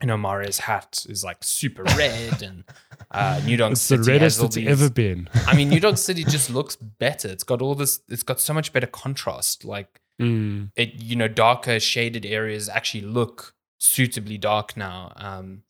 you 0.00 0.06
know, 0.08 0.16
Mario's 0.16 0.58
hat 0.60 1.04
is 1.08 1.24
like 1.24 1.38
super 1.42 1.82
red, 1.96 2.42
and 2.42 2.64
uh, 3.10 3.40
New 3.46 3.56
Donk 3.56 3.72
It's 3.72 3.88
the 3.88 3.96
reddest 3.98 4.36
has 4.36 4.40
all 4.40 4.46
it's 4.46 4.54
these. 4.56 4.68
ever 4.68 4.90
been. 4.90 5.28
I 5.46 5.56
mean, 5.56 5.70
New 5.70 5.80
Donk 5.80 5.96
City 6.08 6.22
just 6.22 6.50
looks 6.50 6.76
better. 6.76 7.28
It's 7.28 7.44
got 7.44 7.60
all 7.62 7.74
this. 7.74 8.00
It's 8.08 8.22
got 8.22 8.38
so 8.38 8.52
much 8.54 8.72
better 8.72 8.86
contrast. 8.86 9.64
Like 9.64 10.00
Mm. 10.20 10.70
it, 10.76 10.94
you 11.02 11.14
know, 11.16 11.28
darker 11.28 11.78
shaded 11.80 12.24
areas 12.24 12.68
actually 12.70 13.02
look 13.02 13.54
suitably 13.78 14.38
dark 14.38 14.76
now. 14.76 15.12
Um, 15.16 15.62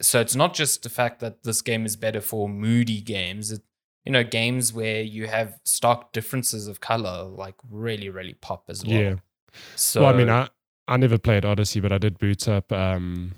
so 0.00 0.20
it's 0.20 0.34
not 0.34 0.54
just 0.54 0.82
the 0.82 0.88
fact 0.90 1.20
that 1.20 1.42
this 1.42 1.62
game 1.62 1.86
is 1.86 1.96
better 1.96 2.20
for 2.20 2.48
moody 2.48 3.00
games. 3.00 3.50
It, 3.50 3.62
you 4.04 4.12
know, 4.12 4.22
games 4.22 4.72
where 4.72 5.02
you 5.02 5.26
have 5.26 5.58
stark 5.64 6.12
differences 6.12 6.68
of 6.68 6.80
color, 6.80 7.24
like 7.24 7.54
really, 7.70 8.08
really 8.08 8.34
pop 8.34 8.64
as 8.68 8.84
well. 8.84 8.94
Yeah. 9.00 9.14
So 9.74 10.02
well, 10.02 10.14
I 10.14 10.16
mean, 10.16 10.28
I, 10.28 10.48
I 10.86 10.96
never 10.96 11.18
played 11.18 11.44
Odyssey, 11.44 11.80
but 11.80 11.92
I 11.92 11.98
did 11.98 12.18
boot 12.18 12.46
up. 12.46 12.70
Um, 12.72 13.32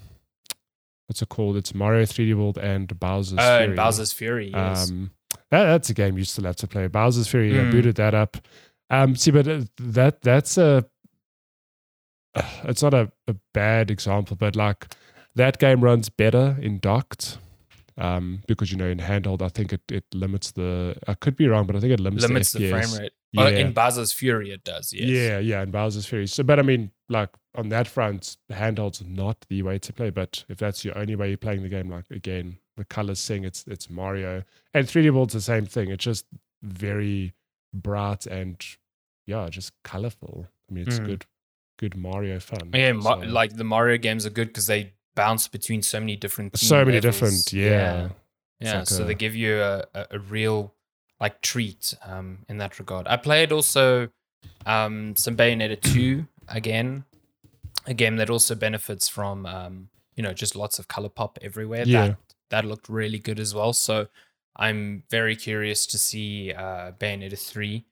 what's 1.06 1.22
it 1.22 1.28
called? 1.28 1.56
It's 1.56 1.74
Mario 1.74 2.02
3D 2.04 2.34
World 2.34 2.58
and 2.58 2.98
Bowser's 2.98 3.38
oh, 3.38 3.42
Fury. 3.42 3.64
and 3.64 3.76
Bowser's 3.76 4.12
Fury. 4.12 4.50
Yes. 4.52 4.90
Um, 4.90 5.10
that, 5.50 5.64
that's 5.64 5.88
a 5.88 5.94
game 5.94 6.18
you 6.18 6.24
still 6.24 6.44
have 6.44 6.56
to 6.56 6.66
play. 6.66 6.86
Bowser's 6.88 7.28
Fury. 7.28 7.58
I 7.58 7.62
Mm. 7.62 7.70
booted 7.70 7.96
that 7.96 8.14
up. 8.14 8.36
Um, 8.90 9.16
see, 9.16 9.30
but 9.30 9.46
uh, 9.48 9.62
that 9.78 10.22
that's 10.22 10.58
a. 10.58 10.84
It's 12.64 12.82
not 12.82 12.94
a, 12.94 13.10
a 13.26 13.34
bad 13.54 13.90
example, 13.90 14.36
but 14.36 14.56
like 14.56 14.86
that 15.34 15.58
game 15.58 15.82
runs 15.82 16.08
better 16.08 16.56
in 16.60 16.78
docked. 16.78 17.38
Um, 17.96 18.42
because 18.46 18.70
you 18.70 18.76
know 18.76 18.86
in 18.86 18.98
handheld, 18.98 19.42
I 19.42 19.48
think 19.48 19.72
it, 19.72 19.80
it 19.90 20.04
limits 20.14 20.52
the. 20.52 20.96
I 21.08 21.14
could 21.14 21.34
be 21.36 21.48
wrong, 21.48 21.66
but 21.66 21.74
I 21.74 21.80
think 21.80 21.92
it 21.92 21.98
limits, 21.98 22.22
limits 22.28 22.52
the, 22.52 22.60
the 22.60 22.70
frame 22.70 23.00
rate. 23.00 23.12
Yeah. 23.32 23.42
Oh, 23.42 23.46
in 23.48 23.72
Bowser's 23.72 24.12
Fury, 24.12 24.52
it 24.52 24.62
does. 24.62 24.92
Yes. 24.92 25.08
Yeah, 25.08 25.38
yeah, 25.40 25.62
in 25.62 25.72
Bowser's 25.72 26.06
Fury. 26.06 26.28
So, 26.28 26.44
but 26.44 26.60
I 26.60 26.62
mean, 26.62 26.92
like 27.08 27.30
on 27.56 27.70
that 27.70 27.88
front, 27.88 28.36
handheld's 28.52 29.02
not 29.04 29.44
the 29.48 29.62
way 29.62 29.80
to 29.80 29.92
play. 29.92 30.10
But 30.10 30.44
if 30.48 30.58
that's 30.58 30.84
your 30.84 30.96
only 30.96 31.16
way 31.16 31.28
you're 31.28 31.36
playing 31.38 31.62
the 31.62 31.68
game, 31.68 31.90
like 31.90 32.04
again, 32.10 32.58
the 32.76 32.84
colors 32.84 33.18
sing. 33.18 33.42
It's 33.42 33.64
it's 33.66 33.90
Mario, 33.90 34.44
and 34.72 34.86
3D 34.86 35.10
World's 35.10 35.34
the 35.34 35.40
same 35.40 35.66
thing. 35.66 35.90
It's 35.90 36.04
just 36.04 36.24
very 36.62 37.34
bright 37.74 38.26
and 38.26 38.64
yeah, 39.26 39.48
just 39.50 39.72
colorful. 39.82 40.46
I 40.70 40.74
mean, 40.74 40.86
it's 40.86 41.00
Mm. 41.00 41.06
good, 41.06 41.26
good 41.78 41.96
Mario 41.96 42.38
fan. 42.40 42.70
Yeah, 42.74 43.00
So- 43.00 43.14
like 43.40 43.56
the 43.56 43.64
Mario 43.64 43.96
games 43.98 44.26
are 44.26 44.30
good 44.30 44.48
because 44.48 44.66
they 44.66 44.92
bounce 45.14 45.48
between 45.48 45.82
so 45.82 45.98
many 46.00 46.16
different. 46.16 46.56
so 46.58 46.84
many 46.84 47.00
levels. 47.00 47.02
different. 47.04 47.52
Yeah, 47.52 48.04
It's 48.60 48.70
yeah. 48.70 48.78
like 48.80 48.88
so 48.88 49.02
a- 49.02 49.06
they 49.06 49.14
give 49.14 49.34
you 49.34 49.60
a, 49.60 49.84
a, 49.94 50.06
a 50.12 50.18
real 50.18 50.74
like 51.20 51.40
treat 51.40 51.94
um, 52.04 52.38
in 52.48 52.58
that 52.58 52.78
regard. 52.78 53.08
I 53.08 53.16
played 53.16 53.50
also 53.52 54.08
um, 54.66 55.16
some 55.16 55.36
Bayonetta 55.36 55.80
two 55.80 56.26
again, 56.48 57.04
a 57.86 57.94
game 57.94 58.16
that 58.16 58.30
also 58.30 58.54
benefits 58.54 59.08
from 59.08 59.46
um, 59.46 59.88
you 60.14 60.22
know 60.22 60.32
just 60.32 60.54
lots 60.56 60.78
of 60.78 60.86
color 60.88 61.08
pop 61.08 61.38
everywhere. 61.42 61.84
Yeah. 61.86 62.06
That 62.08 62.16
that 62.50 62.64
looked 62.64 62.88
really 62.88 63.18
good 63.18 63.38
as 63.40 63.54
well. 63.54 63.72
So 63.72 64.08
I'm 64.56 65.02
very 65.10 65.36
curious 65.36 65.86
to 65.86 65.98
see 65.98 66.52
uh, 66.52 66.92
Bayonetta 66.92 67.38
three, 67.38 67.84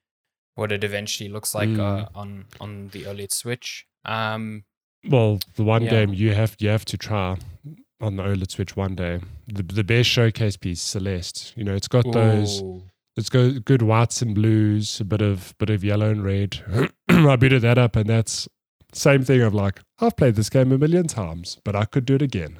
what 0.56 0.72
it 0.72 0.82
eventually 0.84 1.28
looks 1.30 1.54
like 1.54 1.68
uh, 1.78 2.06
Mm. 2.06 2.08
on 2.14 2.44
on 2.60 2.88
the 2.88 3.04
OLED 3.04 3.32
Switch. 3.32 3.86
Um, 4.04 4.64
Well, 5.08 5.38
the 5.54 5.62
one 5.64 5.84
Yeah. 5.84 5.90
game 5.90 6.12
you 6.14 6.34
have 6.34 6.56
you 6.58 6.68
have 6.70 6.84
to 6.86 6.96
try 6.98 7.36
on 8.00 8.16
the 8.16 8.24
OLED 8.24 8.50
Switch 8.50 8.76
one 8.76 8.94
day. 8.96 9.20
The 9.46 9.62
the 9.62 9.84
best 9.84 10.08
showcase 10.10 10.56
piece, 10.56 10.80
Celeste. 10.82 11.52
You 11.56 11.64
know, 11.64 11.74
it's 11.76 11.88
got 11.88 12.04
those. 12.12 12.62
It's 13.18 13.30
got 13.30 13.64
good 13.64 13.80
whites 13.82 14.20
and 14.20 14.34
blues, 14.34 15.00
a 15.00 15.04
bit 15.04 15.22
of 15.22 15.54
bit 15.58 15.70
of 15.70 15.82
yellow 15.84 16.10
and 16.10 16.22
red. 16.24 16.60
I 17.08 17.36
booted 17.36 17.62
that 17.62 17.78
up, 17.78 17.96
and 17.96 18.08
that's 18.10 18.48
same 18.92 19.24
thing 19.24 19.42
of 19.42 19.54
like 19.54 19.80
I've 20.00 20.16
played 20.16 20.34
this 20.36 20.50
game 20.50 20.72
a 20.72 20.78
million 20.78 21.06
times, 21.06 21.58
but 21.64 21.74
I 21.76 21.84
could 21.86 22.04
do 22.04 22.14
it 22.16 22.22
again. 22.22 22.56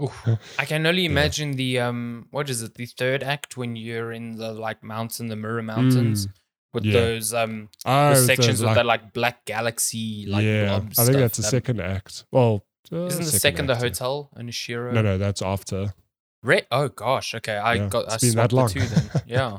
I 0.58 0.64
can 0.64 0.86
only 0.86 1.04
imagine 1.04 1.52
the 1.56 1.78
um 1.80 2.26
what 2.30 2.48
is 2.50 2.62
it 2.62 2.74
the 2.74 2.86
third 2.86 3.22
act 3.22 3.56
when 3.56 3.76
you're 3.76 4.12
in 4.12 4.36
the 4.36 4.52
like 4.52 4.82
mountain 4.82 5.28
the 5.28 5.36
mirror 5.36 5.62
mountains 5.62 6.26
with 6.72 6.84
yeah. 6.84 6.92
those 6.92 7.34
um 7.34 7.68
oh, 7.84 8.10
those 8.10 8.20
the, 8.20 8.26
sections 8.26 8.60
with 8.60 8.66
like- 8.68 8.74
that 8.76 8.86
like 8.86 9.12
black 9.12 9.44
galaxy 9.44 10.26
like 10.28 10.44
yeah, 10.44 10.76
I 10.76 10.80
think 10.80 10.94
stuff. 10.94 11.06
that's 11.12 11.36
the 11.36 11.42
second 11.42 11.80
act. 11.80 12.24
Well, 12.30 12.64
uh, 12.92 13.06
Isn't 13.06 13.24
the 13.24 13.30
second 13.30 13.66
the 13.66 13.74
act, 13.74 13.82
yeah. 13.82 13.88
hotel 13.88 14.30
in 14.36 14.46
Ishiro? 14.48 14.92
No, 14.92 15.02
no, 15.02 15.18
that's 15.18 15.42
after. 15.42 15.94
Re- 16.42 16.66
oh 16.70 16.88
gosh, 16.88 17.34
okay. 17.34 17.56
I 17.56 17.74
Yeah, 17.74 17.88
got 17.88 18.10
I 18.10 18.16
been 18.16 18.34
that 18.34 18.50
swapped 18.50 18.50
the 18.50 18.56
long. 18.56 18.68
two 18.68 18.80
then. 18.80 19.10
Yeah. 19.26 19.58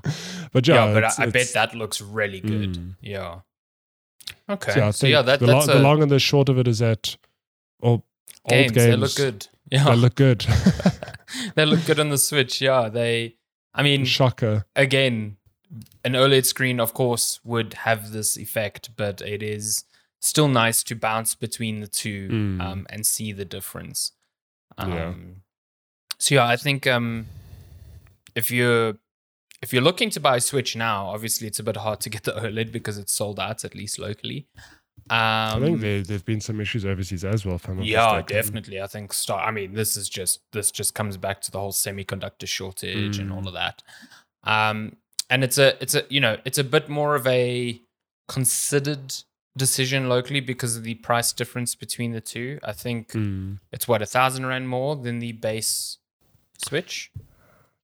but 0.52 0.68
yeah, 0.68 0.86
yeah, 0.88 0.94
but 0.94 1.04
I, 1.20 1.24
I 1.24 1.26
bet 1.30 1.54
that 1.54 1.76
looks 1.76 2.02
really 2.02 2.40
good. 2.42 2.74
Mm. 2.74 2.96
Yeah. 3.02 3.40
Okay. 4.50 4.72
So 4.74 4.80
yeah, 4.80 4.92
So, 4.92 5.08
yeah, 5.08 5.22
that, 5.22 5.40
the, 5.40 5.46
that's 5.46 5.68
lo- 5.68 5.74
the 5.76 5.80
long 5.80 6.02
and 6.02 6.12
the 6.12 6.20
short 6.20 6.50
of 6.50 6.58
it 6.58 6.68
is 6.68 6.80
that 6.80 7.16
all 7.82 8.04
games, 8.50 8.72
old 8.72 8.74
games 8.74 8.76
They 8.76 8.96
look 8.96 9.16
good. 9.16 9.48
Yeah. 9.72 9.84
They 9.86 9.96
look 9.96 10.16
good. 10.16 10.46
they 11.56 11.66
look 11.66 11.86
good 11.86 12.00
on 12.00 12.10
the 12.10 12.18
Switch. 12.18 12.62
Yeah. 12.62 12.90
They 12.90 13.36
I 13.74 13.84
mean 13.84 14.04
Shocker. 14.06 14.66
again, 14.76 15.38
an 16.04 16.14
OLED 16.14 16.46
screen, 16.46 16.80
of 16.80 16.94
course, 16.94 17.40
would 17.44 17.74
have 17.76 18.12
this 18.12 18.38
effect, 18.38 18.90
but 18.98 19.22
it 19.22 19.42
is 19.42 19.86
still 20.20 20.48
nice 20.48 20.84
to 20.84 20.96
bounce 20.96 21.34
between 21.36 21.80
the 21.80 21.88
two 21.88 22.30
Mm. 22.30 22.62
um, 22.62 22.88
and 22.90 23.06
see 23.06 23.32
the 23.32 23.46
difference. 23.46 24.12
Um, 24.78 24.92
Yeah. 24.92 25.14
So 26.20 26.36
yeah, 26.36 26.46
I 26.48 26.56
think 26.58 26.86
um, 26.86 27.28
if 28.36 28.52
you're 28.52 28.98
if 29.64 29.72
you're 29.72 29.82
looking 29.84 30.10
to 30.10 30.20
buy 30.20 30.38
a 30.38 30.42
Switch 30.42 30.76
now, 30.76 31.08
obviously 31.08 31.48
it's 31.48 31.60
a 31.60 31.64
bit 31.64 31.78
hard 31.78 32.00
to 32.02 32.10
get 32.10 32.24
the 32.24 32.32
OLED 32.44 32.72
because 32.72 32.98
it's 32.98 33.14
sold 33.14 33.40
out 33.40 33.64
at 33.64 33.76
least 33.76 33.98
locally. 34.00 34.48
Um, 35.10 35.18
I 35.18 35.60
think 35.60 35.82
there 35.82 36.02
there've 36.04 36.26
been 36.26 36.42
some 36.42 36.60
issues 36.62 36.86
overseas 36.86 37.24
as 37.26 37.46
well. 37.46 37.56
If 37.56 37.68
I'm 37.68 37.78
not 37.78 37.86
yeah, 37.86 38.06
mistaken. 38.18 38.36
definitely. 38.36 38.82
I 38.82 38.88
think 38.88 39.14
star. 39.14 39.40
I 39.42 39.52
mean, 39.52 39.74
this 39.74 39.98
is 39.98 40.08
just 40.10 40.42
this 40.52 40.70
just 40.72 40.94
comes 40.94 41.18
back 41.18 41.42
to 41.42 41.52
the 41.52 41.60
whole 41.60 41.72
semiconductor 41.72 42.48
shortage 42.48 43.18
and 43.18 43.32
all 43.32 43.42
Mm. 43.42 43.48
of 43.48 43.54
that. 43.54 43.82
Um, 44.44 44.98
and 45.32 45.44
it's 45.44 45.58
a 45.58 45.82
it's 45.82 45.96
a 45.96 46.04
you 46.10 46.20
know 46.20 46.38
it's 46.46 46.58
a 46.60 46.64
bit 46.64 46.88
more 46.90 47.16
of 47.16 47.26
a 47.26 47.82
considered 48.28 49.14
decision 49.58 50.08
locally 50.08 50.40
because 50.40 50.78
of 50.78 50.84
the 50.84 50.96
price 50.96 51.34
difference 51.34 51.74
between 51.76 52.12
the 52.12 52.22
two. 52.22 52.60
I 52.64 52.74
think 52.74 53.12
Mm. 53.14 53.60
it's 53.72 53.88
what 53.88 54.02
a 54.02 54.06
thousand 54.06 54.46
rand 54.46 54.70
more 54.70 54.96
than 54.96 55.20
the 55.20 55.32
base 55.34 55.98
Switch. 56.70 57.12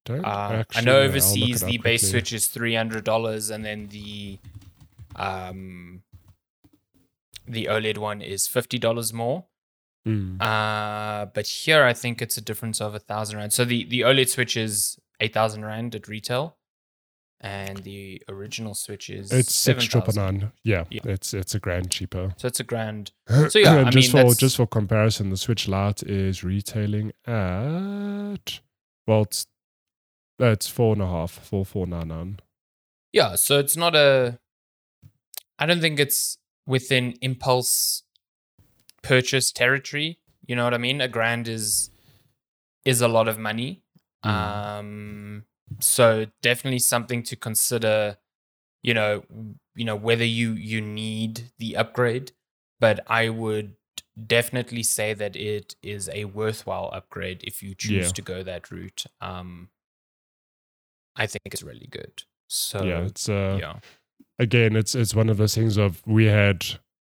Don't 0.05 0.23
Uh, 0.23 0.29
I 0.29 0.55
actually 0.57 0.85
know 0.85 0.93
I'll 0.97 1.01
look 1.01 1.09
overseas 1.09 1.61
the 1.61 1.77
base 1.79 2.01
quickly. 2.01 2.11
Switch 2.11 2.31
is 2.33 2.47
three 2.47 2.75
hundred 2.75 3.03
dollars, 3.03 3.49
and 3.49 3.65
then 3.65 3.87
the 3.87 4.37
um 5.15 6.03
the 7.47 7.65
OLED 7.65 7.97
one 7.97 8.21
is 8.21 8.47
fifty 8.47 8.77
dollars 8.77 9.11
more. 9.13 9.45
Mm. 10.07 10.41
Uh, 10.41 11.25
but 11.33 11.47
here 11.47 11.83
I 11.83 11.93
think 11.93 12.21
it's 12.21 12.37
a 12.37 12.41
difference 12.41 12.79
of 12.79 12.93
a 12.95 12.99
thousand 12.99 13.37
rand. 13.39 13.51
So 13.53 13.65
the 13.65 13.83
the 13.85 14.01
OLED 14.01 14.29
Switch 14.29 14.55
is 14.55 14.97
eight 15.19 15.33
thousand 15.33 15.65
rand 15.65 15.95
at 15.95 16.07
retail, 16.07 16.55
and 17.41 17.77
the 17.79 18.21
original 18.29 18.73
Switch 18.73 19.09
is 19.09 19.31
It's 19.31 19.53
six 19.53 19.83
triple 19.85 20.13
7,000. 20.13 20.39
nine. 20.41 20.51
Yeah, 20.63 20.85
Yeah. 20.89 21.01
it's 21.05 21.33
it's 21.33 21.53
a 21.55 21.59
grand 21.59 21.91
cheaper. 21.91 22.33
So 22.37 22.47
it's 22.47 22.59
a 22.59 22.63
grand. 22.63 23.11
So 23.49 23.59
yeah, 23.59 23.75
I 23.85 23.89
just 23.89 23.95
mean, 23.95 24.11
for 24.11 24.17
that's- 24.17 24.37
just 24.37 24.57
for 24.57 24.65
comparison, 24.67 25.29
the 25.29 25.37
Switch 25.37 25.67
Lite 25.67 26.03
is 26.03 26.43
retailing 26.43 27.11
at 27.25 28.59
well, 29.07 29.21
it's 29.21 29.47
it's 30.39 30.67
four 30.67 30.93
and 30.93 31.01
a 31.01 31.07
half, 31.07 31.31
four 31.31 31.65
four 31.65 31.87
nine 31.87 32.07
nine. 32.09 32.39
Yeah, 33.13 33.35
so 33.35 33.57
it's 33.59 33.77
not 33.77 33.95
a. 33.95 34.39
I 35.59 35.65
don't 35.65 35.81
think 35.81 35.99
it's 35.99 36.37
within 36.67 37.13
impulse 37.21 38.03
purchase 39.01 39.51
territory. 39.51 40.19
You 40.45 40.55
know 40.55 40.63
what 40.65 40.73
I 40.73 40.77
mean? 40.77 41.01
A 41.01 41.07
grand 41.07 41.47
is 41.47 41.89
is 42.85 43.01
a 43.01 43.07
lot 43.07 43.27
of 43.27 43.37
money. 43.39 43.81
Mm. 44.25 44.29
Um, 44.79 45.43
so 45.79 46.27
definitely 46.41 46.79
something 46.79 47.23
to 47.23 47.35
consider. 47.35 48.17
You 48.83 48.93
know, 48.93 49.23
you 49.75 49.85
know 49.85 49.95
whether 49.95 50.23
you 50.23 50.53
you 50.53 50.81
need 50.81 51.51
the 51.59 51.75
upgrade, 51.75 52.31
but 52.79 52.99
I 53.07 53.29
would 53.29 53.75
definitely 54.25 54.83
say 54.83 55.13
that 55.13 55.35
it 55.35 55.75
is 55.83 56.09
a 56.13 56.25
worthwhile 56.25 56.89
upgrade 56.93 57.43
if 57.43 57.61
you 57.61 57.75
choose 57.75 58.07
Yeah. 58.07 58.11
to 58.13 58.21
go 58.21 58.43
that 58.43 58.71
route. 58.71 59.05
Um, 59.21 59.69
I 61.15 61.27
think 61.27 61.41
it's 61.45 61.63
really 61.63 61.87
good. 61.89 62.23
So 62.47 62.83
yeah, 62.83 63.01
it's 63.01 63.27
uh, 63.27 63.57
yeah. 63.59 63.79
again, 64.39 64.75
it's 64.75 64.95
it's 64.95 65.13
one 65.15 65.29
of 65.29 65.37
those 65.37 65.55
things 65.55 65.77
of 65.77 66.01
we 66.05 66.25
had 66.25 66.65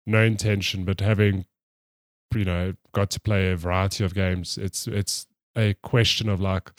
no 0.07 0.23
intention, 0.23 0.85
but 0.85 1.01
having 1.01 1.45
you 2.35 2.45
know 2.45 2.75
got 2.93 3.11
to 3.11 3.21
play 3.21 3.51
a 3.51 3.57
variety 3.57 4.05
of 4.05 4.15
games, 4.15 4.57
it's 4.57 4.87
it's 4.87 5.27
a 5.57 5.75
question 5.83 6.29
of 6.29 6.41
like. 6.41 6.71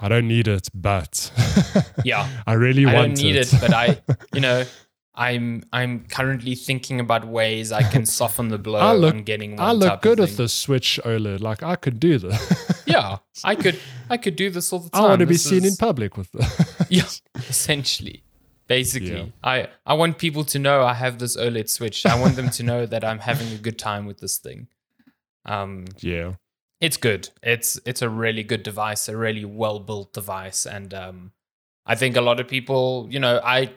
I 0.00 0.08
don't 0.08 0.28
need 0.28 0.48
it, 0.48 0.68
but 0.74 1.30
Yeah. 2.04 2.28
I 2.46 2.54
really 2.54 2.84
want 2.86 2.96
it. 2.96 2.98
I 2.98 3.00
want 3.02 3.14
don't 3.16 3.24
need 3.24 3.36
it, 3.36 3.52
but 3.60 3.72
I, 3.74 4.00
you 4.34 4.40
know, 4.40 4.64
I'm 5.14 5.64
I'm 5.72 6.06
currently 6.08 6.54
thinking 6.54 7.00
about 7.00 7.26
ways 7.26 7.72
I 7.72 7.82
can 7.82 8.06
soften 8.06 8.48
the 8.48 8.58
blow 8.58 8.78
I 8.78 8.92
look- 8.94 9.14
on 9.14 9.24
getting 9.24 9.56
one 9.56 9.60
I 9.66 9.72
look 9.72 10.00
good 10.00 10.20
with 10.20 10.36
the 10.36 10.48
Switch 10.48 11.00
OLED. 11.04 11.40
Like 11.40 11.62
I 11.62 11.74
could 11.76 11.98
do 12.00 12.18
this. 12.18 12.74
Yeah, 12.88 13.18
I 13.44 13.54
could 13.54 13.78
I 14.08 14.16
could 14.16 14.34
do 14.36 14.48
this 14.48 14.72
all 14.72 14.78
the 14.78 14.88
time. 14.88 15.04
I 15.04 15.08
want 15.08 15.20
to 15.20 15.26
be 15.26 15.34
This 15.34 15.44
seen 15.44 15.64
in 15.66 15.76
public 15.76 16.16
with 16.16 16.32
this. 16.32 16.86
Yeah, 16.88 17.02
essentially. 17.48 18.22
Basically, 18.66 19.10
Yeah. 19.10 19.26
I 19.44 19.68
I 19.84 19.92
want 19.94 20.16
people 20.16 20.42
to 20.44 20.58
know 20.58 20.84
I 20.84 20.94
have 20.94 21.18
this 21.18 21.36
OLED 21.36 21.68
Switch. 21.68 22.06
I 22.06 22.18
want 22.18 22.36
them 22.36 22.48
to 22.50 22.62
know 22.62 22.86
that 22.86 23.04
I'm 23.04 23.18
having 23.18 23.52
a 23.52 23.58
good 23.58 23.78
time 23.78 24.06
with 24.06 24.20
this 24.20 24.38
thing. 24.38 24.68
Um, 25.44 25.84
Yeah. 26.00 26.34
It's 26.80 26.96
good. 26.96 27.30
It's 27.42 27.80
it's 27.84 28.02
a 28.02 28.08
really 28.08 28.42
good 28.42 28.62
device, 28.62 29.08
a 29.08 29.16
really 29.16 29.44
well 29.44 29.80
built 29.80 30.12
device, 30.12 30.66
and 30.66 30.94
um, 30.94 31.32
I 31.86 31.94
think 31.94 32.16
a 32.16 32.20
lot 32.20 32.40
of 32.40 32.48
people, 32.48 33.08
you 33.10 33.18
know, 33.18 33.40
I 33.44 33.72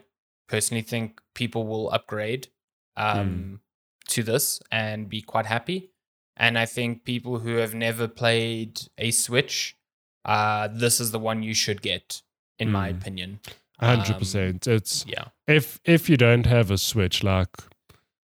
personally 0.47 0.83
think 0.83 1.21
people 1.33 1.65
will 1.65 1.89
upgrade 1.91 2.49
um, 2.97 3.61
to 4.09 4.21
this 4.23 4.59
and 4.71 5.07
be 5.09 5.21
quite 5.21 5.45
happy. 5.45 5.91
And 6.37 6.57
I 6.57 6.65
think 6.65 7.03
people 7.03 7.39
who 7.39 7.57
have 7.57 7.73
never 7.73 8.07
played 8.07 8.81
a 8.97 9.11
Switch, 9.11 9.77
uh, 10.25 10.67
this 10.67 10.99
is 10.99 11.11
the 11.11 11.19
one 11.19 11.43
you 11.43 11.53
should 11.53 11.81
get, 11.81 12.21
in 12.59 12.71
my 12.71 12.89
Mm. 12.91 12.97
opinion. 12.97 13.39
hundred 13.79 14.13
Um, 14.13 14.19
percent. 14.19 14.67
It's 14.67 15.05
Yeah, 15.07 15.25
if 15.47 15.79
if 15.85 16.09
you 16.09 16.17
don't 16.17 16.45
have 16.45 16.69
a 16.71 16.77
switch, 16.77 17.23
like 17.23 17.49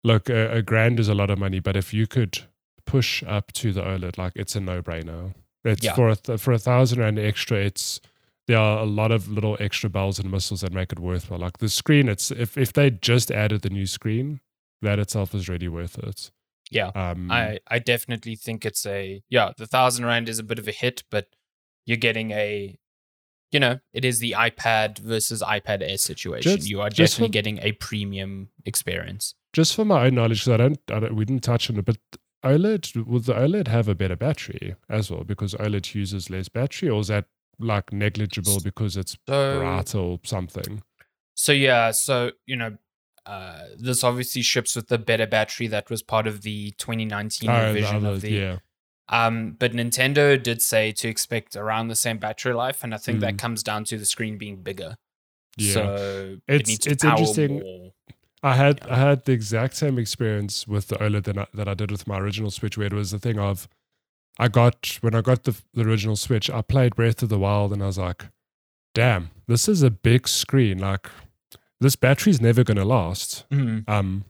look, 0.04 0.28
a, 0.28 0.56
a 0.58 0.62
grand 0.62 1.00
is 1.00 1.08
a 1.08 1.14
lot 1.14 1.30
of 1.30 1.38
money, 1.38 1.60
but 1.60 1.76
if 1.76 1.94
you 1.94 2.06
could 2.06 2.47
push 2.90 3.22
up 3.24 3.52
to 3.52 3.72
the 3.72 3.82
OLED, 3.82 4.18
like 4.18 4.32
it's 4.36 4.56
a 4.56 4.60
no 4.60 4.82
brainer. 4.82 5.34
It's 5.64 5.84
Yeah. 5.84 5.94
for 5.94 6.08
a 6.08 6.16
th- 6.16 6.40
for 6.40 6.52
a 6.52 6.58
thousand 6.58 6.98
rand 7.00 7.18
extra. 7.18 7.58
It's 7.58 8.00
there 8.46 8.58
are 8.58 8.78
a 8.78 8.86
lot 8.86 9.10
of 9.12 9.28
little 9.28 9.56
extra 9.60 9.90
bells 9.90 10.18
and 10.18 10.32
whistles 10.32 10.60
that 10.62 10.72
make 10.72 10.90
it 10.92 10.98
worthwhile. 10.98 11.38
Like 11.40 11.58
the 11.58 11.68
screen, 11.68 12.08
it's 12.08 12.30
if 12.30 12.56
if 12.56 12.72
they 12.72 12.90
just 12.90 13.30
added 13.30 13.60
the 13.62 13.70
new 13.70 13.86
screen, 13.86 14.40
that 14.82 14.98
itself 14.98 15.34
is 15.34 15.48
really 15.48 15.68
worth 15.68 15.98
it. 15.98 16.30
yeah. 16.70 16.88
Um, 16.94 17.30
I 17.30 17.58
I 17.68 17.78
definitely 17.78 18.36
think 18.36 18.64
it's 18.64 18.86
a 18.86 19.22
yeah. 19.28 19.52
The 19.56 19.66
thousand 19.66 20.04
rand 20.06 20.28
is 20.28 20.38
a 20.38 20.42
bit 20.44 20.58
of 20.58 20.66
a 20.68 20.72
hit, 20.72 21.02
but 21.10 21.26
you're 21.86 21.96
getting 22.08 22.30
a, 22.32 22.78
you 23.52 23.60
know, 23.60 23.80
it 23.94 24.04
is 24.04 24.18
the 24.18 24.32
iPad 24.32 24.98
versus 24.98 25.42
iPad 25.42 25.82
Air 25.82 25.96
situation. 25.98 26.56
Just- 26.56 26.68
you 26.70 26.80
are 26.82 26.90
definitely 26.90 27.28
for- 27.28 27.32
getting 27.32 27.58
a 27.62 27.72
premium 27.72 28.48
experience. 28.64 29.34
just 29.54 29.74
for 29.74 29.84
my 29.84 30.06
own 30.06 30.14
knowledge, 30.14 30.40
because 30.44 30.52
I 30.54 30.56
don't, 30.58 30.78
I 30.92 31.00
don't, 31.00 31.14
we 31.16 31.24
didn't 31.24 31.42
touch 31.42 31.68
on 31.70 31.76
it, 31.78 31.84
but 31.86 31.96
OLED 32.44 33.06
will 33.06 33.20
the 33.20 33.34
OLED 33.34 33.68
have 33.68 33.88
a 33.88 33.94
better 33.94 34.16
battery 34.16 34.76
as 34.88 35.10
well 35.10 35.24
because 35.24 35.54
OLED 35.54 35.94
uses 35.94 36.30
less 36.30 36.48
battery, 36.48 36.88
or 36.88 37.00
is 37.00 37.08
that 37.08 37.26
like 37.58 37.92
negligible 37.92 38.58
because 38.62 38.96
it's 38.96 39.16
So 39.28 39.58
bright 39.60 39.94
or 39.94 40.20
something? 40.24 40.82
So 41.34 41.52
yeah, 41.52 41.90
so 41.90 42.30
you 42.46 42.56
know, 42.56 42.76
uh, 43.26 43.64
this 43.76 44.04
obviously 44.04 44.42
ships 44.42 44.76
with 44.76 44.88
the 44.88 44.98
better 44.98 45.26
battery 45.26 45.66
that 45.68 45.90
was 45.90 46.02
part 46.02 46.26
of 46.26 46.42
the 46.42 46.70
2019 46.78 47.50
Oh, 47.50 47.60
the 47.60 47.66
revision 47.74 47.96
other- 47.96 48.08
of 48.08 48.20
the. 48.22 48.30
yeah, 48.30 48.58
Um, 49.08 49.52
but 49.58 49.72
Nintendo 49.72 50.40
did 50.40 50.62
say 50.62 50.92
to 50.92 51.08
expect 51.08 51.56
around 51.56 51.88
the 51.88 51.96
same 51.96 52.18
battery 52.18 52.54
life, 52.54 52.84
and 52.84 52.94
I 52.94 52.98
think 52.98 53.20
that 53.20 53.34
Mm. 53.34 53.38
comes 53.38 53.62
down 53.62 53.84
to 53.84 53.98
the 53.98 54.06
screen 54.06 54.38
being 54.38 54.62
bigger. 54.62 54.96
yeah. 55.56 55.72
So 55.72 56.38
it 56.46 56.60
It's- 56.60 56.78
to 56.78 56.90
it's 56.90 57.02
interesting. 57.04 57.58
more. 57.60 57.92
I 58.42 58.54
had 58.54 58.80
Yeah. 58.86 58.94
I 58.94 58.98
had 58.98 59.24
the 59.24 59.32
exact 59.32 59.76
same 59.76 59.98
experience 59.98 60.66
with 60.68 60.88
the 60.88 60.96
OLED 60.96 61.24
that 61.24 61.38
I, 61.38 61.46
that 61.54 61.68
I 61.68 61.74
did 61.74 61.90
with 61.90 62.06
my 62.06 62.18
original 62.18 62.50
Switch, 62.50 62.76
where 62.78 62.86
it 62.86 62.92
was 62.92 63.10
the 63.10 63.18
thing 63.18 63.38
of 63.38 63.68
I 64.38 64.48
got 64.48 64.98
when 65.00 65.14
I 65.14 65.20
got 65.20 65.44
the 65.44 65.60
the 65.74 65.82
original 65.82 66.16
Switch, 66.16 66.48
I 66.50 66.62
played 66.62 66.94
Breath 66.96 67.22
of 67.22 67.28
the 67.28 67.38
Wild, 67.38 67.72
and 67.72 67.82
I 67.82 67.86
was 67.86 67.98
like, 67.98 68.26
"Damn, 68.94 69.30
this 69.48 69.68
is 69.68 69.82
a 69.82 69.90
big 69.90 70.28
screen. 70.28 70.78
Like, 70.78 71.08
this 71.80 71.96
battery's 71.96 72.40
never 72.40 72.62
gonna 72.62 72.84
last." 72.84 73.44
Mhm. 73.50 73.88
Um, 73.88 74.24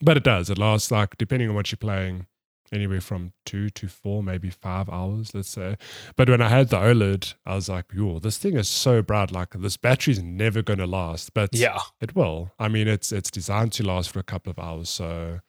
but 0.00 0.16
it 0.16 0.24
does. 0.24 0.48
It 0.50 0.58
lasts 0.58 0.90
like 0.90 1.16
depending 1.18 1.48
on 1.50 1.54
what 1.54 1.70
you're 1.70 1.76
playing, 1.76 2.26
anywhere 2.72 3.00
from 3.00 3.32
two 3.44 3.70
to 3.70 3.88
four, 3.88 4.22
maybe 4.22 4.50
five 4.50 4.88
hours, 4.88 5.34
let's 5.34 5.48
say. 5.50 5.76
But 6.16 6.28
when 6.28 6.40
I 6.40 6.48
had 6.48 6.68
the 6.70 6.76
OLED, 6.78 7.34
I 7.44 7.54
was 7.54 7.68
like, 7.68 7.86
"Yo, 7.94 8.18
this 8.18 8.38
thing 8.38 8.56
is 8.56 8.68
so 8.68 9.02
bright. 9.02 9.30
Like 9.32 9.50
this 9.50 9.76
battery's 9.76 10.22
never 10.22 10.62
going 10.62 10.78
to 10.80 10.86
last." 10.86 11.34
But 11.34 11.50
Yeah, 11.54 11.78
it 12.00 12.14
will. 12.16 12.50
I 12.58 12.68
mean, 12.68 12.88
it's 12.88 13.12
it's 13.12 13.30
designed 13.30 13.72
to 13.74 13.82
last 13.84 14.10
for 14.10 14.18
a 14.18 14.24
couple 14.24 14.50
of 14.50 14.58
hours. 14.58 14.88
So 14.90 15.40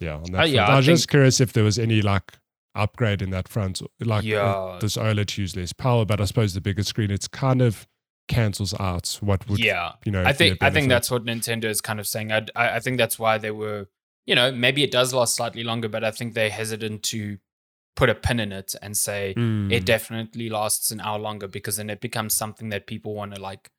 yeah, 0.00 0.16
on 0.16 0.32
that 0.32 0.40
Uh, 0.42 0.44
yeah, 0.44 0.60
front. 0.66 0.70
I 0.70 0.72
I 0.74 0.76
was 0.76 0.86
just 0.86 1.02
think- 1.04 1.10
curious 1.10 1.40
if 1.40 1.52
there 1.52 1.64
was 1.64 1.78
any 1.78 2.02
like 2.02 2.32
upgrade 2.74 3.22
in 3.22 3.30
that 3.30 3.48
front, 3.48 3.80
like 4.00 4.24
uh, 4.24 4.26
Yeah. 4.26 4.76
does 4.78 4.96
OLED 4.96 5.38
use 5.38 5.56
less 5.56 5.72
power? 5.72 6.04
But 6.04 6.20
I 6.20 6.24
suppose 6.26 6.52
the 6.52 6.60
bigger 6.60 6.82
screen, 6.82 7.10
it's 7.10 7.26
kind 7.28 7.62
of 7.62 7.86
cancels 8.28 8.74
out 8.80 9.16
what 9.20 9.48
would 9.48 9.60
yeah. 9.60 9.92
you 10.04 10.12
know. 10.12 10.22
I 10.24 10.32
think 10.32 10.58
I 10.62 10.68
think 10.70 10.88
that's 10.88 11.10
what 11.10 11.24
Nintendo 11.24 11.64
is 11.66 11.80
kind 11.80 11.98
of 12.00 12.06
saying. 12.06 12.32
I, 12.32 12.44
I 12.54 12.76
I 12.76 12.80
think 12.80 12.98
that's 12.98 13.18
why 13.18 13.38
they 13.38 13.50
were, 13.52 13.86
you 14.26 14.34
know, 14.34 14.50
maybe 14.52 14.82
it 14.82 14.90
does 14.90 15.14
last 15.14 15.36
slightly 15.36 15.62
longer, 15.64 15.88
but 15.88 16.02
I 16.04 16.10
think 16.10 16.34
they're 16.34 16.50
hesitant 16.50 17.02
to 17.04 17.38
put 17.94 18.10
a 18.10 18.14
pin 18.14 18.40
in 18.40 18.52
it 18.52 18.74
and 18.82 18.96
say 18.96 19.32
Mm. 19.36 19.72
it 19.72 19.86
definitely 19.86 20.50
lasts 20.50 20.90
an 20.90 21.00
hour 21.00 21.18
longer 21.18 21.48
because 21.48 21.76
then 21.76 21.88
it 21.88 22.00
becomes 22.00 22.34
something 22.34 22.68
that 22.70 22.86
people 22.86 23.14
want 23.14 23.34
to 23.34 23.40
like 23.40 23.70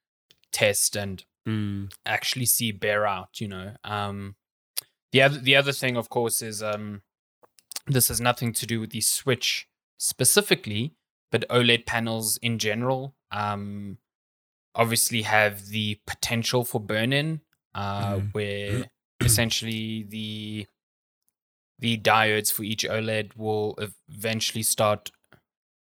test 0.52 0.96
and 0.96 1.24
Mm. 1.48 1.92
actually 2.06 2.46
see 2.46 2.72
bear 2.72 3.06
out. 3.06 3.40
You 3.40 3.48
know, 3.50 3.76
um, 3.84 4.36
the 5.12 5.22
other 5.22 5.38
the 5.40 5.56
other 5.56 5.72
thing, 5.72 5.96
of 5.98 6.10
course, 6.10 6.42
is 6.42 6.62
um, 6.64 7.04
this 7.86 8.08
has 8.10 8.20
nothing 8.20 8.52
to 8.54 8.66
do 8.66 8.80
with 8.80 8.90
the 8.90 9.02
Switch 9.02 9.68
specifically, 9.98 10.94
but 11.32 11.48
OLED 11.50 11.86
panels 11.86 12.38
in 12.38 12.58
general. 12.60 13.16
Um, 13.32 13.98
obviously 14.76 15.24
have 15.24 15.68
the 15.68 16.00
potential 16.06 16.64
for 16.64 16.80
burn-in, 16.80 17.42
uh, 17.74 18.16
Mm. 18.18 18.34
where 18.34 18.90
essentially 19.28 20.04
the 20.04 20.66
the 21.80 21.98
diodes 21.98 22.52
for 22.52 22.64
each 22.64 22.84
OLED 22.86 23.36
will 23.38 23.78
eventually 24.10 24.64
start 24.64 25.12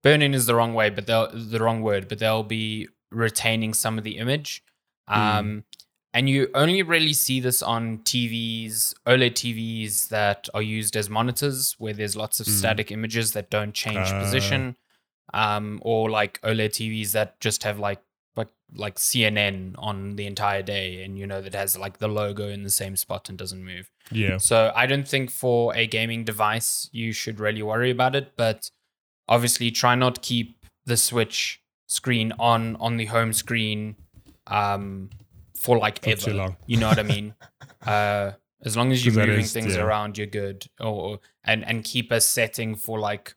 burn-in 0.03 0.33
is 0.33 0.45
the 0.45 0.55
wrong 0.55 0.73
way, 0.73 0.89
but 0.89 1.05
they'll 1.05 1.29
the 1.33 1.59
wrong 1.59 1.81
word, 1.81 2.07
but 2.07 2.17
they'll 2.19 2.43
be 2.43 2.87
retaining 3.11 3.73
some 3.73 3.97
of 3.97 4.03
the 4.03 4.17
image. 4.17 4.63
Um, 5.07 5.65
and 6.13 6.29
you 6.29 6.49
only 6.55 6.81
really 6.81 7.13
see 7.13 7.39
this 7.41 7.61
on 7.61 7.99
TVs, 7.99 8.93
OLED 9.05 9.33
TVs 9.33 10.07
that 10.09 10.47
are 10.53 10.61
used 10.61 10.95
as 10.95 11.09
monitors, 11.09 11.75
where 11.77 11.93
there's 11.93 12.15
lots 12.15 12.39
of 12.39 12.45
Mm. 12.47 12.57
static 12.59 12.91
images 12.91 13.33
that 13.33 13.49
don't 13.49 13.73
change 13.73 14.07
Ah. 14.11 14.19
position, 14.19 14.75
um, 15.33 15.79
or 15.83 16.09
like 16.09 16.39
OLED 16.41 16.71
TVs 16.73 17.11
that 17.11 17.39
just 17.41 17.63
have 17.63 17.79
like 17.79 17.99
like 18.35 18.49
like 18.73 18.95
CNN 18.95 19.75
on 19.77 20.15
the 20.15 20.25
entire 20.25 20.61
day, 20.61 21.03
and 21.03 21.17
you 21.17 21.27
know 21.27 21.41
that 21.41 21.53
has 21.53 21.77
like 21.77 21.97
the 21.99 22.07
logo 22.07 22.47
in 22.47 22.63
the 22.63 22.69
same 22.69 22.95
spot 22.95 23.29
and 23.29 23.37
doesn't 23.37 23.63
move. 23.63 23.91
Yeah. 24.11 24.37
So 24.37 24.71
I 24.75 24.85
don't 24.85 25.07
think 25.07 25.29
for 25.31 25.75
a 25.75 25.87
gaming 25.87 26.23
device 26.23 26.89
you 26.91 27.11
should 27.13 27.39
really 27.39 27.61
worry 27.61 27.91
about 27.91 28.15
it, 28.15 28.33
but 28.37 28.69
obviously 29.27 29.71
try 29.71 29.95
not 29.95 30.21
keep 30.21 30.57
the 30.85 30.97
Switch 30.97 31.61
screen 31.87 32.31
on 32.39 32.75
on 32.77 32.97
the 32.97 33.05
home 33.05 33.33
screen 33.33 33.95
um 34.47 35.09
for 35.59 35.77
like 35.77 36.03
For 36.03 36.11
ever. 36.11 36.21
too 36.21 36.33
long. 36.33 36.55
You 36.65 36.77
know 36.77 36.87
what 36.87 36.99
I 36.99 37.03
mean? 37.15 37.35
uh 37.85 38.31
as 38.63 38.77
long 38.77 38.91
as 38.91 39.03
you're 39.05 39.15
moving 39.15 39.41
is- 39.41 39.53
things 39.53 39.75
yeah. 39.75 39.81
around, 39.81 40.17
you're 40.17 40.27
good. 40.27 40.65
Or, 40.79 40.85
or 40.87 41.19
and 41.43 41.65
and 41.65 41.83
keep 41.83 42.11
a 42.11 42.21
setting 42.21 42.75
for 42.75 42.99
like 42.99 43.35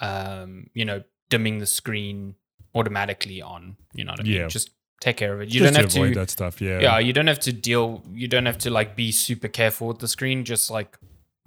um, 0.00 0.68
you 0.74 0.84
know, 0.84 1.02
dimming 1.30 1.58
the 1.58 1.66
screen 1.66 2.34
automatically 2.74 3.40
on. 3.42 3.76
You 3.94 4.04
know 4.04 4.12
what 4.12 4.20
I 4.20 4.24
mean? 4.24 4.32
Yeah. 4.32 4.48
Just 4.48 4.70
take 5.00 5.16
care 5.16 5.34
of 5.34 5.40
it. 5.42 5.48
You 5.52 5.60
Just 5.60 5.64
don't 5.64 5.74
to 5.74 5.80
have 5.80 5.96
avoid 5.96 6.14
to 6.14 6.20
that 6.20 6.30
stuff. 6.30 6.60
Yeah. 6.60 6.80
yeah 6.80 6.98
you 6.98 7.12
don't 7.12 7.26
have 7.26 7.40
to 7.40 7.52
deal 7.52 8.02
you 8.12 8.26
don't 8.28 8.46
have 8.46 8.58
to 8.58 8.70
like 8.70 8.96
be 8.96 9.12
super 9.12 9.48
careful 9.48 9.88
with 9.88 9.98
the 9.98 10.08
screen 10.08 10.44
just 10.44 10.70
like 10.70 10.98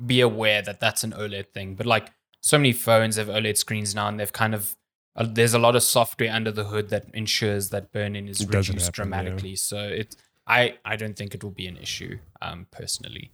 be 0.06 0.22
aware 0.22 0.62
that 0.62 0.80
that's 0.80 1.04
an 1.04 1.12
oled 1.14 1.48
thing 1.54 1.74
but 1.74 1.86
like 1.88 2.12
so 2.42 2.58
many 2.58 2.72
phones 2.72 3.16
have 3.16 3.28
oled 3.30 3.58
screens 3.58 3.96
now 3.96 4.08
and 4.08 4.20
they've 4.20 4.34
kind 4.34 4.54
of 4.54 4.76
uh, 5.16 5.26
there's 5.28 5.56
a 5.56 5.60
lot 5.60 5.76
of 5.76 5.82
software 5.82 6.32
under 6.32 6.52
the 6.52 6.66
hood 6.66 6.90
that 6.90 7.06
ensures 7.16 7.70
that 7.70 7.92
burn-in 7.92 8.28
is 8.28 8.42
It 8.42 8.48
reduced 8.48 8.68
happen, 8.70 8.80
yeah. 8.84 8.90
dramatically 8.92 9.56
so 9.56 9.80
it 9.80 10.16
i 10.46 10.76
i 10.86 10.96
don't 10.96 11.16
think 11.18 11.34
it 11.34 11.44
will 11.44 11.52
be 11.52 11.66
an 11.68 11.78
issue 11.78 12.20
um 12.42 12.68
personally 12.70 13.32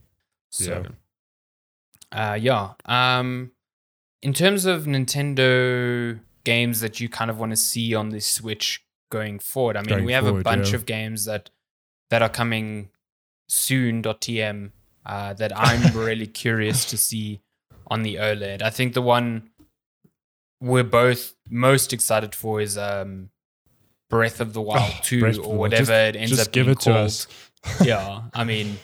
so 0.49 0.85
uh 2.13 2.37
yeah 2.39 2.73
um 2.85 3.51
in 4.21 4.31
terms 4.33 4.65
of 4.65 4.85
nintendo 4.85 6.19
games 6.45 6.81
that 6.81 6.99
you 6.99 7.07
kind 7.09 7.31
of 7.31 7.39
want 7.39 7.51
to 7.51 7.55
see 7.57 7.93
on 7.95 8.09
the 8.09 8.19
switch 8.19 8.83
going 9.11 9.39
forward 9.39 9.77
i 9.77 9.81
mean 9.81 9.89
Going 9.89 10.05
we 10.05 10.13
have 10.13 10.25
a 10.25 10.41
bunch 10.41 10.69
yeah. 10.69 10.75
of 10.75 10.85
games 10.85 11.25
that 11.25 11.49
that 12.09 12.21
are 12.21 12.29
coming 12.29 12.89
soon 13.47 14.03
soon.tm 14.03 14.71
uh, 15.05 15.33
that 15.33 15.51
I'm 15.57 15.95
really 15.97 16.27
curious 16.27 16.85
to 16.85 16.97
see 16.97 17.41
on 17.87 18.03
the 18.03 18.15
OLED. 18.15 18.61
I 18.61 18.69
think 18.69 18.93
the 18.93 19.01
one 19.01 19.49
we're 20.61 20.83
both 20.83 21.33
most 21.49 21.91
excited 21.93 22.33
for 22.33 22.61
is 22.61 22.77
um, 22.77 23.29
Breath 24.09 24.39
of 24.39 24.53
the 24.53 24.61
Wild 24.61 24.93
Oh, 24.95 24.99
2 25.03 25.19
Breath 25.19 25.39
or 25.39 25.57
whatever 25.57 25.81
Just- 25.85 25.91
it 25.91 26.15
ends 26.15 26.31
Just 26.31 26.47
up 26.47 26.53
give 26.53 26.65
being 26.67 26.77
it 26.77 26.81
to 26.81 26.91
called. 26.91 27.05
us. 27.05 27.27
yeah, 27.83 28.21
I 28.33 28.43
mean 28.43 28.77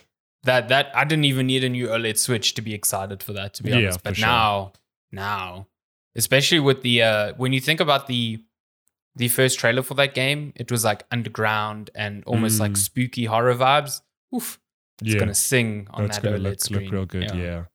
that 0.44 0.70
that 0.70 0.92
I 0.94 1.04
didn't 1.06 1.26
even 1.26 1.48
need 1.48 1.64
a 1.64 1.70
new 1.70 1.88
OLED 1.88 2.18
Switch 2.18 2.54
to 2.56 2.62
be 2.62 2.74
excited 2.74 3.24
for 3.24 3.34
that 3.34 3.54
to 3.56 3.64
be 3.64 3.70
Yeah, 3.70 3.78
honest. 3.78 4.04
But 4.04 4.18
sure. 4.18 4.28
now, 4.28 4.74
now, 5.12 5.68
especially 6.16 6.60
with 6.60 6.82
the 6.82 7.02
uh, 7.04 7.34
when 7.38 7.54
you 7.54 7.60
think 7.60 7.80
about 7.80 8.08
the 8.08 8.44
the 9.16 9.28
first 9.28 9.60
trailer 9.60 9.82
for 9.84 9.96
that 9.96 10.14
game, 10.14 10.54
it 10.56 10.72
was 10.72 10.86
like 10.86 11.04
underground 11.12 11.90
and 11.96 12.24
almost 12.26 12.60
like 12.60 12.72
Mm. 12.74 12.78
spooky 12.78 13.26
horror 13.26 13.56
vibes. 13.56 14.02
Oof, 14.34 14.60
it's 15.02 15.14
yeah. 15.14 15.20
gonna 15.20 15.34
sing 15.36 15.88
on 15.92 16.04
That's 16.04 16.18
that 16.18 16.24
gonna 16.24 16.38
OLED 16.38 16.44
look, 16.44 16.60
screen. 16.62 16.84
look 16.86 16.94
real 16.94 17.06
good. 17.06 17.36
Yeah. 17.36 17.66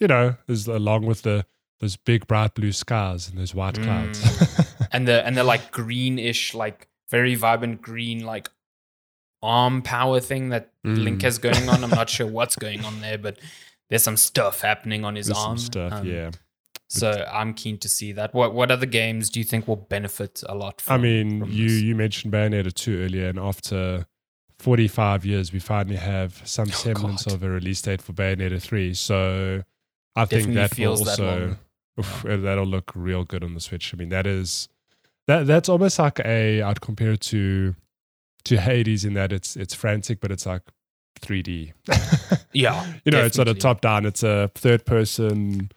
You 0.00 0.08
know, 0.08 0.36
is 0.48 0.66
along 0.68 1.06
with 1.06 1.22
the 1.22 1.46
those 1.80 1.96
big 1.96 2.26
bright 2.26 2.54
blue 2.54 2.72
skies 2.72 3.28
and 3.28 3.38
those 3.38 3.54
white 3.54 3.74
clouds. 3.80 4.20
and 4.92 5.08
the 5.08 5.24
and 5.26 5.36
the 5.36 5.44
like 5.44 5.70
greenish, 5.72 6.54
like 6.54 6.88
very 7.10 7.34
vibrant 7.34 7.80
green, 7.82 8.24
like 8.24 8.50
arm 9.42 9.82
power 9.82 10.20
thing 10.20 10.48
that 10.50 10.70
Link 10.84 11.20
Mm. 11.20 11.22
has 11.22 11.38
going 11.38 11.68
on. 11.68 11.82
I'm 11.84 11.90
not 11.90 12.08
sure 12.10 12.26
what's 12.38 12.56
going 12.56 12.84
on 12.84 13.00
there, 13.00 13.18
but 13.18 13.38
there's 13.90 14.02
some 14.02 14.16
stuff 14.16 14.60
happening 14.60 15.04
on 15.04 15.14
his 15.16 15.26
There's 15.26 15.38
some 15.38 15.48
arm. 15.50 15.58
stuff, 15.58 15.92
Um, 15.92 16.06
yeah. 16.06 16.30
So 16.94 17.26
I'm 17.32 17.54
keen 17.54 17.78
to 17.78 17.88
see 17.88 18.12
that. 18.12 18.32
What 18.34 18.54
what 18.54 18.70
other 18.70 18.86
games 18.86 19.28
do 19.30 19.40
you 19.40 19.44
think 19.44 19.66
will 19.66 19.76
benefit 19.76 20.42
a 20.48 20.54
lot? 20.54 20.80
From, 20.80 20.94
I 20.94 21.02
mean, 21.02 21.44
you 21.46 21.68
this? 21.68 21.82
you 21.82 21.94
mentioned 21.94 22.32
Bayonetta 22.32 22.72
2 22.72 23.02
earlier, 23.04 23.28
and 23.28 23.38
after 23.38 24.06
45 24.60 25.26
years, 25.26 25.52
we 25.52 25.58
finally 25.58 25.96
have 25.96 26.40
some 26.44 26.66
semblance 26.68 27.26
Oh, 27.26 27.30
God. 27.30 27.36
of 27.36 27.42
a 27.42 27.50
release 27.50 27.82
date 27.82 28.00
for 28.00 28.12
Bayonetta 28.12 28.60
3. 28.62 28.94
So 28.94 29.62
I 30.14 30.24
think 30.24 30.54
that 30.54 30.70
will 30.70 30.76
feels 30.76 31.00
that 31.04 31.10
also 31.20 31.56
oof, 31.98 32.24
uh, 32.24 32.36
that'll 32.36 32.64
look 32.66 32.92
real 32.94 33.24
good 33.24 33.42
on 33.42 33.54
the 33.54 33.60
Switch. 33.60 33.92
I 33.92 33.96
mean, 33.96 34.10
that 34.10 34.26
is 34.26 34.68
that 35.26 35.46
that's 35.46 35.68
almost 35.68 35.98
like 35.98 36.20
a 36.20 36.62
I'd 36.62 36.80
compare 36.80 37.12
it 37.12 37.20
to 37.22 37.74
to 38.44 38.56
Hades 38.60 39.04
in 39.04 39.14
that 39.14 39.32
it's 39.32 39.56
it's 39.56 39.74
frantic, 39.74 40.20
but 40.20 40.30
it's 40.30 40.46
like 40.46 40.62
3D. 41.20 41.72
yeah, 42.52 42.86
you 43.04 43.10
know, 43.10 43.24
it's 43.24 43.38
not 43.38 43.48
a 43.48 43.54
top 43.54 43.80
down, 43.80 44.06
it's 44.06 44.22
a 44.22 44.50
third 44.54 44.84
person 44.86 45.70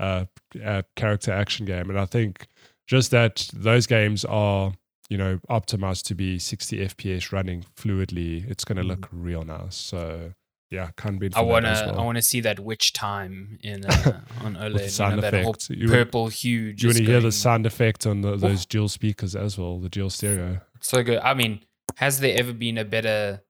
uh, 0.00 0.24
uh, 0.64 0.82
character 0.96 1.32
action 1.32 1.66
game. 1.66 1.90
And 1.90 1.98
I 1.98 2.06
think 2.06 2.46
just 2.86 3.10
that 3.10 3.48
those 3.52 3.86
games 3.86 4.24
are, 4.24 4.72
you 5.08 5.16
know, 5.16 5.38
optimized 5.50 6.04
to 6.04 6.14
be 6.14 6.38
60 6.38 6.78
FPS 6.88 7.32
running 7.32 7.64
fluidly. 7.76 8.48
It's 8.50 8.64
going 8.64 8.76
to 8.76 8.82
look 8.82 9.08
real 9.12 9.42
nice. 9.42 9.76
So, 9.76 10.32
yeah, 10.70 10.90
can't 10.96 11.20
be. 11.20 11.30
I 11.34 11.40
wanna 11.40 11.94
I 11.96 12.02
wanna 12.02 12.22
see 12.22 12.40
that 12.40 12.58
witch 12.58 12.92
time 12.92 13.58
in 13.62 13.84
uh, 13.84 14.20
on 14.42 14.56
OLED. 14.56 14.76
the 14.76 14.82
you 14.84 14.88
sound 14.88 15.16
know, 15.16 15.30
that 15.30 15.44
whole 15.44 15.54
purple 15.86 16.28
hue. 16.28 16.74
you 16.76 16.88
want 16.88 16.98
to 16.98 17.04
hear 17.04 17.20
the 17.20 17.30
sound 17.30 17.64
effect 17.64 18.06
on 18.06 18.22
the, 18.22 18.36
those 18.36 18.66
dual 18.66 18.88
speakers 18.88 19.36
as 19.36 19.56
well, 19.56 19.78
the 19.78 19.88
dual 19.88 20.10
stereo. 20.10 20.60
So 20.80 21.02
good. 21.04 21.20
I 21.20 21.34
mean, 21.34 21.60
has 21.96 22.18
there 22.18 22.36
ever 22.36 22.52
been 22.52 22.78
a 22.78 22.84
better 22.84 23.42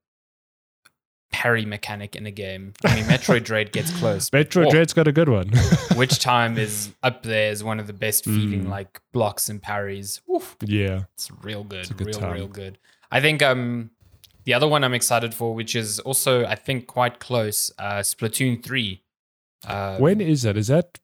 parry 1.34 1.64
mechanic 1.64 2.14
in 2.14 2.26
a 2.26 2.30
game? 2.30 2.72
I 2.84 2.94
mean, 2.94 3.04
Metroid 3.06 3.42
Dread 3.50 3.72
gets 3.72 3.90
close. 3.98 4.30
Metroid 4.30 4.70
Dread's 4.70 4.92
got 4.92 5.08
a 5.08 5.12
good 5.12 5.28
one. 5.28 5.50
witch 5.96 6.18
time 6.30 6.56
is 6.58 6.90
up 7.02 7.24
there 7.24 7.50
as 7.50 7.64
one 7.64 7.80
of 7.80 7.86
the 7.88 7.92
best 7.92 8.24
feeling 8.24 8.64
Mm. 8.66 8.68
like 8.68 9.00
blocks 9.12 9.48
and 9.48 9.60
parries. 9.60 10.20
Oof, 10.32 10.56
yeah. 10.64 11.04
it's 11.14 11.28
real 11.42 11.64
good, 11.64 11.80
It's 11.80 11.90
a 11.90 11.94
good 11.94 12.06
real, 12.08 12.18
time. 12.20 12.32
real 12.34 12.46
good. 12.48 12.78
I 13.10 13.20
think 13.20 13.42
um 13.42 13.90
the 14.44 14.54
other 14.54 14.68
one 14.68 14.84
I'm 14.84 14.94
excited 14.94 15.34
for, 15.34 15.54
which 15.54 15.74
is 15.74 15.98
also 16.00 16.44
I 16.44 16.54
think 16.54 16.86
quite 16.86 17.18
close, 17.18 17.72
uh, 17.78 18.00
Splatoon 18.00 18.62
three. 18.62 19.02
Uh, 19.66 19.96
when 19.98 20.20
is 20.20 20.42
that? 20.42 20.56
Is 20.56 20.68
that 20.68 20.98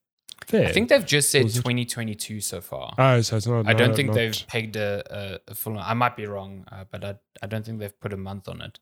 fair? 0.46 0.68
I 0.68 0.72
think 0.72 0.88
they've 0.90 1.06
just 1.06 1.30
said 1.32 1.48
2022 1.48 2.40
so 2.40 2.60
far. 2.60 2.94
Oh, 2.98 3.20
so 3.22 3.36
it's 3.36 3.46
not. 3.46 3.66
I 3.66 3.72
don't 3.72 3.90
no, 3.90 3.96
think 3.96 4.08
not- 4.08 4.14
they've 4.16 4.46
pegged 4.46 4.76
a, 4.76 5.02
a, 5.48 5.52
a 5.52 5.54
full. 5.54 5.78
I 5.78 5.94
might 5.94 6.16
be 6.16 6.26
wrong, 6.26 6.64
uh, 6.70 6.84
but 6.90 7.02
I 7.04 7.14
I 7.42 7.46
don't 7.46 7.64
think 7.64 7.78
they've 7.80 7.98
put 8.00 8.12
a 8.12 8.18
month 8.18 8.48
on 8.48 8.60
it. 8.60 8.78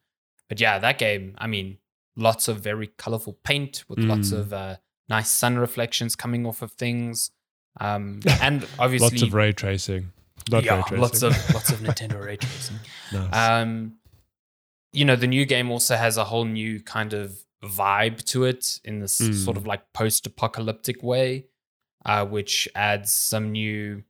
But 0.49 0.61
yeah, 0.61 0.79
that 0.79 0.99
game. 0.99 1.35
I 1.39 1.47
mean, 1.47 1.79
lots 2.17 2.49
of 2.49 2.61
very 2.61 2.89
colorful 2.97 3.35
paint 3.45 3.85
with 3.89 3.99
lots 3.99 4.31
Mm. 4.31 4.39
of 4.39 4.53
uh, 4.53 4.77
nice 5.09 5.31
sun 5.31 5.59
reflections 5.59 6.17
coming 6.17 6.47
off 6.47 6.63
of 6.63 6.73
things, 6.73 7.31
um, 7.81 8.21
and 8.41 8.67
obviously 8.79 9.11
Lots 9.11 9.23
of 9.23 9.35
ray 9.35 9.53
tracing. 9.53 10.13
Not 10.51 10.65
yeah, 10.65 10.77
ray 10.77 10.83
tracing. 10.83 11.01
lots 11.01 11.23
of 11.23 11.33
lots 11.55 11.71
of 11.71 11.81
Nintendo 11.81 12.25
ray 12.25 12.37
tracing. 12.37 12.77
Nice. 13.13 13.35
Um, 13.35 13.95
you 14.93 15.05
know, 15.05 15.17
the 15.17 15.27
new 15.27 15.45
game 15.45 15.71
also 15.71 15.97
has 15.97 16.17
a 16.17 16.25
whole 16.25 16.45
new 16.47 16.81
kind 16.81 17.13
of 17.13 17.39
vibe 17.63 18.23
to 18.25 18.45
it 18.45 18.81
in 18.85 19.01
this 19.01 19.21
Mm. 19.21 19.35
sort 19.45 19.57
of 19.57 19.67
like 19.67 19.93
post-apocalyptic 19.93 21.03
way, 21.03 21.47
uh, 22.07 22.25
which 22.25 22.69
adds 22.75 23.13
some 23.13 23.53
new, 23.53 24.03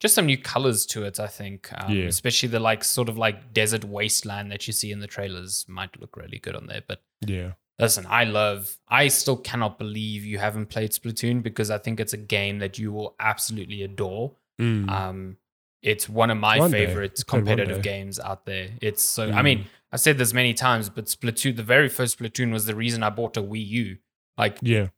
just 0.00 0.14
some 0.14 0.26
new 0.26 0.38
colors 0.38 0.86
to 0.86 1.04
it. 1.04 1.18
I 1.20 1.26
think, 1.26 1.70
um, 1.74 1.92
Yeah. 1.92 2.04
especially 2.04 2.48
the 2.50 2.60
like 2.60 2.84
sort 2.84 3.08
of 3.08 3.16
like 3.16 3.52
desert 3.52 3.84
wasteland 3.84 4.50
that 4.52 4.66
you 4.66 4.72
see 4.72 4.92
in 4.92 5.00
the 5.00 5.06
trailers 5.06 5.64
might 5.68 5.98
look 6.00 6.16
really 6.16 6.38
good 6.38 6.54
on 6.54 6.66
there. 6.66 6.82
But 6.86 7.02
yeah. 7.26 7.52
listen, 7.78 8.06
I 8.08 8.24
love. 8.24 8.76
I 8.88 9.08
still 9.08 9.36
cannot 9.36 9.78
believe 9.78 10.24
you 10.24 10.38
haven't 10.38 10.66
played 10.66 10.90
Splatoon 10.92 11.42
because 11.42 11.70
I 11.70 11.78
think 11.78 12.00
it's 12.00 12.12
a 12.12 12.18
game 12.18 12.58
that 12.58 12.78
you 12.78 12.92
will 12.92 13.14
absolutely 13.20 13.82
adore. 13.82 14.32
Mm. 14.60 14.88
Um, 14.90 15.36
it's 15.82 16.08
one 16.08 16.30
of 16.30 16.38
my 16.38 16.58
One 16.58 16.70
favorite 16.70 17.22
one 17.28 17.40
competitive 17.44 17.76
day. 17.82 17.90
games 17.90 18.18
out 18.18 18.44
there. 18.46 18.70
It's 18.80 19.02
so. 19.02 19.24
I 19.30 19.40
Mm. 19.40 19.44
mean, 19.44 19.64
I 19.92 19.96
said 19.96 20.18
this 20.18 20.32
many 20.32 20.52
times, 20.54 20.88
but 20.88 21.04
Splatoon, 21.06 21.56
the 21.56 21.62
very 21.62 21.88
first 21.88 22.18
Splatoon, 22.18 22.52
was 22.52 22.64
the 22.66 22.74
reason 22.74 23.02
I 23.02 23.10
bought 23.10 23.36
a 23.36 23.42
Wii 23.42 23.66
U. 23.68 23.98
Like, 24.36 24.58
yeah. 24.62 24.88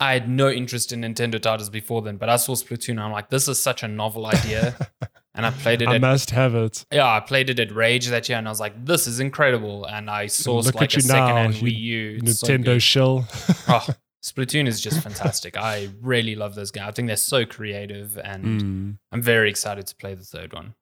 I 0.00 0.12
had 0.14 0.28
no 0.28 0.48
interest 0.50 0.92
in 0.92 1.02
Nintendo 1.02 1.38
titles 1.40 1.68
before 1.70 2.00
then, 2.02 2.16
but 2.16 2.28
I 2.30 2.36
saw 2.36 2.54
Splatoon. 2.54 2.90
And 2.92 3.00
I'm 3.00 3.12
like, 3.12 3.28
this 3.28 3.46
is 3.48 3.62
such 3.62 3.82
a 3.82 3.88
novel 3.88 4.26
idea, 4.26 4.74
and 5.34 5.44
I 5.44 5.50
played 5.50 5.82
it. 5.82 5.88
I 5.88 5.96
At, 5.96 6.00
must 6.00 6.30
have 6.30 6.54
it. 6.54 6.86
yeah, 6.90 7.06
I 7.06 7.20
played 7.20 7.50
it 7.50 7.60
at 7.60 7.70
Rage 7.74 8.06
that 8.08 8.28
year, 8.28 8.38
and 8.38 8.48
I 8.48 8.50
was 8.50 8.60
like, 8.60 8.84
this 8.84 9.06
is 9.06 9.20
incredible. 9.20 9.84
And 9.84 10.08
I 10.10 10.24
sourced 10.26 10.64
Look 10.64 10.76
like 10.76 10.84
at 10.84 10.94
a 10.94 10.96
you 10.96 11.02
secondhand 11.02 11.54
you 11.60 11.68
Wii 11.68 11.78
U. 11.80 12.20
It's 12.22 12.40
so 12.40 12.46
Nintendo 12.48 12.64
good. 12.64 12.82
shill. 12.82 13.24
Oh, 13.68 13.86
Splatoon 14.24 14.66
is 14.68 14.80
just 14.82 15.00
fantastic. 15.02 15.56
I 15.56 15.88
really 16.02 16.34
love 16.34 16.54
those 16.54 16.70
games. 16.70 16.86
I 16.88 16.90
think 16.92 17.06
they're 17.08 17.16
so 17.16 17.44
creative, 17.46 18.18
and 18.18 18.44
Mm. 18.44 18.98
I'm 19.12 19.22
very 19.22 19.48
excited 19.50 19.86
to 19.86 19.96
play 19.96 20.14
the 20.14 20.24
third 20.24 20.52
one. 20.52 20.74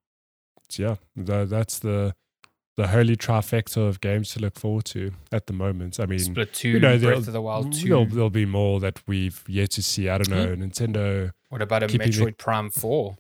Yeah, 0.76 0.96
that's 1.16 1.78
the 1.78 2.14
the 2.78 2.86
holy 2.86 3.16
trifecta 3.16 3.76
of 3.88 4.00
games 4.00 4.30
to 4.30 4.38
look 4.38 4.56
forward 4.56 4.84
to 4.84 5.10
at 5.32 5.48
the 5.48 5.52
moment. 5.52 5.98
I 5.98 6.06
mean, 6.06 6.20
Splatoon, 6.20 6.62
you 6.74 6.78
know, 6.78 6.96
Breath 6.96 7.26
of 7.26 7.32
the 7.32 7.42
Wild 7.42 7.72
2. 7.72 7.88
there'll, 7.88 8.06
there'll 8.06 8.30
be 8.30 8.46
more 8.46 8.78
that 8.78 9.00
we've 9.08 9.42
yet 9.48 9.70
to 9.72 9.82
see. 9.82 10.08
I 10.08 10.16
don't 10.18 10.30
know. 10.30 10.54
Nintendo, 10.54 11.32
what 11.48 11.60
about 11.60 11.82
a 11.82 11.88
Metroid 11.88 12.28
it- 12.28 12.38
Prime 12.38 12.70
4? 12.70 13.16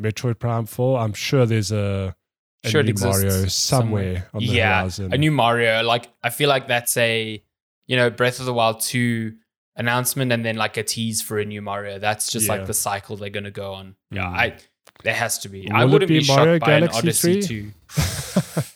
Metroid 0.00 0.38
Prime 0.38 0.64
4. 0.64 0.98
I'm 1.00 1.12
sure 1.12 1.44
there's 1.44 1.70
a, 1.72 2.16
a 2.64 2.68
Sure 2.70 2.82
new 2.82 2.94
Mario 2.98 3.28
somewhere. 3.28 3.48
somewhere, 3.50 4.28
on 4.32 4.40
the 4.40 4.46
yeah, 4.46 4.80
horizon. 4.80 5.12
a 5.12 5.18
new 5.18 5.30
Mario. 5.30 5.82
Like, 5.82 6.08
I 6.24 6.30
feel 6.30 6.48
like 6.48 6.66
that's 6.66 6.96
a, 6.96 7.42
you 7.86 7.96
know, 7.96 8.08
Breath 8.08 8.40
of 8.40 8.46
the 8.46 8.54
Wild 8.54 8.80
2 8.80 9.34
announcement 9.76 10.32
and 10.32 10.42
then 10.42 10.56
like 10.56 10.78
a 10.78 10.82
tease 10.82 11.20
for 11.20 11.38
a 11.38 11.44
new 11.44 11.60
Mario. 11.60 11.98
That's 11.98 12.30
just 12.32 12.46
Yeah. 12.46 12.54
like 12.54 12.66
the 12.66 12.72
cycle 12.72 13.18
they're 13.18 13.28
going 13.28 13.44
to 13.44 13.50
go 13.50 13.74
on. 13.74 13.94
Yeah, 14.10 14.22
Mm. 14.22 14.32
I 14.38 14.56
there 15.04 15.12
has 15.14 15.38
to 15.40 15.50
be. 15.50 15.66
Will 15.68 15.76
I 15.76 15.84
wouldn't 15.84 16.08
be 16.08 16.20
be, 16.20 16.26
Mario 16.26 16.54
shocked 16.54 16.60
by 16.64 16.66
Galaxy 16.80 16.98
an 16.98 17.04
Odyssey 17.04 17.42
3? 17.42 17.72
2. 17.92 18.72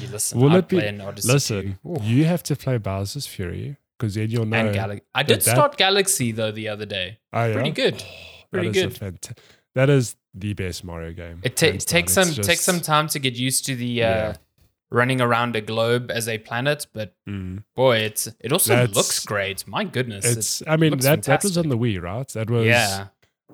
You 0.00 0.08
listen, 0.08 0.40
Will 0.40 0.50
I'd 0.52 0.58
it 0.58 0.68
be- 0.68 0.76
play 0.78 0.88
an 0.88 1.00
Odyssey 1.00 1.32
Listen, 1.32 1.78
you 2.02 2.24
have 2.24 2.42
to 2.44 2.56
play 2.56 2.76
Bowser's 2.78 3.26
Fury 3.26 3.76
because 3.98 4.14
then 4.14 4.30
you'll 4.30 4.44
know. 4.46 4.58
and 4.58 4.74
Galaxy. 4.74 5.04
I 5.14 5.22
did 5.22 5.40
that- 5.40 5.50
start 5.50 5.76
Galaxy 5.76 6.32
though 6.32 6.50
the 6.52 6.68
other 6.68 6.84
day. 6.86 7.18
Oh, 7.32 7.46
yeah? 7.46 7.54
Pretty 7.54 7.70
good. 7.70 8.04
Pretty 8.50 8.68
that 8.68 8.76
is 8.76 8.82
a 8.84 8.86
good. 8.88 8.98
fanta- 9.20 9.38
that 9.74 9.88
is 9.90 10.16
the 10.34 10.52
best 10.54 10.84
Mario 10.84 11.12
game. 11.12 11.40
It 11.42 11.56
ta- 11.56 11.72
takes 11.78 12.12
some 12.12 12.28
It's 12.28 12.46
takes 12.46 12.60
some 12.62 12.80
time 12.80 13.08
to 13.08 13.18
get 13.18 13.34
used 13.34 13.64
to 13.66 13.74
the 13.76 14.02
uh, 14.02 14.06
Yeah. 14.08 14.36
running 14.90 15.20
around 15.22 15.56
a 15.56 15.62
globe 15.62 16.10
as 16.10 16.28
a 16.28 16.36
planet, 16.38 16.86
but 16.92 17.14
Mm. 17.28 17.64
boy, 17.74 17.96
it's 17.98 18.28
it 18.40 18.52
also 18.52 18.74
That's- 18.74 18.94
looks 18.94 19.24
great. 19.24 19.66
My 19.66 19.84
goodness, 19.84 20.24
It's. 20.26 20.62
I 20.66 20.76
mean, 20.76 20.98
that 20.98 21.22
that 21.22 21.42
was 21.42 21.56
on 21.56 21.68
the 21.70 21.78
Wii, 21.78 22.00
right? 22.02 22.28
That 22.28 22.50
was. 22.50 22.66
yeah, 22.66 23.06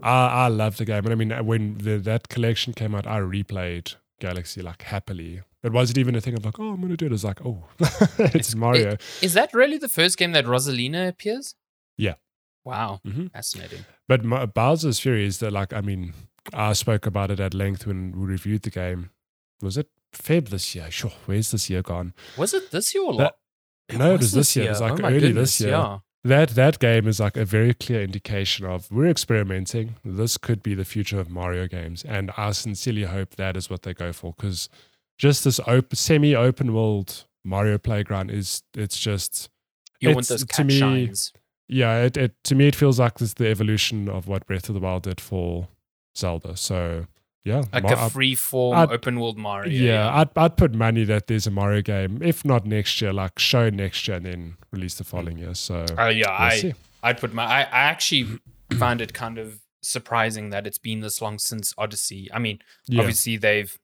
I 0.02 0.46
I 0.46 0.48
love 0.48 0.78
the 0.78 0.84
game, 0.84 1.04
and 1.06 1.12
I 1.12 1.14
mean, 1.14 1.46
when 1.46 1.78
the, 1.78 1.98
that 1.98 2.28
collection 2.28 2.72
came 2.72 2.94
out, 2.96 3.06
I 3.06 3.20
replayed 3.20 3.94
Galaxy 4.20 4.62
like 4.62 4.82
happily. 4.82 5.42
It 5.64 5.72
wasn't 5.72 5.98
even 5.98 6.14
a 6.14 6.20
thing 6.20 6.34
of 6.34 6.44
like, 6.44 6.58
oh, 6.60 6.72
I'm 6.72 6.80
gonna 6.80 6.96
do 6.96 7.06
it. 7.06 7.12
It's 7.12 7.24
like, 7.24 7.40
oh, 7.44 7.64
it's 8.18 8.54
Mario. 8.54 8.96
is 9.20 9.34
that 9.34 9.52
really 9.52 9.76
the 9.78 9.88
first 9.88 10.16
game 10.16 10.32
that 10.32 10.44
Rosalina 10.44 11.08
appears? 11.08 11.54
Yeah. 11.96 12.14
Wow, 12.64 13.00
Mhm. 13.06 13.32
fascinating. 13.32 13.84
But 14.06 14.24
Ma- 14.24 14.46
Bowser's 14.46 15.00
Fury 15.00 15.26
is 15.26 15.38
that 15.38 15.52
like, 15.52 15.72
I 15.72 15.80
mean, 15.80 16.12
I 16.52 16.72
spoke 16.74 17.06
about 17.06 17.30
it 17.30 17.40
at 17.40 17.54
length 17.54 17.86
when 17.86 18.12
we 18.12 18.26
reviewed 18.26 18.62
the 18.62 18.70
game. 18.70 19.10
Was 19.62 19.76
it 19.76 19.88
Feb 20.14 20.48
this 20.50 20.74
year? 20.74 20.90
Sure. 20.90 21.12
Where's 21.26 21.50
this 21.50 21.68
year 21.68 21.82
gone? 21.82 22.14
Was 22.36 22.54
it 22.54 22.70
this 22.70 22.94
year 22.94 23.04
or 23.04 23.16
That- 23.16 23.34
no, 23.92 24.14
it 24.14 24.18
was 24.20 24.32
this 24.32 24.54
year. 24.54 24.66
It 24.66 24.70
was 24.70 24.80
like 24.80 24.92
Oh 24.92 25.02
my 25.02 25.08
early 25.10 25.20
goodness, 25.20 25.58
this 25.58 25.66
year. 25.66 25.70
Yeah. 25.70 25.98
That 26.24 26.50
that 26.50 26.78
game 26.78 27.06
is 27.08 27.20
like 27.20 27.36
a 27.36 27.44
very 27.44 27.72
clear 27.74 28.02
indication 28.02 28.66
of 28.66 28.90
we're 28.90 29.06
experimenting. 29.08 29.96
This 30.04 30.36
could 30.36 30.62
be 30.62 30.74
the 30.74 30.84
future 30.84 31.18
of 31.20 31.30
Mario 31.30 31.66
games, 31.68 32.02
and 32.04 32.30
I 32.36 32.50
sincerely 32.52 33.04
hope 33.04 33.36
that 33.36 33.56
is 33.56 33.70
what 33.70 33.82
they 33.82 33.94
go 33.94 34.12
for. 34.12 34.34
Because 34.36 34.68
just 35.18 35.44
this 35.44 35.60
open, 35.66 35.96
semi-open 35.96 36.72
world 36.72 37.24
Mario 37.44 37.76
playground 37.78 38.30
is 38.30 38.62
it's 38.74 38.98
just 38.98 39.50
You 40.00 40.10
want 40.10 40.30
It's- 40.30 40.40
those 40.42 40.44
to 40.56 40.64
me- 40.64 40.78
shines. 40.78 41.32
yeah. 41.68 42.02
It, 42.04 42.16
it 42.16 42.34
to 42.44 42.54
me 42.54 42.68
it 42.68 42.76
feels 42.76 42.98
like 43.00 43.18
this 43.18 43.34
the 43.34 43.48
evolution 43.48 44.08
of 44.08 44.28
what 44.28 44.46
Breath 44.46 44.68
of 44.68 44.74
the 44.74 44.80
Wild 44.80 45.02
did 45.02 45.20
for 45.20 45.68
Zelda. 46.16 46.56
So 46.56 47.06
yeah, 47.44 47.62
Like 47.72 47.84
a 47.84 48.10
free 48.10 48.34
form 48.34 48.76
I'd- 48.78 48.92
open 48.92 49.18
world 49.20 49.38
Mario. 49.38 49.72
yeah, 49.72 50.14
I'd 50.14 50.28
I'd 50.36 50.56
put 50.56 50.74
money 50.74 51.04
that 51.04 51.26
there's 51.28 51.46
a 51.46 51.50
Mario 51.50 51.80
game, 51.82 52.22
if 52.22 52.44
not 52.44 52.66
next 52.66 53.00
year, 53.00 53.12
like 53.12 53.38
show 53.38 53.70
next 53.70 54.06
year 54.06 54.18
and 54.18 54.26
then 54.26 54.56
release 54.70 54.94
the 54.96 55.04
following 55.04 55.38
year. 55.38 55.54
So 55.54 55.84
Uh, 55.98 56.06
yeah, 56.08 56.28
we'll 56.28 56.48
I 56.48 56.58
see. 56.58 56.74
I'd 57.02 57.18
put 57.18 57.32
my. 57.32 57.44
I, 57.44 57.60
I 57.62 57.82
actually 57.92 58.38
find 58.78 59.00
it 59.00 59.14
kind 59.14 59.38
of 59.38 59.60
surprising 59.82 60.50
that 60.50 60.66
it's 60.66 60.78
been 60.78 61.00
this 61.00 61.22
long 61.22 61.38
since 61.38 61.72
Odyssey. 61.78 62.28
I 62.34 62.38
mean, 62.38 62.58
yeah. 62.86 63.00
obviously 63.00 63.36
they've 63.36 63.78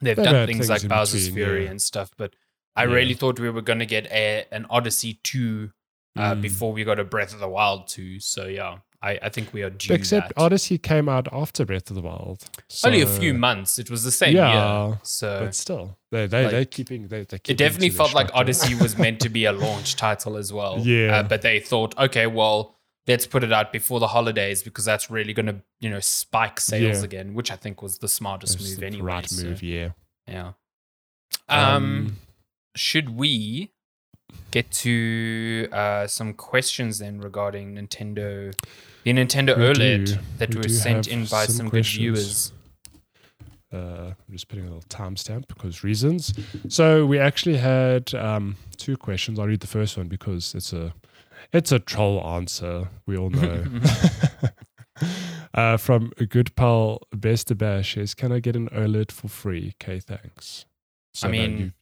they've 0.00 0.16
They've 0.16 0.24
done 0.24 0.46
things 0.46 0.66
things 0.68 0.70
like 0.70 0.88
Bowser's 0.88 1.28
between, 1.28 1.44
Fury 1.44 1.64
yeah. 1.64 1.70
and 1.70 1.82
stuff, 1.82 2.10
but 2.16 2.34
I 2.76 2.84
Yeah. 2.84 2.94
really 2.94 3.14
thought 3.14 3.38
we 3.38 3.50
were 3.50 3.62
going 3.62 3.80
to 3.80 3.86
get 3.86 4.06
a, 4.06 4.46
an 4.52 4.66
Odyssey 4.70 5.20
two 5.22 5.70
uh, 6.16 6.34
Mm. 6.34 6.42
before 6.42 6.72
we 6.72 6.84
got 6.84 6.98
a 6.98 7.04
Breath 7.04 7.32
of 7.32 7.40
the 7.40 7.48
Wild 7.48 7.86
two. 7.88 8.18
So 8.20 8.46
yeah, 8.46 8.78
I, 9.02 9.18
I 9.22 9.28
think 9.28 9.52
we 9.52 9.62
are 9.62 9.70
due 9.70 9.94
Except 9.94 10.28
that. 10.34 10.38
Odyssey 10.42 10.76
came 10.76 11.08
out 11.08 11.28
after 11.32 11.64
Breath 11.64 11.88
of 11.90 11.96
the 11.96 12.02
Wild. 12.02 12.44
Only 12.84 13.00
a 13.00 13.06
few 13.06 13.32
months. 13.32 13.78
It 13.78 13.88
was 13.90 14.02
the 14.04 14.10
same 14.10 14.34
Yeah, 14.36 14.88
year. 14.88 14.98
So 15.04 15.40
But 15.44 15.54
still, 15.54 15.96
they 16.10 16.26
they 16.26 16.42
like- 16.42 16.50
they're 16.50 16.64
keeping 16.64 17.08
they 17.08 17.22
they 17.24 17.38
it 17.48 17.56
definitely 17.56 17.90
felt 17.90 18.12
like 18.12 18.30
Odyssey 18.34 18.74
was 18.74 18.98
meant 18.98 19.20
to 19.20 19.28
be 19.28 19.44
a 19.44 19.52
launch 19.66 19.96
title 19.96 20.36
as 20.36 20.52
well. 20.52 20.78
Yeah. 20.80 21.18
Uh, 21.18 21.22
but 21.22 21.42
they 21.42 21.60
thought, 21.60 21.96
okay, 21.98 22.26
well, 22.26 22.76
let's 23.10 23.26
put 23.26 23.42
it 23.44 23.52
out 23.52 23.72
before 23.72 23.98
the 24.00 24.06
holidays 24.08 24.62
because 24.62 24.84
that's 24.84 25.10
really 25.10 25.32
going 25.32 25.46
to, 25.46 25.56
you 25.80 25.90
know, 25.90 26.00
spike 26.00 26.58
sales 26.60 26.98
Yeah. 26.98 27.04
again, 27.04 27.34
which 27.34 27.50
I 27.50 27.56
think 27.56 27.82
was 27.82 27.98
the 27.98 28.08
smartest 28.08 28.60
move 28.60 28.82
anyway. 28.82 29.04
Right 29.14 29.28
so, 29.28 29.44
move, 29.46 29.62
yeah. 29.62 29.90
Yeah. 30.26 30.52
Um, 31.48 32.16
should 32.76 33.08
we 33.16 33.72
get 34.50 34.70
to 34.70 35.68
uh, 35.72 36.06
some 36.06 36.32
questions 36.34 36.98
then 36.98 37.20
regarding 37.20 37.74
Nintendo, 37.76 38.54
the 39.04 39.12
Nintendo 39.12 39.56
We 39.56 39.64
OLED 39.64 40.06
do. 40.06 40.18
that 40.38 40.54
We 40.54 40.60
do 40.62 40.68
sent 40.68 41.08
in 41.08 41.20
by 41.26 41.46
some 41.46 41.56
some, 41.56 41.68
good 41.68 41.84
viewers? 41.86 42.52
uh, 43.72 43.76
I'm 43.76 44.32
just 44.32 44.48
putting 44.48 44.64
a 44.64 44.68
little 44.68 44.88
timestamp 44.88 45.46
because 45.48 45.82
reasons. 45.84 46.32
So 46.68 47.06
we 47.06 47.18
actually 47.18 47.56
had 47.56 48.14
um, 48.14 48.56
two 48.76 48.96
questions. 48.96 49.38
I'll 49.38 49.46
read 49.46 49.60
the 49.60 49.66
first 49.78 49.96
one 49.96 50.08
because 50.08 50.54
it's 50.54 50.72
a 50.72 50.92
it's 51.52 51.72
a 51.72 51.78
troll 51.78 52.24
answer. 52.24 52.88
We 53.06 53.16
all 53.16 53.30
know. 53.30 53.64
uh, 55.54 55.76
from 55.76 56.12
a 56.18 56.26
good 56.26 56.54
pal 56.56 57.00
Best 57.14 57.56
Bash 57.56 57.96
is, 57.96 58.14
can 58.14 58.32
I 58.32 58.40
get 58.40 58.56
an 58.56 58.68
OLED 58.68 59.12
for 59.12 59.28
free? 59.28 59.74
Okay, 59.82 60.00
thanks. 60.00 60.66
So 61.14 61.28
I 61.28 61.30
mean, 61.30 61.58
you, 61.58 61.72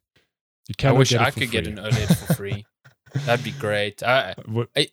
you 0.68 0.88
I 0.88 0.92
wish 0.92 1.14
I 1.14 1.30
could 1.30 1.50
get 1.50 1.66
an 1.66 1.76
OLED 1.76 2.26
for 2.26 2.34
free. 2.34 2.64
That'd 3.26 3.44
be 3.44 3.52
great. 3.52 4.02
I- 4.02 4.34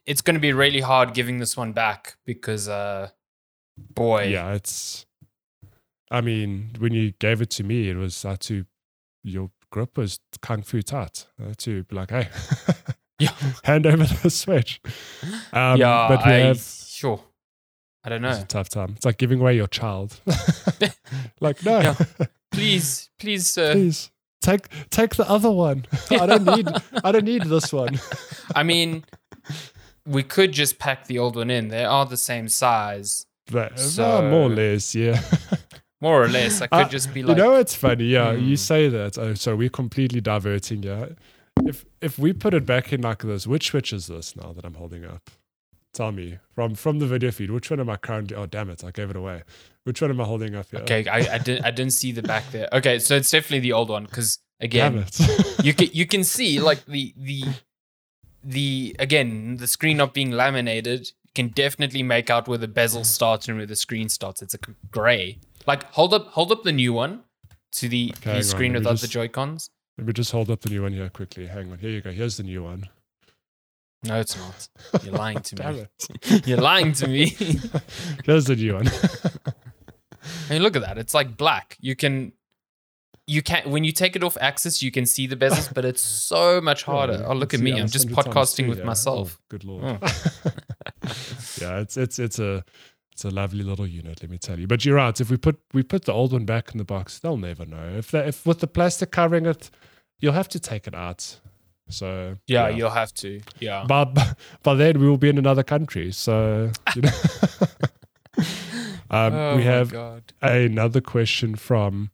it's 0.06 0.22
going 0.22 0.36
to 0.36 0.40
be 0.40 0.54
really 0.54 0.82
hard 0.82 1.14
giving 1.14 1.40
this 1.40 1.58
one 1.58 1.74
back 1.74 2.18
because, 2.26 2.68
uh, 2.68 3.10
boy, 3.78 4.28
yeah, 4.28 4.54
it's. 4.54 5.06
I 6.12 6.22
mean, 6.22 6.76
when 6.78 6.94
you 6.94 7.12
gave 7.20 7.42
it 7.42 7.50
to 7.52 7.64
me, 7.64 7.90
it 7.90 7.98
was 7.98 8.24
uh, 8.24 8.38
to 8.42 8.66
your 9.24 9.52
grip 9.72 9.98
was 9.98 10.20
kung 10.42 10.62
fu 10.62 10.82
tat. 10.82 11.26
Uh, 11.42 11.54
to 11.58 11.84
be 11.84 11.96
like, 11.96 12.12
hey, 12.12 12.30
Yeah. 13.20 13.32
hand 13.64 13.86
over 13.88 14.04
the 14.04 14.30
switch. 14.30 14.82
Um, 15.54 15.78
yeah, 15.78 16.08
but 16.10 16.26
we 16.26 16.32
I, 16.32 16.38
have 16.48 16.60
sure. 16.60 17.22
I 18.04 18.10
don't 18.10 18.24
it's 18.26 18.38
know. 18.38 18.44
a 18.44 18.48
tough 18.48 18.70
time. 18.70 18.94
It's 18.98 19.06
like 19.06 19.18
giving 19.18 19.40
away 19.40 19.56
your 19.56 19.68
child. 19.68 20.20
like, 21.42 21.64
no, 21.66 21.80
Yeah. 21.82 21.96
Please, 22.52 23.10
please, 23.20 23.48
sir. 23.50 23.74
please 23.74 24.12
take 24.42 24.68
take 24.90 25.16
the 25.16 25.28
other 25.30 25.50
one. 25.52 25.86
I 26.12 26.26
don't 26.26 26.46
need 26.46 26.68
I 27.04 27.12
don't 27.12 27.26
need 27.26 27.44
this 27.44 27.74
one. 27.74 28.00
I 28.56 28.64
mean, 28.64 29.04
we 30.06 30.24
could 30.24 30.52
just 30.52 30.78
pack 30.80 31.08
the 31.08 31.20
old 31.20 31.36
one 31.36 31.50
in. 31.50 31.70
They 31.70 31.84
are 31.84 32.06
the 32.06 32.18
same 32.18 32.48
size, 32.48 33.26
But, 33.52 33.74
uh, 33.74 33.78
So- 33.78 34.22
more 34.30 34.48
or 34.48 34.50
less, 34.50 34.94
yeah. 34.96 35.22
more 36.02 36.24
or 36.24 36.28
less. 36.28 36.62
I 36.62 36.68
could 36.68 36.86
Uh, 36.86 36.90
just 36.90 37.14
be 37.14 37.24
like, 37.24 37.36
you 37.38 37.44
know, 37.44 37.56
it's 37.56 37.76
funny. 37.76 38.06
Yeah, 38.06 38.32
you 38.34 38.50
Hmm. 38.56 38.56
say 38.56 38.88
that. 38.90 39.18
Oh, 39.18 39.34
so 39.34 39.56
we're 39.56 39.70
completely 39.70 40.22
diverting. 40.22 40.84
Yeah. 40.84 41.08
If 41.64 41.86
if 42.02 42.20
we 42.20 42.34
put 42.34 42.54
it 42.54 42.66
back 42.66 42.92
in 42.94 43.02
like 43.02 43.20
this, 43.24 43.48
which 43.48 43.68
switch 43.70 43.94
is 43.94 44.08
this 44.08 44.36
now 44.36 44.54
that 44.54 44.66
I'm 44.66 44.76
holding 44.76 45.06
up? 45.06 45.30
Tell 45.94 46.12
me 46.12 46.40
from 46.54 46.76
from 46.76 47.00
the 47.00 47.08
video 47.08 47.32
feed. 47.32 47.50
Which 47.52 47.70
one 47.70 47.80
am 47.80 47.90
I 47.90 47.96
currently? 47.98 48.36
Oh, 48.36 48.46
damn 48.46 48.70
it! 48.70 48.84
I 48.84 48.92
gave 48.92 49.10
it 49.10 49.16
away. 49.16 49.44
Which 49.86 50.02
one 50.02 50.12
am 50.12 50.20
I 50.20 50.26
holding 50.26 50.56
up 50.56 50.68
here? 50.70 50.82
okay, 50.82 51.08
I, 51.08 51.36
I 51.36 51.38
didn't, 51.38 51.66
I 51.66 51.72
didn't 51.72 51.94
see 51.94 52.12
the 52.12 52.22
back 52.24 52.52
there. 52.52 52.68
Okay, 52.74 53.00
so 53.00 53.16
it's 53.16 53.32
definitely 53.32 53.60
the 53.62 53.74
old 53.74 53.90
one 53.90 54.04
because 54.04 54.40
again, 54.60 55.06
you 55.64 55.74
can 55.74 55.88
you 55.94 56.06
can 56.06 56.24
see 56.24 56.60
like 56.60 56.86
the 56.86 57.14
the 57.18 57.44
the 58.44 58.96
again 59.00 59.58
the 59.58 59.68
screen 59.68 59.98
not 59.98 60.14
being 60.14 60.32
laminated. 60.32 61.12
Can 61.34 61.50
definitely 61.50 62.02
make 62.02 62.30
out 62.30 62.48
where 62.48 62.58
the 62.58 62.68
bezel 62.68 63.04
starts 63.04 63.50
and 63.50 63.58
where 63.58 63.66
the 63.66 63.76
screen 63.76 64.08
starts. 64.08 64.42
It's 64.42 64.54
a 64.54 64.60
gray. 64.90 65.40
Like 65.68 65.84
hold 65.92 66.14
up, 66.14 66.28
hold 66.28 66.50
up 66.54 66.64
the 66.64 66.72
new 66.72 66.94
one 66.94 67.24
to 67.74 67.90
the, 67.90 68.14
Okay, 68.20 68.38
the 68.38 68.44
screen 68.44 68.72
me 68.72 68.80
without 68.80 68.92
the 68.92 68.98
just- 69.00 69.12
Joy 69.12 69.28
Cons. 69.28 69.70
Let 69.98 70.08
me 70.08 70.14
just 70.14 70.32
hold 70.32 70.50
up 70.50 70.62
the 70.62 70.70
new 70.70 70.82
one 70.82 70.94
here 70.94 71.10
quickly. 71.10 71.48
Hang 71.48 71.72
on. 71.72 71.78
Here 71.80 71.90
you 71.90 72.02
go. 72.02 72.12
Here's 72.12 72.38
the 72.38 72.44
new 72.44 72.64
one. 72.64 72.90
No, 74.04 74.20
it's 74.20 74.38
not. 74.38 75.04
You're 75.04 75.14
lying 75.18 75.40
to 75.40 75.74
me. 75.74 75.88
You're 76.46 76.62
lying 76.62 76.92
to 76.94 77.08
me. 77.08 77.30
Here's 78.26 78.46
the 78.46 78.56
new 78.56 78.76
one. 78.76 78.88
I 78.90 80.54
mean, 80.54 80.64
look 80.64 80.76
at 80.76 80.82
that. 80.82 80.98
It's 80.98 81.14
like 81.14 81.38
black. 81.38 81.78
You 81.80 81.96
can, 81.96 82.34
you 83.26 83.42
can 83.42 83.70
when 83.72 83.84
you 83.84 83.92
take 83.92 84.16
it 84.16 84.24
off 84.24 84.38
axis, 84.42 84.84
you 84.84 84.92
can 84.92 85.06
see 85.06 85.28
the 85.28 85.36
bezels, 85.36 85.74
but 85.74 85.86
it's 85.86 86.02
so 86.02 86.60
much 86.62 86.84
harder. 86.84 87.24
Oh, 87.26 87.34
look 87.34 87.54
at 87.54 87.62
me. 87.62 87.72
I'm 87.80 87.88
just 87.88 88.10
podcasting 88.10 88.68
with 88.68 88.84
myself. 88.84 89.40
Oh, 89.40 89.44
good 89.50 89.64
lord. 89.64 89.84
yeah, 91.62 91.80
it's 91.80 91.98
it's 91.98 92.20
it's 92.20 92.38
a 92.38 92.64
it's 93.16 93.24
a 93.24 93.30
lovely 93.30 93.64
little 93.64 93.88
unit, 93.88 94.22
let 94.22 94.30
me 94.30 94.38
tell 94.38 94.60
you. 94.60 94.68
But 94.68 94.84
you're 94.84 94.98
right. 94.98 95.20
If 95.20 95.30
we 95.30 95.38
put 95.38 95.58
we 95.74 95.84
put 95.84 96.04
the 96.04 96.12
old 96.12 96.34
one 96.34 96.44
back 96.44 96.74
in 96.74 96.80
the 96.80 96.84
box, 96.84 97.18
they'll 97.20 97.38
never 97.38 97.66
know. 97.66 97.94
If 97.98 98.12
they, 98.12 98.20
if 98.28 98.46
with 98.46 98.60
the 98.60 98.68
plastic 98.68 99.12
covering 99.12 99.46
it, 99.46 99.70
you'll 100.20 100.34
have 100.34 100.50
to 100.50 100.60
take 100.60 100.88
it 100.88 100.96
out. 100.96 101.40
So 101.90 102.38
Yeah, 102.48 102.70
you'll 102.70 102.90
have 102.90 103.14
to. 103.16 103.42
Yeah. 103.60 103.86
But 103.88 104.38
by 104.64 104.74
then 104.74 105.00
we 105.00 105.08
will 105.08 105.18
be 105.18 105.30
in 105.30 105.38
another 105.38 105.64
country. 105.64 106.12
So 106.12 106.72
you 106.96 107.02
know. 107.04 107.10
um, 109.10 109.34
oh 109.34 109.56
we 109.56 109.64
have 109.64 109.92
God. 109.92 110.34
another 110.42 111.02
question 111.02 111.56
from. 111.56 112.12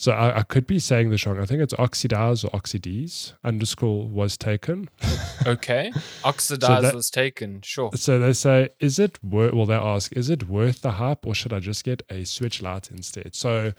So 0.00 0.12
I, 0.12 0.38
I 0.38 0.42
could 0.44 0.64
be 0.68 0.78
saying 0.78 1.10
this 1.10 1.26
wrong. 1.26 1.40
I 1.40 1.44
think 1.44 1.60
it's 1.60 1.74
oxidase 1.74 2.44
or 2.44 2.54
oxides 2.54 3.34
underscore 3.42 4.06
was 4.08 4.36
taken. 4.36 4.88
Okay. 5.46 5.92
Oxidize 6.24 6.82
that- 6.82 6.94
was 6.94 7.10
taken. 7.10 7.62
Sure. 7.62 7.90
So 7.94 8.18
they 8.18 8.32
say, 8.32 8.70
is 8.80 8.98
it 8.98 9.22
worth? 9.24 9.54
Well, 9.54 9.66
they 9.66 9.74
ask, 9.74 10.12
is 10.12 10.28
it 10.28 10.48
worth 10.48 10.82
the 10.82 10.90
hype, 10.90 11.24
or 11.26 11.32
should 11.34 11.52
I 11.52 11.60
just 11.60 11.84
get 11.84 12.02
a 12.10 12.24
Switch 12.24 12.60
Lite 12.60 12.90
instead? 12.90 13.34
So 13.36 13.72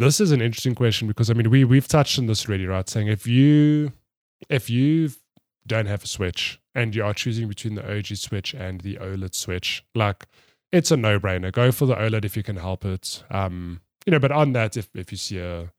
this 0.00 0.20
is 0.20 0.32
an 0.32 0.40
interesting 0.40 0.74
question 0.74 1.06
because 1.08 1.30
I 1.30 1.34
mean, 1.34 1.50
we 1.50 1.64
we've 1.64 1.86
touched 1.88 2.18
on 2.18 2.26
this 2.26 2.48
already, 2.48 2.66
right? 2.66 2.88
Saying 2.88 3.08
if 3.08 3.26
you 3.26 3.92
if 4.48 4.70
you 4.70 5.10
don't 5.66 5.86
have 5.86 6.04
a 6.04 6.06
Switch 6.06 6.60
and 6.74 6.94
you 6.94 7.04
are 7.04 7.14
choosing 7.14 7.48
between 7.48 7.74
the 7.74 7.98
OG 7.98 8.06
Switch 8.16 8.54
and 8.54 8.80
the 8.80 8.96
OLED 8.96 9.34
Switch, 9.34 9.84
like 9.94 10.26
it's 10.72 10.90
a 10.90 10.96
no 10.96 11.20
brainer. 11.20 11.52
Go 11.52 11.70
for 11.70 11.86
the 11.86 11.94
OLED 11.94 12.24
if 12.24 12.36
you 12.36 12.42
can 12.42 12.56
help 12.56 12.84
it. 12.84 13.22
Um, 13.30 13.80
you 14.06 14.10
know, 14.10 14.18
but 14.18 14.32
on 14.32 14.52
that, 14.54 14.76
if 14.76 14.88
if 14.94 15.12
you 15.12 15.18
see 15.18 15.38
a 15.38 15.72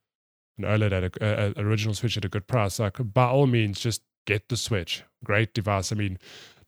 an 0.58 0.66
OLED 0.66 0.92
at 0.92 1.04
a, 1.04 1.12
a, 1.22 1.54
a 1.62 1.66
original 1.66 1.94
Switch 1.94 2.18
at 2.18 2.26
a 2.26 2.30
good 2.30 2.48
price, 2.48 2.80
like 2.80 2.98
by 3.14 3.26
all 3.26 3.48
means, 3.48 3.80
just 3.80 4.04
get 4.26 4.50
the 4.50 4.58
Switch. 4.58 5.04
Great 5.24 5.54
device. 5.54 5.92
I 5.92 5.96
mean, 5.96 6.20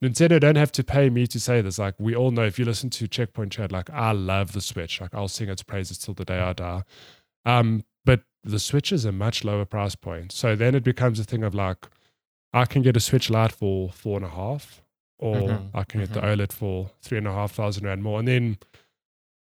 Nintendo 0.01 0.39
don't 0.39 0.55
have 0.55 0.71
to 0.73 0.83
pay 0.83 1.09
me 1.09 1.27
to 1.27 1.39
say 1.39 1.61
this. 1.61 1.77
Like 1.77 1.95
we 1.99 2.15
all 2.15 2.31
know, 2.31 2.43
if 2.43 2.57
you 2.57 2.65
listen 2.65 2.89
to 2.91 3.07
Checkpoint 3.07 3.51
Chat, 3.51 3.71
like 3.71 3.89
I 3.91 4.11
love 4.11 4.53
the 4.53 4.61
Switch. 4.61 4.99
Like 4.99 5.13
I'll 5.13 5.27
sing 5.27 5.49
its 5.49 5.63
praises 5.63 5.97
till 5.97 6.13
the 6.13 6.25
day 6.25 6.39
I 6.39 6.53
die. 6.53 6.83
Um, 7.45 7.83
but 8.05 8.21
the 8.43 8.59
Switch 8.59 8.91
is 8.91 9.05
a 9.05 9.11
much 9.11 9.43
lower 9.43 9.65
price 9.65 9.95
point. 9.95 10.31
So 10.31 10.55
then 10.55 10.75
it 10.75 10.83
becomes 10.83 11.19
a 11.19 11.23
thing 11.23 11.43
of 11.43 11.53
like, 11.53 11.87
I 12.53 12.65
can 12.65 12.81
get 12.81 12.95
a 12.95 12.99
Switch 12.99 13.29
Lite 13.29 13.51
for 13.51 13.91
four 13.91 14.17
and 14.17 14.25
a 14.25 14.29
half, 14.29 14.81
or 15.17 15.35
Mhm, 15.35 15.69
I 15.73 15.83
can 15.83 16.01
get 16.01 16.13
the 16.13 16.21
mhm. 16.21 16.37
OLED 16.37 16.53
for 16.53 16.91
three 17.01 17.17
and 17.17 17.27
a 17.27 17.33
half 17.33 17.51
thousand 17.53 17.85
rand 17.85 18.03
more. 18.03 18.19
And 18.19 18.27
then 18.27 18.57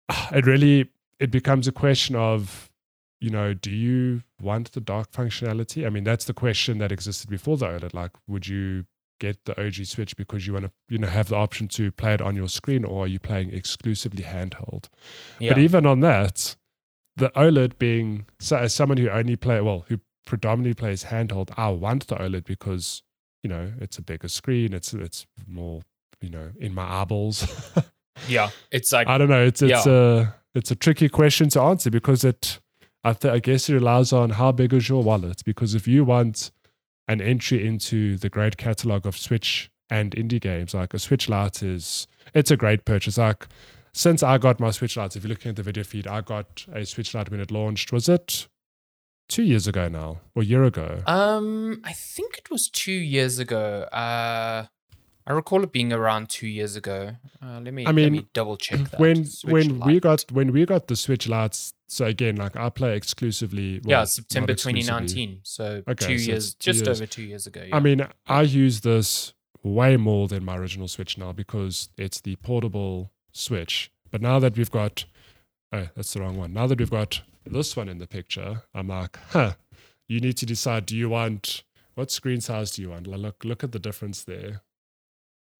it 0.32 0.46
really 0.46 0.90
it 1.20 1.32
becomes 1.32 1.68
a 1.68 1.72
question 1.72 2.16
of, 2.16 2.70
you 3.22 3.30
know, 3.30 3.54
do 3.54 3.72
you 3.72 4.24
want 4.42 4.74
the 4.74 4.82
dark 4.82 5.12
functionality? 5.12 5.86
I 5.86 5.90
mean, 5.90 6.04
that's 6.04 6.26
the 6.26 6.34
question 6.34 6.80
that 6.80 6.92
existed 6.92 7.30
before 7.30 7.58
the 7.58 7.68
OLED. 7.68 7.94
Like, 7.94 8.12
would 8.28 8.48
you 8.48 8.86
get 9.20 9.46
the 9.46 9.58
OG 9.60 9.86
Switch 9.86 10.18
because 10.18 10.46
you 10.46 10.54
want 10.54 10.66
to, 10.66 10.72
you 10.90 10.98
know, 10.98 11.08
have 11.08 11.30
the 11.30 11.36
option 11.36 11.68
to 11.70 11.92
play 11.92 12.14
it 12.14 12.22
on 12.22 12.36
your 12.36 12.50
screen, 12.50 12.84
or 12.84 13.06
are 13.06 13.08
you 13.08 13.20
playing 13.20 13.54
exclusively 13.54 14.24
handheld? 14.24 14.90
Yeah. 15.40 15.52
But 15.52 15.60
even 15.60 15.86
on 15.86 16.02
that, 16.02 16.58
the 17.16 17.30
OLED 17.36 17.78
being 17.78 18.26
so 18.40 18.58
as 18.58 18.74
someone 18.74 18.98
who 18.98 19.10
only 19.10 19.36
play 19.36 19.62
well, 19.62 19.86
who 19.88 20.00
predominantly 20.26 20.74
plays 20.74 21.06
handheld, 21.06 21.52
I 21.58 21.70
want 21.70 22.08
the 22.08 22.16
OLED 22.16 22.46
because 22.46 23.04
you 23.44 23.50
know 23.50 23.72
it's 23.80 23.98
a 23.98 24.02
bigger 24.02 24.28
screen. 24.28 24.74
It's 24.74 24.94
it's 24.94 25.26
more 25.48 25.82
you 26.22 26.30
know 26.30 26.52
in 26.60 26.74
my 26.74 27.02
eyeballs. 27.02 27.72
yeah. 28.28 28.50
It's 28.72 28.92
like 28.92 29.08
I 29.08 29.18
don't 29.18 29.30
know. 29.30 29.44
It's 29.44 29.62
it's 29.62 29.86
a 29.86 30.36
it's 30.56 30.72
a 30.72 30.76
tricky 30.76 31.10
question 31.10 31.50
to 31.50 31.62
answer 31.62 31.90
because 31.90 32.24
it 32.24 32.60
I 33.04 33.14
th- 33.14 33.34
I 33.34 33.40
guess 33.40 33.70
it 33.70 33.74
relies 33.74 34.14
on 34.14 34.32
how 34.32 34.52
big 34.52 34.74
is 34.74 34.88
your 34.90 35.04
wallet. 35.04 35.44
Because 35.46 35.76
if 35.76 35.88
you 35.88 36.04
want 36.06 36.52
an 37.08 37.22
entry 37.22 37.66
into 37.66 38.18
the 38.18 38.30
great 38.30 38.58
catalog 38.58 39.06
of 39.06 39.18
Switch 39.18 39.70
and 39.90 40.16
indie 40.16 40.40
games, 40.40 40.74
like 40.74 40.94
a 40.94 41.00
Switch 41.00 41.28
Lite 41.28 41.62
is 41.62 42.08
it's 42.34 42.52
a 42.52 42.58
great 42.58 42.86
purchase. 42.86 43.18
Like 43.18 43.48
since 43.94 44.24
I 44.24 44.38
got 44.38 44.60
my 44.60 44.72
Switch 44.72 44.98
Lite, 44.98 45.16
if 45.16 45.24
you're 45.24 45.30
looking 45.30 45.50
at 45.50 45.56
the 45.56 45.64
video 45.64 45.84
feed, 45.84 46.08
I 46.08 46.22
got 46.22 46.66
a 46.74 46.86
Switch 46.86 47.14
Lite 47.14 47.30
when 47.30 47.40
it 47.40 47.52
launched. 47.52 47.92
Was 47.92 48.10
it 48.10 48.48
two 49.30 49.44
years 49.44 49.68
ago 49.68 49.88
now 49.88 50.20
or 50.36 50.42
a 50.42 50.46
year 50.46 50.64
ago? 50.64 51.02
Um, 51.08 51.82
I 51.84 51.94
think 51.94 52.38
it 52.38 52.50
was 52.50 52.70
two 52.70 52.92
years 52.92 53.40
ago. 53.40 53.84
Uh, 53.84 54.66
I 55.26 55.32
recall 55.32 55.64
it 55.64 55.72
being 55.72 55.94
around 55.94 56.30
two 56.30 56.48
years 56.48 56.76
ago. 56.76 57.16
Uh, 57.42 57.60
let 57.64 57.74
me 57.74 57.86
I 57.86 57.92
let 57.92 58.12
me 58.12 58.26
double 58.34 58.58
check 58.58 58.90
that. 58.92 59.00
when 59.00 59.24
Switch 59.26 59.54
when 59.54 59.80
we 59.80 60.00
got 60.00 60.26
when 60.32 60.52
we 60.52 60.66
got 60.66 60.88
the 60.88 60.96
Switch 60.98 61.30
Lites, 61.30 61.74
so 61.88 62.06
again, 62.06 62.36
like 62.36 62.56
I 62.58 62.70
play 62.70 62.96
exclusively. 62.98 63.80
well, 63.86 64.00
yeah 64.00 64.04
September 64.06 64.54
2019, 64.54 65.40
so 65.44 65.82
Okay, 65.88 66.08
two 66.08 66.18
so 66.18 66.32
years, 66.32 66.56
two 66.56 66.72
just 66.72 66.86
years. 66.86 67.00
over 67.00 67.06
two 67.08 67.24
years 67.24 67.48
ago. 67.48 67.64
Yeah. 67.66 67.76
I 67.76 67.80
mean, 67.80 68.06
I 68.28 68.42
use 68.42 68.82
this 68.82 69.34
way 69.62 69.96
more 69.96 70.28
than 70.28 70.44
my 70.44 70.58
original 70.58 70.90
Switch 70.90 71.18
now 71.18 71.32
because 71.32 71.88
it's 71.98 72.20
the 72.20 72.36
portable 72.38 73.12
Switch. 73.34 73.92
But 74.12 74.22
now 74.22 74.40
that 74.40 74.58
we've 74.58 74.72
got, 74.72 75.06
oh, 75.72 75.88
that's 75.96 76.14
the 76.14 76.22
wrong 76.22 76.38
one. 76.38 76.54
Now 76.54 76.68
that 76.68 76.80
we've 76.80 76.90
got 76.90 77.22
this 77.46 77.76
one 77.76 77.90
in 77.90 77.98
the 77.98 78.08
picture, 78.08 78.64
I'm 78.74 78.88
like, 78.88 79.18
huh, 79.32 79.54
you 80.08 80.20
need 80.20 80.38
to 80.38 80.46
decide 80.46 80.86
do 80.86 80.96
you 80.96 81.10
want, 81.10 81.64
what 81.96 82.12
screen 82.12 82.42
size 82.42 82.72
do 82.72 82.82
you 82.82 82.90
want? 82.92 83.08
Look, 83.08 83.44
look 83.44 83.64
at 83.64 83.72
the 83.72 83.80
difference 83.80 84.24
there. 84.24 84.62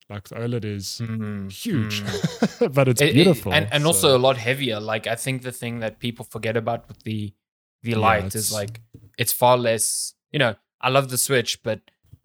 Like 0.10 0.28
the 0.30 0.36
OLED 0.36 0.66
is 0.66 1.02
Mm, 1.04 1.52
huge, 1.52 2.02
mm. 2.04 2.74
but 2.74 2.88
it's 2.90 3.02
It- 3.02 3.10
it- 3.10 3.14
beautiful. 3.14 3.54
and, 3.54 3.68
and 3.72 3.84
so- 3.84 3.88
also 3.88 4.18
a 4.18 4.20
lot 4.20 4.38
heavier. 4.38 4.80
Like 4.80 5.08
I 5.08 5.16
think 5.16 5.42
the 5.44 5.52
thing 5.52 5.80
that 5.80 6.00
people 6.00 6.26
forget 6.26 6.56
about 6.58 6.88
with 6.88 7.04
the 7.04 7.34
the 7.82 7.92
Yeah, 7.92 7.98
Lite 7.98 8.36
is 8.36 8.52
like 8.54 8.82
it's 9.18 9.34
far 9.34 9.58
less. 9.58 10.14
You 10.32 10.40
know, 10.40 10.56
I 10.80 10.90
love 10.90 11.10
the 11.10 11.18
Switch, 11.18 11.62
but 11.64 11.80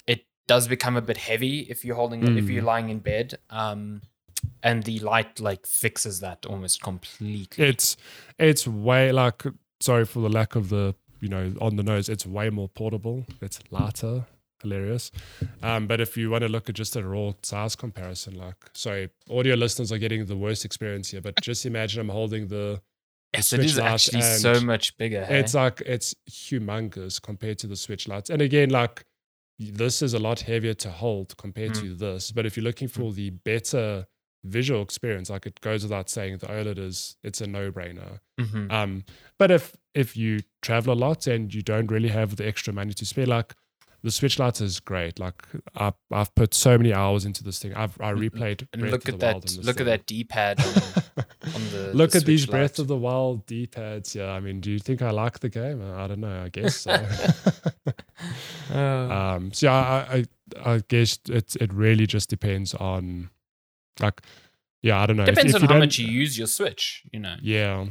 it 0.06 0.24
does 0.46 0.68
become 0.68 0.96
a 0.96 1.00
bit 1.02 1.16
heavy 1.16 1.60
if 1.60 1.84
you're 1.84 1.96
holding 1.96 2.22
it 2.24 2.36
if 2.36 2.44
Mm. 2.44 2.52
you're 2.52 2.62
lying 2.64 2.88
in 2.90 2.98
bed. 2.98 3.38
Um, 3.48 4.02
and 4.62 4.84
the 4.84 4.98
Lite 5.00 5.40
like 5.40 5.66
fixes 5.66 6.20
that 6.20 6.44
almost 6.46 6.82
completely. 6.82 7.64
it's 7.64 7.96
it's 8.38 8.66
way 8.66 9.12
like 9.12 9.42
sorry 9.80 10.04
for 10.04 10.20
the 10.20 10.28
lack 10.28 10.56
of 10.56 10.68
the 10.68 10.94
you 11.20 11.28
know 11.28 11.52
on 11.60 11.76
the 11.76 11.82
nose 11.82 12.08
it's 12.08 12.26
way 12.26 12.50
more 12.50 12.68
portable 12.68 13.24
it's 13.40 13.60
lighter 13.70 14.24
hilarious 14.62 15.10
um 15.62 15.86
but 15.86 16.00
if 16.00 16.16
you 16.16 16.30
want 16.30 16.42
to 16.42 16.48
look 16.48 16.68
at 16.68 16.74
just 16.74 16.96
a 16.96 17.02
raw 17.06 17.32
size 17.42 17.76
comparison 17.76 18.34
like 18.34 18.56
sorry 18.74 19.08
audio 19.30 19.54
listeners 19.54 19.92
are 19.92 19.98
getting 19.98 20.24
the 20.26 20.36
worst 20.36 20.64
experience 20.64 21.10
here 21.10 21.20
but 21.20 21.34
just 21.42 21.64
imagine 21.64 22.00
i'm 22.00 22.08
holding 22.08 22.48
the 22.48 22.80
yes, 23.34 23.52
it 23.52 23.60
is 23.64 23.78
actually 23.78 24.22
so 24.22 24.60
much 24.60 24.96
bigger. 24.96 25.24
hey? 25.24 25.38
it's 25.38 25.54
like 25.54 25.80
it's 25.82 26.14
humongous 26.28 27.20
compared 27.22 27.58
to 27.58 27.66
the 27.66 27.76
Switch 27.76 28.08
Lites 28.08 28.30
and 28.30 28.40
again 28.42 28.70
like 28.70 29.04
this 29.60 30.02
is 30.02 30.14
a 30.14 30.18
lot 30.18 30.40
heavier 30.40 30.74
to 30.74 30.90
hold 30.90 31.36
compared 31.36 31.72
Mm. 31.72 31.80
to 31.80 31.94
this 31.94 32.30
but 32.32 32.46
if 32.46 32.56
you're 32.56 32.64
looking 32.64 32.88
for 32.88 33.12
the 33.12 33.30
better 33.30 34.06
visual 34.44 34.82
experience 34.82 35.28
like 35.30 35.46
it 35.46 35.60
goes 35.60 35.82
without 35.82 36.08
saying 36.08 36.38
the 36.38 36.46
oled 36.46 36.78
is 36.78 37.16
it's 37.24 37.40
a 37.40 37.46
no-brainer 37.46 38.20
Mhm. 38.40 38.70
um, 38.72 39.04
but 39.38 39.50
if 39.50 39.76
if 39.94 40.16
you 40.16 40.40
travel 40.62 40.92
a 40.94 40.98
lot 41.06 41.26
and 41.26 41.52
you 41.52 41.60
don't 41.62 41.90
really 41.90 42.08
have 42.10 42.36
the 42.36 42.46
extra 42.46 42.72
money 42.72 42.92
to 42.94 43.04
spare, 43.04 43.26
like 43.26 43.54
the 44.04 44.12
Switch 44.12 44.38
Lite 44.38 44.60
is 44.60 44.78
great. 44.78 45.18
Like 45.18 45.42
I've, 45.74 45.94
I've 46.12 46.32
put 46.36 46.54
so 46.54 46.78
many 46.78 46.94
hours 46.94 47.24
into 47.24 47.42
this 47.42 47.58
thing. 47.58 47.74
I've 47.74 48.00
I 48.00 48.12
replayed. 48.12 48.68
and 48.72 48.82
Breath 48.82 48.92
look 48.92 49.08
at 49.08 49.18
that! 49.18 49.32
Wild 49.32 49.36
on 49.50 49.56
this 49.56 49.64
Look 49.66 49.80
at 49.80 49.86
that 49.86 50.06
D-pad 50.06 50.60
on, 50.60 50.66
on 51.56 51.62
the. 51.72 51.90
Look 51.94 52.12
the 52.12 52.18
at 52.18 52.24
these 52.24 52.42
Switch 52.42 52.50
Breath 52.52 52.78
of 52.78 52.86
the 52.86 52.96
Wild 52.96 53.44
D 53.46 53.66
pads. 53.66 54.14
Yeah, 54.14 54.30
I 54.30 54.38
mean, 54.38 54.60
do 54.60 54.70
you 54.70 54.78
think 54.78 55.02
I 55.02 55.10
like 55.10 55.40
the 55.40 55.48
game? 55.48 55.82
I 55.82 56.06
don't 56.06 56.20
know. 56.20 56.44
I 56.44 56.48
guess 56.48 56.76
so. 56.76 56.94
Oh. 58.74 59.10
um, 59.10 59.52
so 59.52 59.66
yeah, 59.66 59.72
I, 59.74 60.16
I 60.64 60.74
I 60.74 60.80
guess 60.88 61.18
it 61.28 61.56
it 61.56 61.72
really 61.72 62.06
just 62.06 62.28
depends 62.30 62.74
on, 62.74 63.30
like, 64.00 64.20
yeah, 64.82 65.00
I 65.00 65.06
don't 65.06 65.16
know. 65.16 65.24
Depends 65.24 65.54
if 65.54 65.62
on 65.62 65.68
how 65.68 65.78
much 65.78 65.98
you 65.98 66.06
use 66.08 66.38
your 66.38 66.46
Switch. 66.46 67.02
You 67.12 67.20
know, 67.20 67.36
Yeah, 67.42 67.86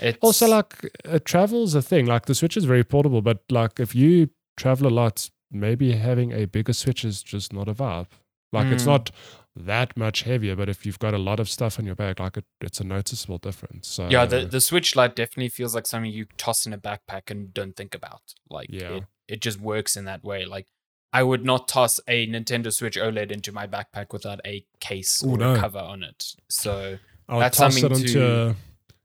it's 0.00 0.18
also 0.20 0.46
like 0.48 0.90
uh, 1.04 1.18
travel's 1.24 1.74
a 1.74 1.82
thing 1.82 2.06
like 2.06 2.26
the 2.26 2.34
switch 2.34 2.56
is 2.56 2.64
very 2.64 2.82
portable 2.82 3.22
but 3.22 3.42
like 3.50 3.78
if 3.78 3.94
you 3.94 4.28
travel 4.56 4.88
a 4.88 4.94
lot 5.02 5.30
maybe 5.52 5.92
having 5.92 6.32
a 6.32 6.46
bigger 6.46 6.72
switch 6.72 7.04
is 7.04 7.22
just 7.22 7.52
not 7.52 7.68
a 7.68 7.74
vibe 7.74 8.08
like 8.52 8.66
it's 8.72 8.82
Mm. 8.82 8.86
not 8.86 9.10
that 9.54 9.96
much 9.96 10.22
heavier 10.22 10.56
but 10.56 10.68
if 10.68 10.84
you've 10.84 10.98
got 10.98 11.14
a 11.14 11.18
lot 11.18 11.38
of 11.38 11.48
stuff 11.48 11.78
in 11.78 11.84
your 11.86 11.94
bag, 11.94 12.18
like 12.18 12.36
it, 12.36 12.44
it's 12.60 12.80
a 12.80 12.84
noticeable 12.84 13.38
difference 13.38 13.86
so 13.86 14.08
yeah. 14.08 14.24
The 14.26 14.44
the 14.46 14.60
Switch 14.60 14.96
Lite 14.96 15.14
definitely 15.14 15.50
feels 15.50 15.74
like 15.76 15.86
something 15.86 16.10
you 16.10 16.26
toss 16.38 16.66
in 16.66 16.72
a 16.72 16.78
backpack 16.78 17.30
and 17.30 17.54
don't 17.54 17.76
think 17.76 17.94
about. 17.94 18.22
Like 18.50 18.66
Yeah. 18.70 18.96
it, 18.96 19.04
it 19.28 19.40
just 19.40 19.60
works 19.60 19.96
in 19.96 20.06
that 20.06 20.24
way. 20.24 20.44
Like 20.44 20.66
I 21.14 21.22
would 21.22 21.44
not 21.44 21.68
toss 21.68 22.00
a 22.08 22.26
Nintendo 22.26 22.72
Switch 22.72 22.96
OLED 22.96 23.30
into 23.30 23.52
my 23.52 23.66
backpack 23.68 24.12
without 24.12 24.40
a 24.44 24.66
case 24.80 25.22
Oh, 25.24 25.30
or 25.30 25.38
no. 25.38 25.54
a 25.54 25.58
cover 25.58 25.78
on 25.78 26.02
it. 26.02 26.34
So 26.48 26.98
I'll 27.28 27.38
that's 27.40 27.56
toss 27.56 27.76
it 27.76 27.80
something 27.80 28.00
onto 28.00 28.12
to- 28.14 28.46
a, 28.50 28.56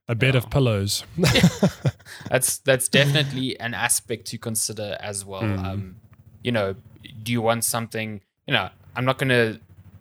a 0.09 0.15
bed 0.15 0.35
of 0.35 0.49
pillows 0.49 1.03
that's 2.29 2.57
that's 2.59 2.87
definitely 2.87 3.59
an 3.59 3.73
aspect 3.73 4.25
to 4.27 4.37
consider 4.37 4.97
as 4.99 5.23
well. 5.23 5.43
Mm. 5.43 5.63
Um, 5.63 5.95
you 6.43 6.51
know, 6.51 6.75
do 7.23 7.31
you 7.31 7.41
want 7.41 7.63
something? 7.63 8.21
You 8.47 8.53
know, 8.55 8.69
I'm 8.95 9.05
not 9.05 9.17
going 9.19 9.29
to 9.29 9.59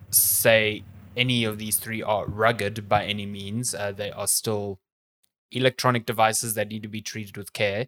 say 0.09 0.83
any 1.15 1.43
of 1.43 1.57
these 1.59 1.77
three 1.77 2.01
are 2.01 2.25
rugged 2.25 2.89
by 2.89 3.05
any 3.05 3.25
means. 3.25 3.75
Uh, 3.75 3.91
they 3.91 4.11
are 4.11 4.27
still 4.27 4.79
electronic 5.51 6.05
devices 6.05 6.53
that 6.55 6.69
need 6.69 6.81
to 6.83 6.89
be 6.89 7.01
treated 7.01 7.37
with 7.37 7.53
care. 7.53 7.87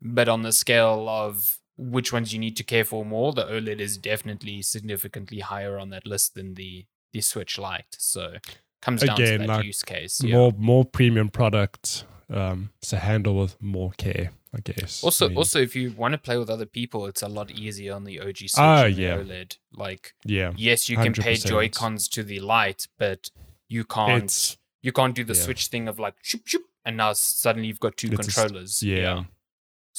But 0.00 0.28
on 0.28 0.42
the 0.42 0.52
scale 0.52 1.08
of 1.08 1.58
which 1.78 2.12
ones 2.12 2.32
you 2.32 2.38
need 2.38 2.56
to 2.56 2.64
care 2.64 2.84
for 2.84 3.04
more, 3.04 3.32
the 3.32 3.44
OLED 3.44 3.80
is 3.80 3.96
definitely 3.96 4.60
significantly 4.62 5.38
higher 5.40 5.78
on 5.78 5.90
that 5.90 6.06
list 6.06 6.34
than 6.34 6.54
the 6.54 6.86
the 7.12 7.20
Switch 7.22 7.58
Lite. 7.58 7.96
So 7.98 8.34
comes 8.82 9.02
down 9.02 9.14
Again, 9.14 9.40
to 9.40 9.46
that 9.46 9.48
like, 9.48 9.64
use 9.64 9.82
case. 9.82 10.20
Yeah. 10.22 10.34
more 10.36 10.52
more 10.58 10.84
premium 10.84 11.28
product 11.30 12.04
um 12.30 12.70
to 12.82 12.98
handle 12.98 13.34
with 13.40 13.56
more 13.62 13.90
care 13.96 14.32
i 14.54 14.60
guess 14.60 15.02
Also, 15.02 15.24
I 15.24 15.28
mean, 15.28 15.38
also, 15.38 15.58
if 15.62 15.74
you 15.74 15.92
want 15.92 16.12
to 16.12 16.18
play 16.18 16.36
with 16.36 16.50
other 16.50 16.66
people, 16.66 17.06
it's 17.06 17.22
a 17.22 17.28
lot 17.28 17.50
easier 17.50 17.94
on 17.94 18.04
the 18.04 18.20
OG 18.20 18.36
Switch 18.36 18.52
the 18.54 18.94
yeah. 18.94 19.16
OLED. 19.16 19.56
Like, 19.72 20.12
yeah 20.24 20.52
yes, 20.56 20.88
you 20.90 20.96
can 20.96 21.12
pay 21.14 21.34
100%. 21.34 21.46
Joy 21.46 21.68
Cons 21.70 22.08
to 22.08 22.22
the 22.22 22.40
Lite, 22.40 22.88
but 22.98 23.30
you 23.68 23.84
can't. 23.84 24.24
it's 24.24 24.56
you 24.82 24.92
can't 24.92 25.14
do 25.14 25.24
the 25.24 25.34
yeah. 25.34 25.42
Switch 25.44 25.66
thing 25.68 25.88
of 25.88 25.98
like 25.98 26.14
shoop 26.22 26.42
shoop, 26.46 26.62
and 26.84 26.96
now 26.98 27.12
suddenly 27.14 27.68
you've 27.68 27.80
got 27.80 27.96
two 27.96 28.08
It's 28.12 28.26
a 28.26 28.30
s- 28.30 28.34
controllers. 28.34 28.82
yeah. 28.82 29.24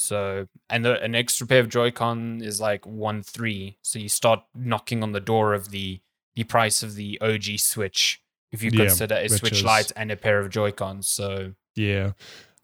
So, 0.00 0.46
and 0.70 0.84
the, 0.84 1.00
an 1.02 1.14
extra 1.14 1.46
pair 1.46 1.60
of 1.60 1.68
Joy-Con 1.68 2.40
is 2.42 2.60
like 2.60 2.86
one 2.86 3.22
three. 3.22 3.76
So 3.82 3.98
you 3.98 4.08
start 4.08 4.40
knocking 4.54 5.02
on 5.02 5.12
the 5.12 5.20
door 5.20 5.52
of 5.54 5.70
the 5.70 6.00
the 6.36 6.44
price 6.44 6.82
of 6.82 6.94
the 6.94 7.20
OG 7.20 7.58
Switch 7.58 8.22
if 8.52 8.62
you 8.62 8.70
Yeah, 8.72 8.86
consider 8.86 9.14
a 9.16 9.28
Switch 9.28 9.52
is- 9.58 9.64
Lite 9.64 9.92
and 9.96 10.10
a 10.10 10.16
pair 10.16 10.38
of 10.40 10.48
Joy-Cons. 10.50 11.06
So, 11.08 11.54
Yeah. 11.76 12.12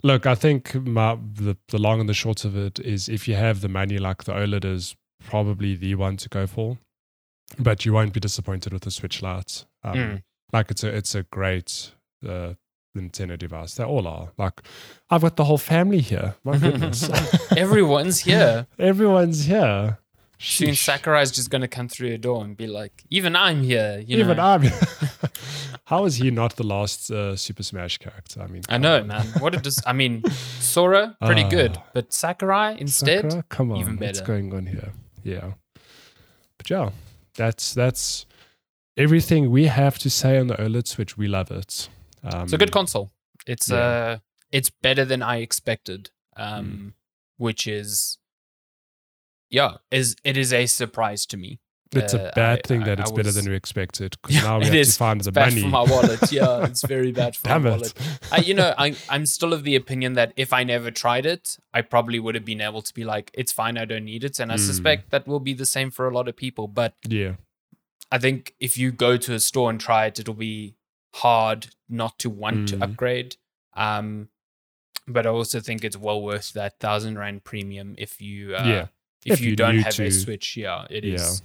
Look, 0.03 0.24
I 0.26 0.34
think 0.34 0.74
my, 0.74 1.16
the 1.16 1.57
the 1.68 1.78
long 1.78 2.01
and 2.01 2.09
the 2.09 2.14
short 2.14 2.45
of 2.45 2.57
it 2.57 2.78
is 2.80 3.09
if 3.09 3.26
you 3.28 3.34
have 3.34 3.61
the 3.61 3.68
money, 3.68 3.99
like 3.99 4.24
the 4.24 4.32
OLED 4.32 4.64
is 4.64 4.95
probably 5.24 5.74
the 5.74 5.95
one 5.95 6.16
to 6.18 6.28
go 6.28 6.47
for, 6.47 6.78
but 7.59 7.84
you 7.84 7.93
won't 7.93 8.12
be 8.12 8.20
disappointed 8.20 8.72
with 8.72 8.82
the 8.82 8.91
Switch 8.91 9.20
Lite. 9.22 9.64
Um, 9.82 9.95
Mm. 9.97 10.22
Like 10.53 10.70
it's 10.70 10.84
a 10.84 10.89
it's 10.97 11.14
a 11.14 11.22
great 11.24 11.93
uh, 12.26 12.55
Nintendo 12.97 13.38
device. 13.38 13.74
They 13.74 13.84
all 13.84 14.07
are. 14.07 14.28
Like 14.38 14.62
I've 15.11 15.22
got 15.22 15.36
the 15.36 15.44
whole 15.44 15.59
family 15.59 16.01
here. 16.01 16.34
My 16.44 16.57
goodness, 16.64 17.09
everyone's 17.57 18.20
here. 18.20 18.66
everyone's 18.78 19.44
here. 19.44 19.99
Soon 20.38 20.70
Sheesh. 20.70 20.84
Sakurai's 20.84 21.30
just 21.30 21.49
gonna 21.51 21.68
come 21.68 21.88
through 21.88 22.09
your 22.09 22.18
door 22.18 22.44
and 22.44 22.57
be 22.57 22.66
like, 22.66 23.05
"Even 23.09 23.34
I'm 23.34 23.62
here." 23.62 24.03
You 24.07 24.18
Even 24.18 24.36
know? 24.36 24.42
I'm. 24.44 24.62
How 25.84 26.05
is 26.05 26.16
he 26.16 26.30
not 26.30 26.57
the 26.57 26.62
last 26.66 27.11
uh, 27.11 27.36
Super 27.36 27.62
Smash 27.62 27.97
character? 27.99 28.42
I 28.42 28.47
mean, 28.49 28.62
I 28.68 28.76
know, 28.76 28.99
on. 28.99 29.07
man. 29.07 29.26
What 29.38 29.55
a 29.55 29.59
dis- 29.59 29.80
I 29.86 29.92
mean, 29.94 30.22
Sora, 30.61 31.16
pretty 31.24 31.44
good, 31.44 31.76
Ah. 31.78 31.84
but 31.94 32.12
Sakurai 32.12 32.76
instead. 32.78 33.22
Sakura? 33.30 33.44
Come 33.49 33.70
on, 33.72 33.78
even 33.78 33.97
better. 33.97 34.09
what's 34.09 34.20
going 34.20 34.53
on 34.53 34.66
here? 34.66 34.92
Yeah, 35.24 35.53
but 36.59 36.68
yeah, 36.68 36.90
that's 37.36 37.72
that's 37.72 38.26
everything 38.97 39.51
we 39.51 39.66
have 39.66 39.99
to 40.01 40.11
say 40.11 40.38
on 40.38 40.49
the 40.49 40.57
OLED 40.57 40.86
Switch. 40.86 41.16
We 41.16 41.28
love 41.28 41.51
it. 41.51 41.88
Um, 42.33 42.43
It's 42.45 42.53
a 42.53 42.59
good 42.59 42.72
console. 42.72 43.12
It's 43.47 43.70
yeah. 43.70 43.77
uh, 43.77 44.18
it's 44.53 44.70
better 44.70 45.05
than 45.05 45.22
I 45.22 45.37
expected. 45.39 46.11
Mm. 46.39 46.53
Um, 46.59 46.95
which 47.39 47.66
is, 47.66 48.18
yeah, 49.51 49.77
is 49.91 50.16
it 50.24 50.37
is 50.37 50.53
a 50.53 50.66
surprise 50.66 51.27
to 51.27 51.37
me. 51.37 51.61
It's 51.93 52.14
uh, 52.14 52.31
a 52.31 52.33
bad 52.35 52.59
I- 52.64 52.68
thing 52.68 52.83
I- 52.83 52.87
that 52.87 52.99
I 52.99 53.03
it's 53.03 53.12
better 53.12 53.29
was- 53.29 53.35
than 53.37 53.49
we 53.51 53.57
expected 53.57 54.16
because 54.20 54.37
Yeah, 54.43 54.43
now 54.43 54.57
we 54.59 54.62
it 54.64 54.66
have 54.66 54.74
is. 54.74 54.93
to 54.95 54.99
find 54.99 55.20
the 55.20 55.33
Bad 55.33 55.51
money. 55.51 55.62
for 55.62 55.68
my 55.68 55.83
wallet. 55.83 56.33
Yeah, 56.33 56.64
it's 56.64 56.85
very 56.87 57.12
bad 57.12 57.37
for 57.37 57.45
Damn 57.49 57.62
my 57.62 57.68
it! 57.68 57.72
wallet. 57.72 57.95
I, 58.33 58.39
you 58.39 58.55
know, 58.55 58.74
I, 58.77 58.97
I'm 59.09 59.24
still 59.27 59.53
of 59.53 59.62
the 59.64 59.77
opinion 59.77 60.14
that 60.14 60.33
if 60.37 60.53
I 60.53 60.64
never 60.64 60.91
tried 60.91 61.27
it, 61.27 61.57
I 61.72 61.83
probably 61.83 62.18
would 62.18 62.35
have 62.35 62.45
been 62.45 62.61
able 62.61 62.83
to 62.83 62.93
be 62.93 63.05
like, 63.05 63.31
it's 63.35 63.53
fine, 63.53 63.79
I 63.79 63.85
don't 63.85 64.05
need 64.05 64.24
it. 64.24 64.39
And 64.41 64.51
I 64.51 64.57
Mm. 64.57 64.66
suspect 64.66 65.11
that 65.11 65.27
will 65.29 65.41
be 65.41 65.55
the 65.55 65.66
same 65.66 65.91
for 65.91 66.09
a 66.09 66.14
lot 66.14 66.27
of 66.29 66.37
people. 66.37 66.66
But 66.68 66.95
yeah, 67.07 67.35
I 68.11 68.18
think 68.18 68.55
if 68.61 68.77
you 68.77 68.91
go 68.93 69.16
to 69.16 69.35
a 69.35 69.41
store 69.41 69.70
and 69.70 69.81
try 69.81 70.07
it, 70.07 70.18
it'll 70.18 70.35
be 70.35 70.76
hard 71.16 71.68
not 71.88 72.18
to 72.20 72.30
want 72.30 72.68
to 72.68 72.76
Mm. 72.76 72.82
upgrade. 72.82 73.36
Um, 73.74 74.28
but 75.08 75.26
I 75.26 75.30
also 75.30 75.60
think 75.60 75.84
it's 75.84 75.96
well 75.96 76.20
worth 76.20 76.52
that 76.54 76.78
thousand 76.80 77.18
rand 77.18 77.44
premium 77.44 77.94
if 77.98 78.20
you 78.20 78.54
uh, 78.56 78.64
Yeah. 78.64 78.86
if, 79.24 79.34
If 79.34 79.40
you, 79.40 79.50
you 79.50 79.56
don't 79.56 79.78
have 79.78 79.94
to- 79.96 80.06
a 80.06 80.10
Switch. 80.10 80.56
Yeah, 80.56 80.86
it 80.90 81.04
Yeah. 81.04 81.14
is. 81.14 81.42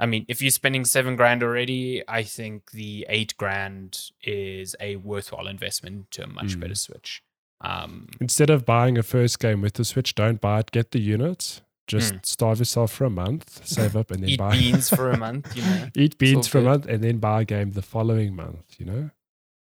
I 0.00 0.06
mean, 0.06 0.24
if 0.28 0.40
you're 0.40 0.50
spending 0.52 0.84
seven 0.84 1.16
grand 1.16 1.42
already, 1.42 2.02
I 2.08 2.22
think 2.22 2.70
the 2.70 3.04
eight 3.08 3.36
grand 3.36 4.10
is 4.22 4.76
a 4.80 4.96
worthwhile 4.96 5.48
investment 5.48 6.10
to 6.12 6.24
a 6.24 6.26
much 6.28 6.56
Mm. 6.56 6.60
better 6.60 6.74
Switch. 6.76 7.22
Um, 7.60 8.08
instead 8.20 8.50
of 8.50 8.64
buying 8.64 8.96
a 8.96 9.02
first 9.02 9.40
game 9.40 9.60
with 9.60 9.74
the 9.74 9.84
Switch, 9.84 10.14
don't 10.14 10.40
buy 10.40 10.60
it. 10.60 10.70
Get 10.70 10.92
the 10.92 11.00
unit. 11.00 11.62
Just 11.88 12.14
Mm. 12.14 12.26
starve 12.26 12.58
yourself 12.60 12.92
for 12.92 13.06
a 13.06 13.10
month, 13.10 13.66
save 13.66 13.96
up, 13.96 14.10
and 14.12 14.22
then 14.22 14.30
eat 14.34 14.38
buy. 14.38 14.52
beans 14.52 14.88
for 14.90 15.10
a 15.10 15.16
month, 15.26 15.56
you 15.56 15.62
know. 15.62 15.88
Eat 15.96 16.18
beans 16.18 16.46
for 16.46 16.58
a 16.58 16.62
month, 16.62 16.86
and 16.86 17.02
then 17.02 17.18
buy 17.18 17.40
a 17.40 17.44
game 17.44 17.72
the 17.72 17.82
following 17.82 18.36
month. 18.36 18.76
You 18.78 18.86
know, 18.86 19.10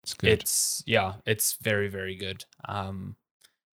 it's 0.03 0.13
good. 0.15 0.32
It's 0.32 0.84
yeah, 0.86 1.13
it's 1.26 1.57
very 1.61 1.88
very 1.88 2.15
good. 2.15 2.43
Um, 2.68 3.15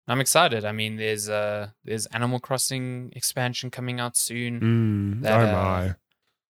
I'm 0.09 0.21
excited. 0.21 0.65
I 0.65 0.73
mean, 0.73 0.97
there's 0.97 1.29
uh 1.29 1.69
there's 1.85 2.07
Animal 2.07 2.41
Crossing 2.41 3.13
expansion 3.15 3.71
coming 3.71 4.01
out 4.01 4.17
soon. 4.17 4.61
Mm, 4.61 5.23
that, 5.23 5.41
oh 5.41 5.49
uh, 5.49 5.53
my! 5.53 5.95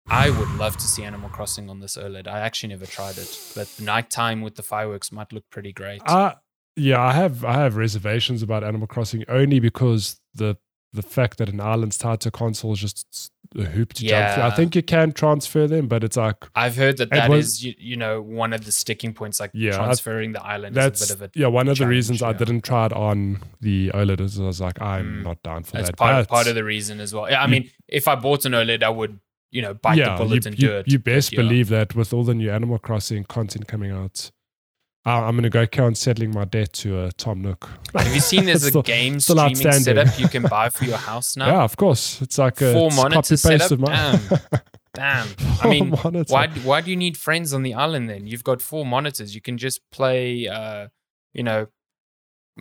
I 0.09 0.31
would 0.31 0.51
love 0.57 0.77
to 0.77 0.87
see 0.87 1.05
Animal 1.05 1.31
Crossing 1.31 1.71
on 1.71 1.79
this 1.81 1.97
OLED. 1.97 2.27
I 2.27 2.41
actually 2.41 2.71
never 2.71 2.87
tried 2.87 3.17
it, 3.19 3.53
but 3.55 3.69
nighttime 3.81 4.41
with 4.43 4.57
the 4.57 4.63
fireworks 4.65 5.13
might 5.13 5.33
look 5.33 5.45
pretty 5.51 5.73
great. 5.73 6.03
Uh, 6.07 6.35
yeah, 6.75 7.01
I 7.01 7.13
have 7.13 7.45
I 7.45 7.55
have 7.55 7.77
reservations 7.77 8.43
about 8.43 8.65
Animal 8.65 8.89
Crossing 8.89 9.25
only 9.29 9.61
because 9.61 10.21
the 10.35 10.57
the 10.97 11.03
fact 11.03 11.39
that 11.39 11.49
an 11.49 11.61
island's 11.61 11.97
tied 11.99 12.21
to 12.23 12.31
console 12.31 12.73
is 12.73 12.81
just 12.81 13.31
a 13.57 13.63
hoop 13.65 13.93
to 13.95 14.05
jump 14.05 14.35
through. 14.35 14.43
I 14.43 14.51
think 14.51 14.75
you 14.75 14.83
can 14.83 15.13
transfer 15.13 15.69
them, 15.69 15.87
but 15.87 16.03
it's 16.03 16.17
like 16.17 16.37
I've 16.57 16.75
heard 16.77 16.97
that 16.97 17.11
that 17.11 17.31
is, 17.31 17.37
was- 17.37 17.65
you, 17.65 17.75
you 17.79 17.97
know, 17.97 18.21
one 18.21 18.53
of 18.53 18.65
the 18.65 18.73
sticking 18.73 19.15
points. 19.15 19.39
Like 19.39 19.53
Yeah, 19.55 19.75
I- 19.75 19.85
transferring 19.85 20.33
the 20.33 20.43
island 20.45 20.77
is 20.77 20.83
that's 20.85 21.11
a 21.11 21.15
bit 21.17 21.23
of 21.31 21.37
a. 21.37 21.39
yeah. 21.41 21.47
One 21.47 21.69
of 21.69 21.79
the 21.79 21.87
reasons 21.87 22.23
I 22.23 22.33
didn't 22.33 22.65
try 22.65 22.87
it 22.87 22.93
on 22.93 23.39
the 23.61 23.91
OLED 23.95 24.21
is 24.21 24.41
I 24.41 24.45
was 24.45 24.61
like, 24.61 24.81
I'm 24.83 25.21
Mm. 25.21 25.23
not 25.25 25.43
down 25.45 25.63
for 25.63 25.73
That's 25.77 25.89
that. 25.91 25.97
part, 25.97 26.27
but 26.29 26.35
part 26.35 26.47
of 26.49 26.55
the 26.57 26.65
reason 26.65 26.99
as 27.01 27.15
well. 27.15 27.31
Yeah, 27.31 27.41
I 27.41 27.45
you- 27.45 27.51
mean, 27.53 27.71
if 27.89 28.09
I 28.09 28.17
bought 28.17 28.45
an 28.45 28.53
OLED, 28.53 28.83
I 28.83 28.89
would, 28.91 29.21
you 29.53 29.63
know, 29.63 29.75
bite 29.75 29.97
yeah, 29.99 30.17
the 30.17 30.25
bullet 30.25 30.45
you, 30.45 30.49
and 30.49 30.57
do 30.59 30.73
it. 30.79 30.89
you 30.89 30.99
best 30.99 31.33
yeah. 31.33 31.37
believe 31.37 31.69
that 31.69 31.95
with 31.95 32.13
all 32.13 32.25
the 32.25 32.35
new 32.35 32.51
Animal 32.51 32.79
Crossing 32.79 33.23
content 33.25 33.69
coming 33.69 33.93
out, 33.93 34.31
I'm 35.15 35.35
going 35.35 35.45
to 35.45 35.51
go 35.51 35.67
carry 35.67 35.87
on 35.87 35.95
settling 35.95 36.33
my 36.33 36.45
debt 36.45 36.73
to 36.75 36.99
uh, 36.99 37.11
Tom 37.17 37.41
Nook. 37.43 37.69
Have 37.95 38.13
you 38.13 38.21
seen 38.21 38.45
there's 38.47 38.65
a 38.65 38.69
Still- 38.69 38.83
game 38.83 39.21
still 39.21 39.37
streaming 39.55 39.81
setup 39.81 40.19
you 40.19 40.29
can 40.29 40.43
buy 40.43 40.69
for 40.69 40.85
your 40.85 40.97
house 40.99 41.37
now? 41.37 41.47
Yeah, 41.47 41.63
of 41.63 41.77
course. 41.77 42.21
It's 42.21 42.39
like 42.39 42.61
a 42.61 42.73
Four 42.73 42.89
it's 42.89 42.97
monitor 42.97 43.15
copy 43.17 43.29
paste 43.29 43.43
setup? 43.43 43.71
of 43.73 43.81
mine. 43.81 44.41
Damn. 44.95 45.29
I 45.63 45.69
mean, 45.69 45.91
monitor. 45.91 46.33
why 46.33 46.49
why 46.49 46.81
do 46.81 46.91
you 46.91 46.97
need 46.97 47.17
friends 47.17 47.53
on 47.53 47.63
the 47.63 47.75
island 47.75 48.09
then? 48.09 48.27
You've 48.27 48.45
got 48.45 48.61
four 48.63 48.85
monitors. 48.87 49.35
You 49.35 49.41
can 49.43 49.59
just 49.59 49.81
play, 49.93 50.49
uh, 50.49 50.89
you 51.35 51.43
know, 51.43 51.67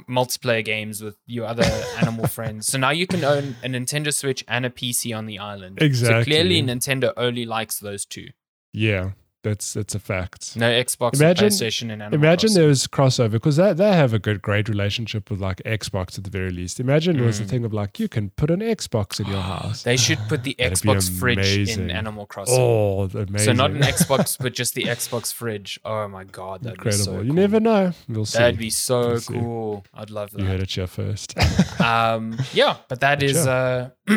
multiplayer 0.09 0.63
games 0.63 1.01
with 1.01 1.15
your 1.25 1.45
other 1.47 1.63
animal 1.99 2.27
friends. 2.37 2.67
So 2.67 2.77
now 2.77 2.89
you 2.89 3.07
can 3.07 3.23
own 3.23 3.55
a 3.63 3.67
Nintendo 3.69 4.13
Switch 4.13 4.43
and 4.49 4.65
a 4.65 4.69
PC 4.69 5.17
on 5.17 5.25
the 5.25 5.39
island. 5.39 5.77
So 5.79 5.85
Exactly. 5.85 6.25
clearly, 6.25 6.61
Nintendo 6.61 7.13
only 7.15 7.45
likes 7.45 7.79
those 7.79 8.05
two. 8.05 8.27
Yeah, 8.73 9.11
that's 9.45 9.73
that's 9.73 9.95
a 9.95 9.99
fact. 9.99 10.57
No 10.57 10.69
Xbox, 10.69 11.15
Imagine- 11.21 11.47
PlayStation, 11.47 11.81
and 11.93 12.01
Animal 12.03 12.15
Imagine 12.15 12.47
Crossing. 12.49 12.59
there 12.61 12.67
was 12.67 12.87
crossover 12.87 13.31
because 13.31 13.55
they, 13.55 13.71
they 13.73 13.93
have 13.93 14.13
a 14.13 14.19
good, 14.19 14.41
great 14.41 14.67
relationship 14.67 15.29
with 15.31 15.39
like 15.39 15.61
Xbox 15.65 16.17
at 16.17 16.25
the 16.25 16.29
very 16.29 16.49
least. 16.51 16.79
Imagine 16.79 17.15
there 17.17 17.25
was 17.25 17.39
a 17.39 17.43
Mm. 17.45 17.49
thing 17.49 17.63
of 17.65 17.73
like 17.73 17.99
you 17.99 18.09
can 18.09 18.31
put 18.31 18.51
an 18.51 18.59
Xbox 18.59 19.19
in 19.19 19.27
your 19.27 19.41
house. 19.55 19.83
They 19.83 19.95
should 19.97 20.19
put 20.27 20.43
the 20.43 20.55
Xbox 20.59 21.09
fridge 21.19 21.69
in. 21.77 21.89
Animal 21.89 22.25
Crossing. 22.25 22.55
Oh, 22.59 23.03
amazing! 23.13 23.37
So 23.39 23.51
not 23.53 23.71
an 23.71 23.81
Xbox, 23.95 24.37
but 24.37 24.53
just 24.53 24.73
the 24.75 24.83
Xbox 24.83 25.33
fridge. 25.33 25.79
Oh 25.85 26.07
my 26.09 26.25
god, 26.25 26.63
that'd 26.63 26.77
incredible. 26.77 27.05
be 27.05 27.17
so 27.17 27.21
you 27.21 27.27
cool. 27.27 27.35
never 27.35 27.59
know. 27.59 27.93
We'll 28.09 28.25
see. 28.25 28.39
That'd 28.39 28.59
be 28.59 28.69
so 28.69 28.99
We'll 29.07 29.19
see. 29.21 29.33
cool. 29.33 29.85
I'd 29.93 30.09
love 30.09 30.31
that. 30.31 30.41
you 30.41 30.47
heard 30.47 30.61
it 30.61 30.71
here 30.71 30.87
first. 30.87 31.33
Um, 31.85 32.37
yeah, 32.53 32.77
but 32.87 32.99
that 33.01 33.21
is 33.21 33.45
uh, 33.45 33.89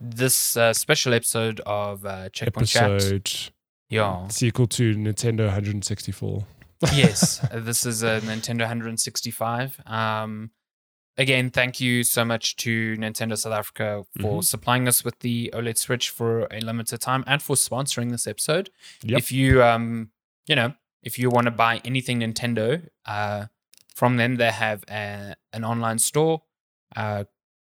this 0.00 0.56
uh, 0.56 0.72
special 0.72 1.14
episode 1.14 1.60
of 1.66 2.04
uh, 2.04 2.28
Checkpoint 2.30 2.68
Chat. 2.68 3.50
Yeah. 3.90 4.28
sequel 4.28 4.66
to 4.68 4.94
Nintendo 4.94 5.46
164. 5.46 6.44
yes, 6.94 7.40
this 7.54 7.86
is 7.86 8.02
a 8.02 8.20
Nintendo 8.20 8.60
165. 8.60 9.80
Um, 9.86 10.50
again, 11.16 11.50
thank 11.50 11.80
you 11.80 12.04
so 12.04 12.24
much 12.24 12.54
to 12.56 12.96
Nintendo 12.98 13.36
South 13.36 13.54
Africa 13.54 14.04
for 14.20 14.40
Mhm. 14.40 14.44
supplying 14.44 14.86
us 14.86 15.04
with 15.04 15.18
the 15.20 15.50
OLED 15.54 15.78
Switch 15.78 16.10
for 16.10 16.46
a 16.52 16.60
limited 16.60 17.00
time 17.00 17.24
and 17.26 17.42
for 17.42 17.56
sponsoring 17.56 18.10
this 18.10 18.26
episode. 18.26 18.70
Yep. 19.02 19.18
If 19.18 19.32
you, 19.32 19.62
um, 19.64 20.10
you 20.46 20.54
know, 20.54 20.74
if 21.02 21.18
you 21.18 21.30
want 21.30 21.46
to 21.46 21.50
buy 21.50 21.80
anything 21.84 22.20
Nintendo, 22.20 22.86
uh, 23.06 23.46
from 23.94 24.16
them, 24.18 24.36
they 24.36 24.50
have 24.52 24.84
a, 24.88 25.34
an 25.52 25.64
online 25.64 25.98
store, 25.98 26.42
uh, 26.94 27.24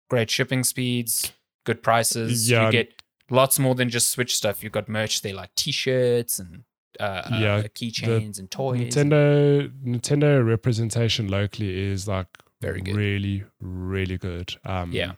great 0.09 0.30
shipping 0.30 0.62
speeds, 0.64 1.33
good 1.64 1.82
prices. 1.82 2.50
Yeah. 2.50 2.66
You 2.66 2.72
get 2.72 3.02
lots 3.30 3.58
more 3.58 3.74
than 3.74 3.88
just 3.90 4.10
Switch 4.10 4.34
stuff. 4.36 4.62
You've 4.62 4.72
got 4.72 4.88
merch 4.88 5.22
there 5.22 5.34
like 5.34 5.54
T-shirts 5.54 6.38
and 6.38 6.64
uh, 7.00 7.22
Yeah, 7.32 7.54
uh, 7.56 7.62
keychains 7.64 8.38
and 8.38 8.50
toys. 8.50 8.80
Nintendo 8.94 9.70
Nintendo 9.84 10.46
representation 10.46 11.28
locally 11.28 11.76
is 11.90 12.06
like 12.06 12.26
Very 12.60 12.80
good. 12.82 12.94
really 12.96 13.44
really 13.60 14.18
good. 14.18 14.54
Um, 14.64 14.92
Yeah. 14.92 15.12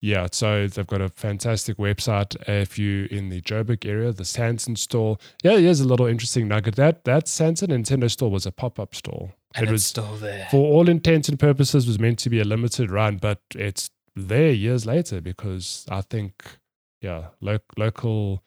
yeah. 0.00 0.26
So 0.32 0.66
they've 0.66 0.86
got 0.86 1.00
a 1.00 1.08
fantastic 1.08 1.76
website. 1.78 2.36
If 2.48 2.78
you 2.78 3.08
in 3.10 3.30
the 3.30 3.40
Joburg 3.40 3.86
area, 3.86 4.12
the 4.12 4.24
Sandton 4.24 4.76
store. 4.76 5.16
Yeah, 5.42 5.56
here's 5.56 5.80
a 5.80 5.88
little 5.88 6.06
interesting 6.06 6.48
nugget. 6.48 6.76
That 6.76 7.04
that 7.04 7.24
Sandton 7.26 7.68
Nintendo 7.68 8.10
store 8.10 8.30
was 8.30 8.44
a 8.46 8.52
pop 8.52 8.78
up 8.78 8.94
store. 8.94 9.32
and 9.54 9.66
it 9.66 9.72
was 9.72 9.86
still 9.86 10.14
there. 10.16 10.46
for 10.50 10.58
all 10.70 10.90
intents 10.90 11.28
and 11.30 11.38
purposes 11.40 11.86
was 11.86 11.98
meant 11.98 12.18
to 12.18 12.28
be 12.28 12.38
a 12.38 12.44
limited 12.44 12.90
run, 12.90 13.16
but 13.16 13.40
it's 13.54 13.88
there 14.26 14.50
years 14.52 14.84
later 14.86 15.20
because 15.20 15.86
I 15.90 16.00
think 16.02 16.58
yeah, 17.00 17.28
lo- 17.40 17.58
local 17.76 18.42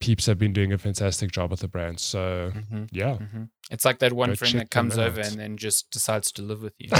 peeps 0.00 0.24
have 0.26 0.38
been 0.38 0.52
doing 0.54 0.72
a 0.72 0.78
fantastic 0.78 1.30
job 1.32 1.50
with 1.50 1.60
the 1.60 1.68
brand. 1.68 2.00
So 2.00 2.50
Mhm, 2.54 2.88
yeah. 2.92 3.18
mhm. 3.18 3.50
It's 3.70 3.84
like 3.84 3.98
that 3.98 4.12
one 4.14 4.30
Go 4.30 4.34
friend 4.36 4.58
that 4.58 4.70
comes 4.70 4.96
over 4.96 5.20
out. 5.20 5.26
and 5.26 5.38
then 5.38 5.56
just 5.58 5.90
decides 5.90 6.32
to 6.32 6.42
live 6.42 6.62
with 6.62 6.72
you. 6.78 6.88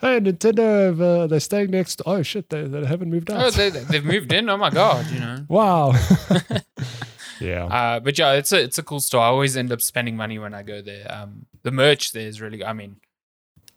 hey, 0.00 0.20
Nintendo, 0.20 1.00
uh, 1.00 1.26
they're 1.26 1.40
staying 1.40 1.70
next. 1.72 2.00
Oh 2.06 2.22
shit, 2.22 2.48
they, 2.50 2.62
they 2.64 2.84
haven't 2.86 3.10
moved 3.10 3.30
out. 3.30 3.42
oh, 3.44 3.50
they, 3.50 3.70
they've 3.70 4.04
moved 4.04 4.32
in. 4.32 4.48
Oh 4.48 4.56
my 4.56 4.70
god, 4.70 5.10
you 5.10 5.18
know. 5.20 5.44
wow. 5.48 5.92
yeah. 7.40 7.64
Uh, 7.66 8.00
but 8.00 8.18
yeah, 8.18 8.32
it's 8.32 8.52
a 8.52 8.62
it's 8.62 8.78
a 8.78 8.82
cool 8.82 9.00
store. 9.00 9.22
I 9.22 9.26
always 9.26 9.56
end 9.56 9.72
up 9.72 9.80
spending 9.80 10.16
money 10.16 10.38
when 10.38 10.54
I 10.54 10.62
go 10.62 10.80
there. 10.80 11.06
Um, 11.12 11.46
the 11.62 11.70
merch 11.70 12.12
there 12.12 12.26
is 12.28 12.40
really. 12.40 12.64
I 12.64 12.72
mean, 12.72 12.96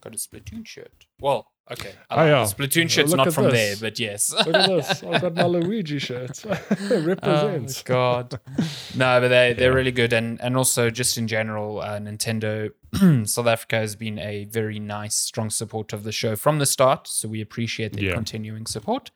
got 0.02 0.14
a 0.14 0.18
Splatoon 0.18 0.66
shirt. 0.68 1.06
Well, 1.20 1.52
okay, 1.72 1.92
I 2.10 2.14
Oh, 2.14 2.18
like 2.18 2.28
yeah. 2.28 2.44
Splatoon 2.66 2.90
shirt's 2.90 3.12
Look 3.12 3.18
not 3.18 3.34
from 3.34 3.50
there, 3.52 3.76
but 3.80 4.00
yes. 4.00 4.34
Look 4.34 4.48
at 4.56 4.68
this. 4.70 5.04
I've 5.04 5.22
got 5.22 5.36
my 5.36 5.44
Luigi 5.46 6.00
shirt. 6.00 6.44
Oh 6.82 7.02
Represents. 7.02 7.84
God. 7.84 8.40
No, 8.96 9.20
but 9.22 9.28
they 9.30 9.54
they're 9.54 9.70
Yeah. 9.72 9.76
really 9.76 9.92
good, 9.92 10.14
and 10.14 10.40
and 10.42 10.56
also 10.58 10.90
just 10.90 11.18
in 11.18 11.28
general, 11.28 11.82
uh, 11.82 12.00
Nintendo 12.00 12.72
South 13.28 13.48
Africa 13.48 13.78
has 13.78 13.96
been 13.96 14.18
a 14.20 14.46
very 14.46 14.80
nice, 14.80 15.16
strong 15.16 15.50
support 15.50 15.94
of 15.94 16.04
the 16.04 16.12
show 16.12 16.36
from 16.36 16.60
the 16.60 16.66
start. 16.66 17.08
So 17.08 17.28
we 17.28 17.42
appreciate 17.42 17.94
their 17.94 18.06
Yeah. 18.06 18.14
continuing 18.14 18.66
support. 18.66 19.12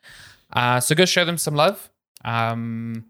Uh, 0.54 0.80
so 0.80 0.94
go 0.96 1.06
show 1.06 1.24
them 1.26 1.38
some 1.38 1.56
love. 1.56 1.90
Um, 2.26 3.06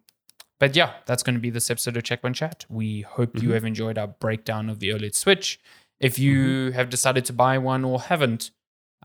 but 0.60 0.76
yeah, 0.76 0.92
that's 1.08 1.24
going 1.24 1.34
to 1.36 1.42
be 1.42 1.50
this 1.50 1.70
episode 1.72 1.98
of 1.98 2.04
Checkpoint 2.04 2.36
Chat. 2.36 2.66
We 2.70 3.02
hope 3.02 3.42
you 3.42 3.50
Mhm. 3.50 3.54
have 3.56 3.66
enjoyed 3.66 3.98
our 3.98 4.08
breakdown 4.08 4.70
of 4.70 4.80
the 4.80 4.90
OLED 4.90 5.16
Switch. 5.16 5.60
If 6.00 6.20
you 6.20 6.38
Mm-hmm. 6.38 6.76
have 6.76 6.90
decided 6.90 7.26
to 7.26 7.34
buy 7.34 7.58
one 7.58 7.84
or 7.84 8.00
haven't, 8.02 8.52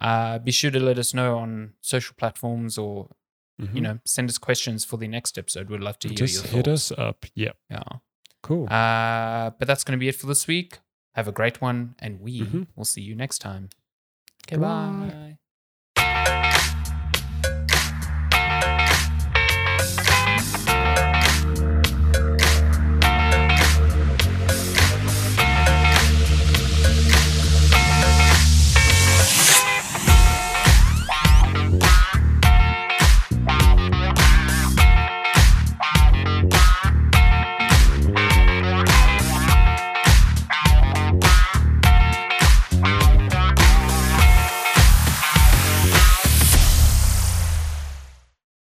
uh, 0.01 0.39
be 0.39 0.51
sure 0.53 0.71
to 0.71 0.81
let 0.81 0.99
us 0.99 1.15
know 1.15 1.39
on 1.39 1.73
social 1.81 2.15
platforms 2.17 2.77
or 2.79 3.09
Mhm. 3.61 3.75
you 3.75 3.81
know 3.81 3.99
send 4.05 4.29
us 4.29 4.37
questions 4.39 4.85
for 4.85 4.99
the 4.99 5.09
next 5.09 5.39
episode. 5.39 5.71
We'd 5.71 5.81
love 5.81 5.99
to 6.01 6.09
hear 6.09 6.17
just 6.17 6.35
your 6.35 6.45
hit 6.53 6.65
thoughts. 6.67 6.93
us 6.93 6.99
up. 6.99 7.25
Yeah. 7.35 7.53
Yeah. 7.71 7.83
Cool. 8.43 8.65
Uh, 8.69 9.51
but 9.59 9.67
that's 9.67 9.83
going 9.85 9.97
to 9.99 10.01
be 10.01 10.09
it 10.09 10.15
for 10.17 10.27
this 10.27 10.47
week. 10.47 10.79
Have 11.15 11.27
a 11.27 11.33
great 11.33 11.61
one, 11.63 11.95
and 11.99 12.21
we 12.21 12.43
Mhm. 12.43 12.67
will 12.77 12.85
see 12.85 13.01
you 13.01 13.15
next 13.17 13.39
time. 13.39 13.71
Okay, 14.47 14.57
Bye. 14.57 15.09
bye. 15.11 15.26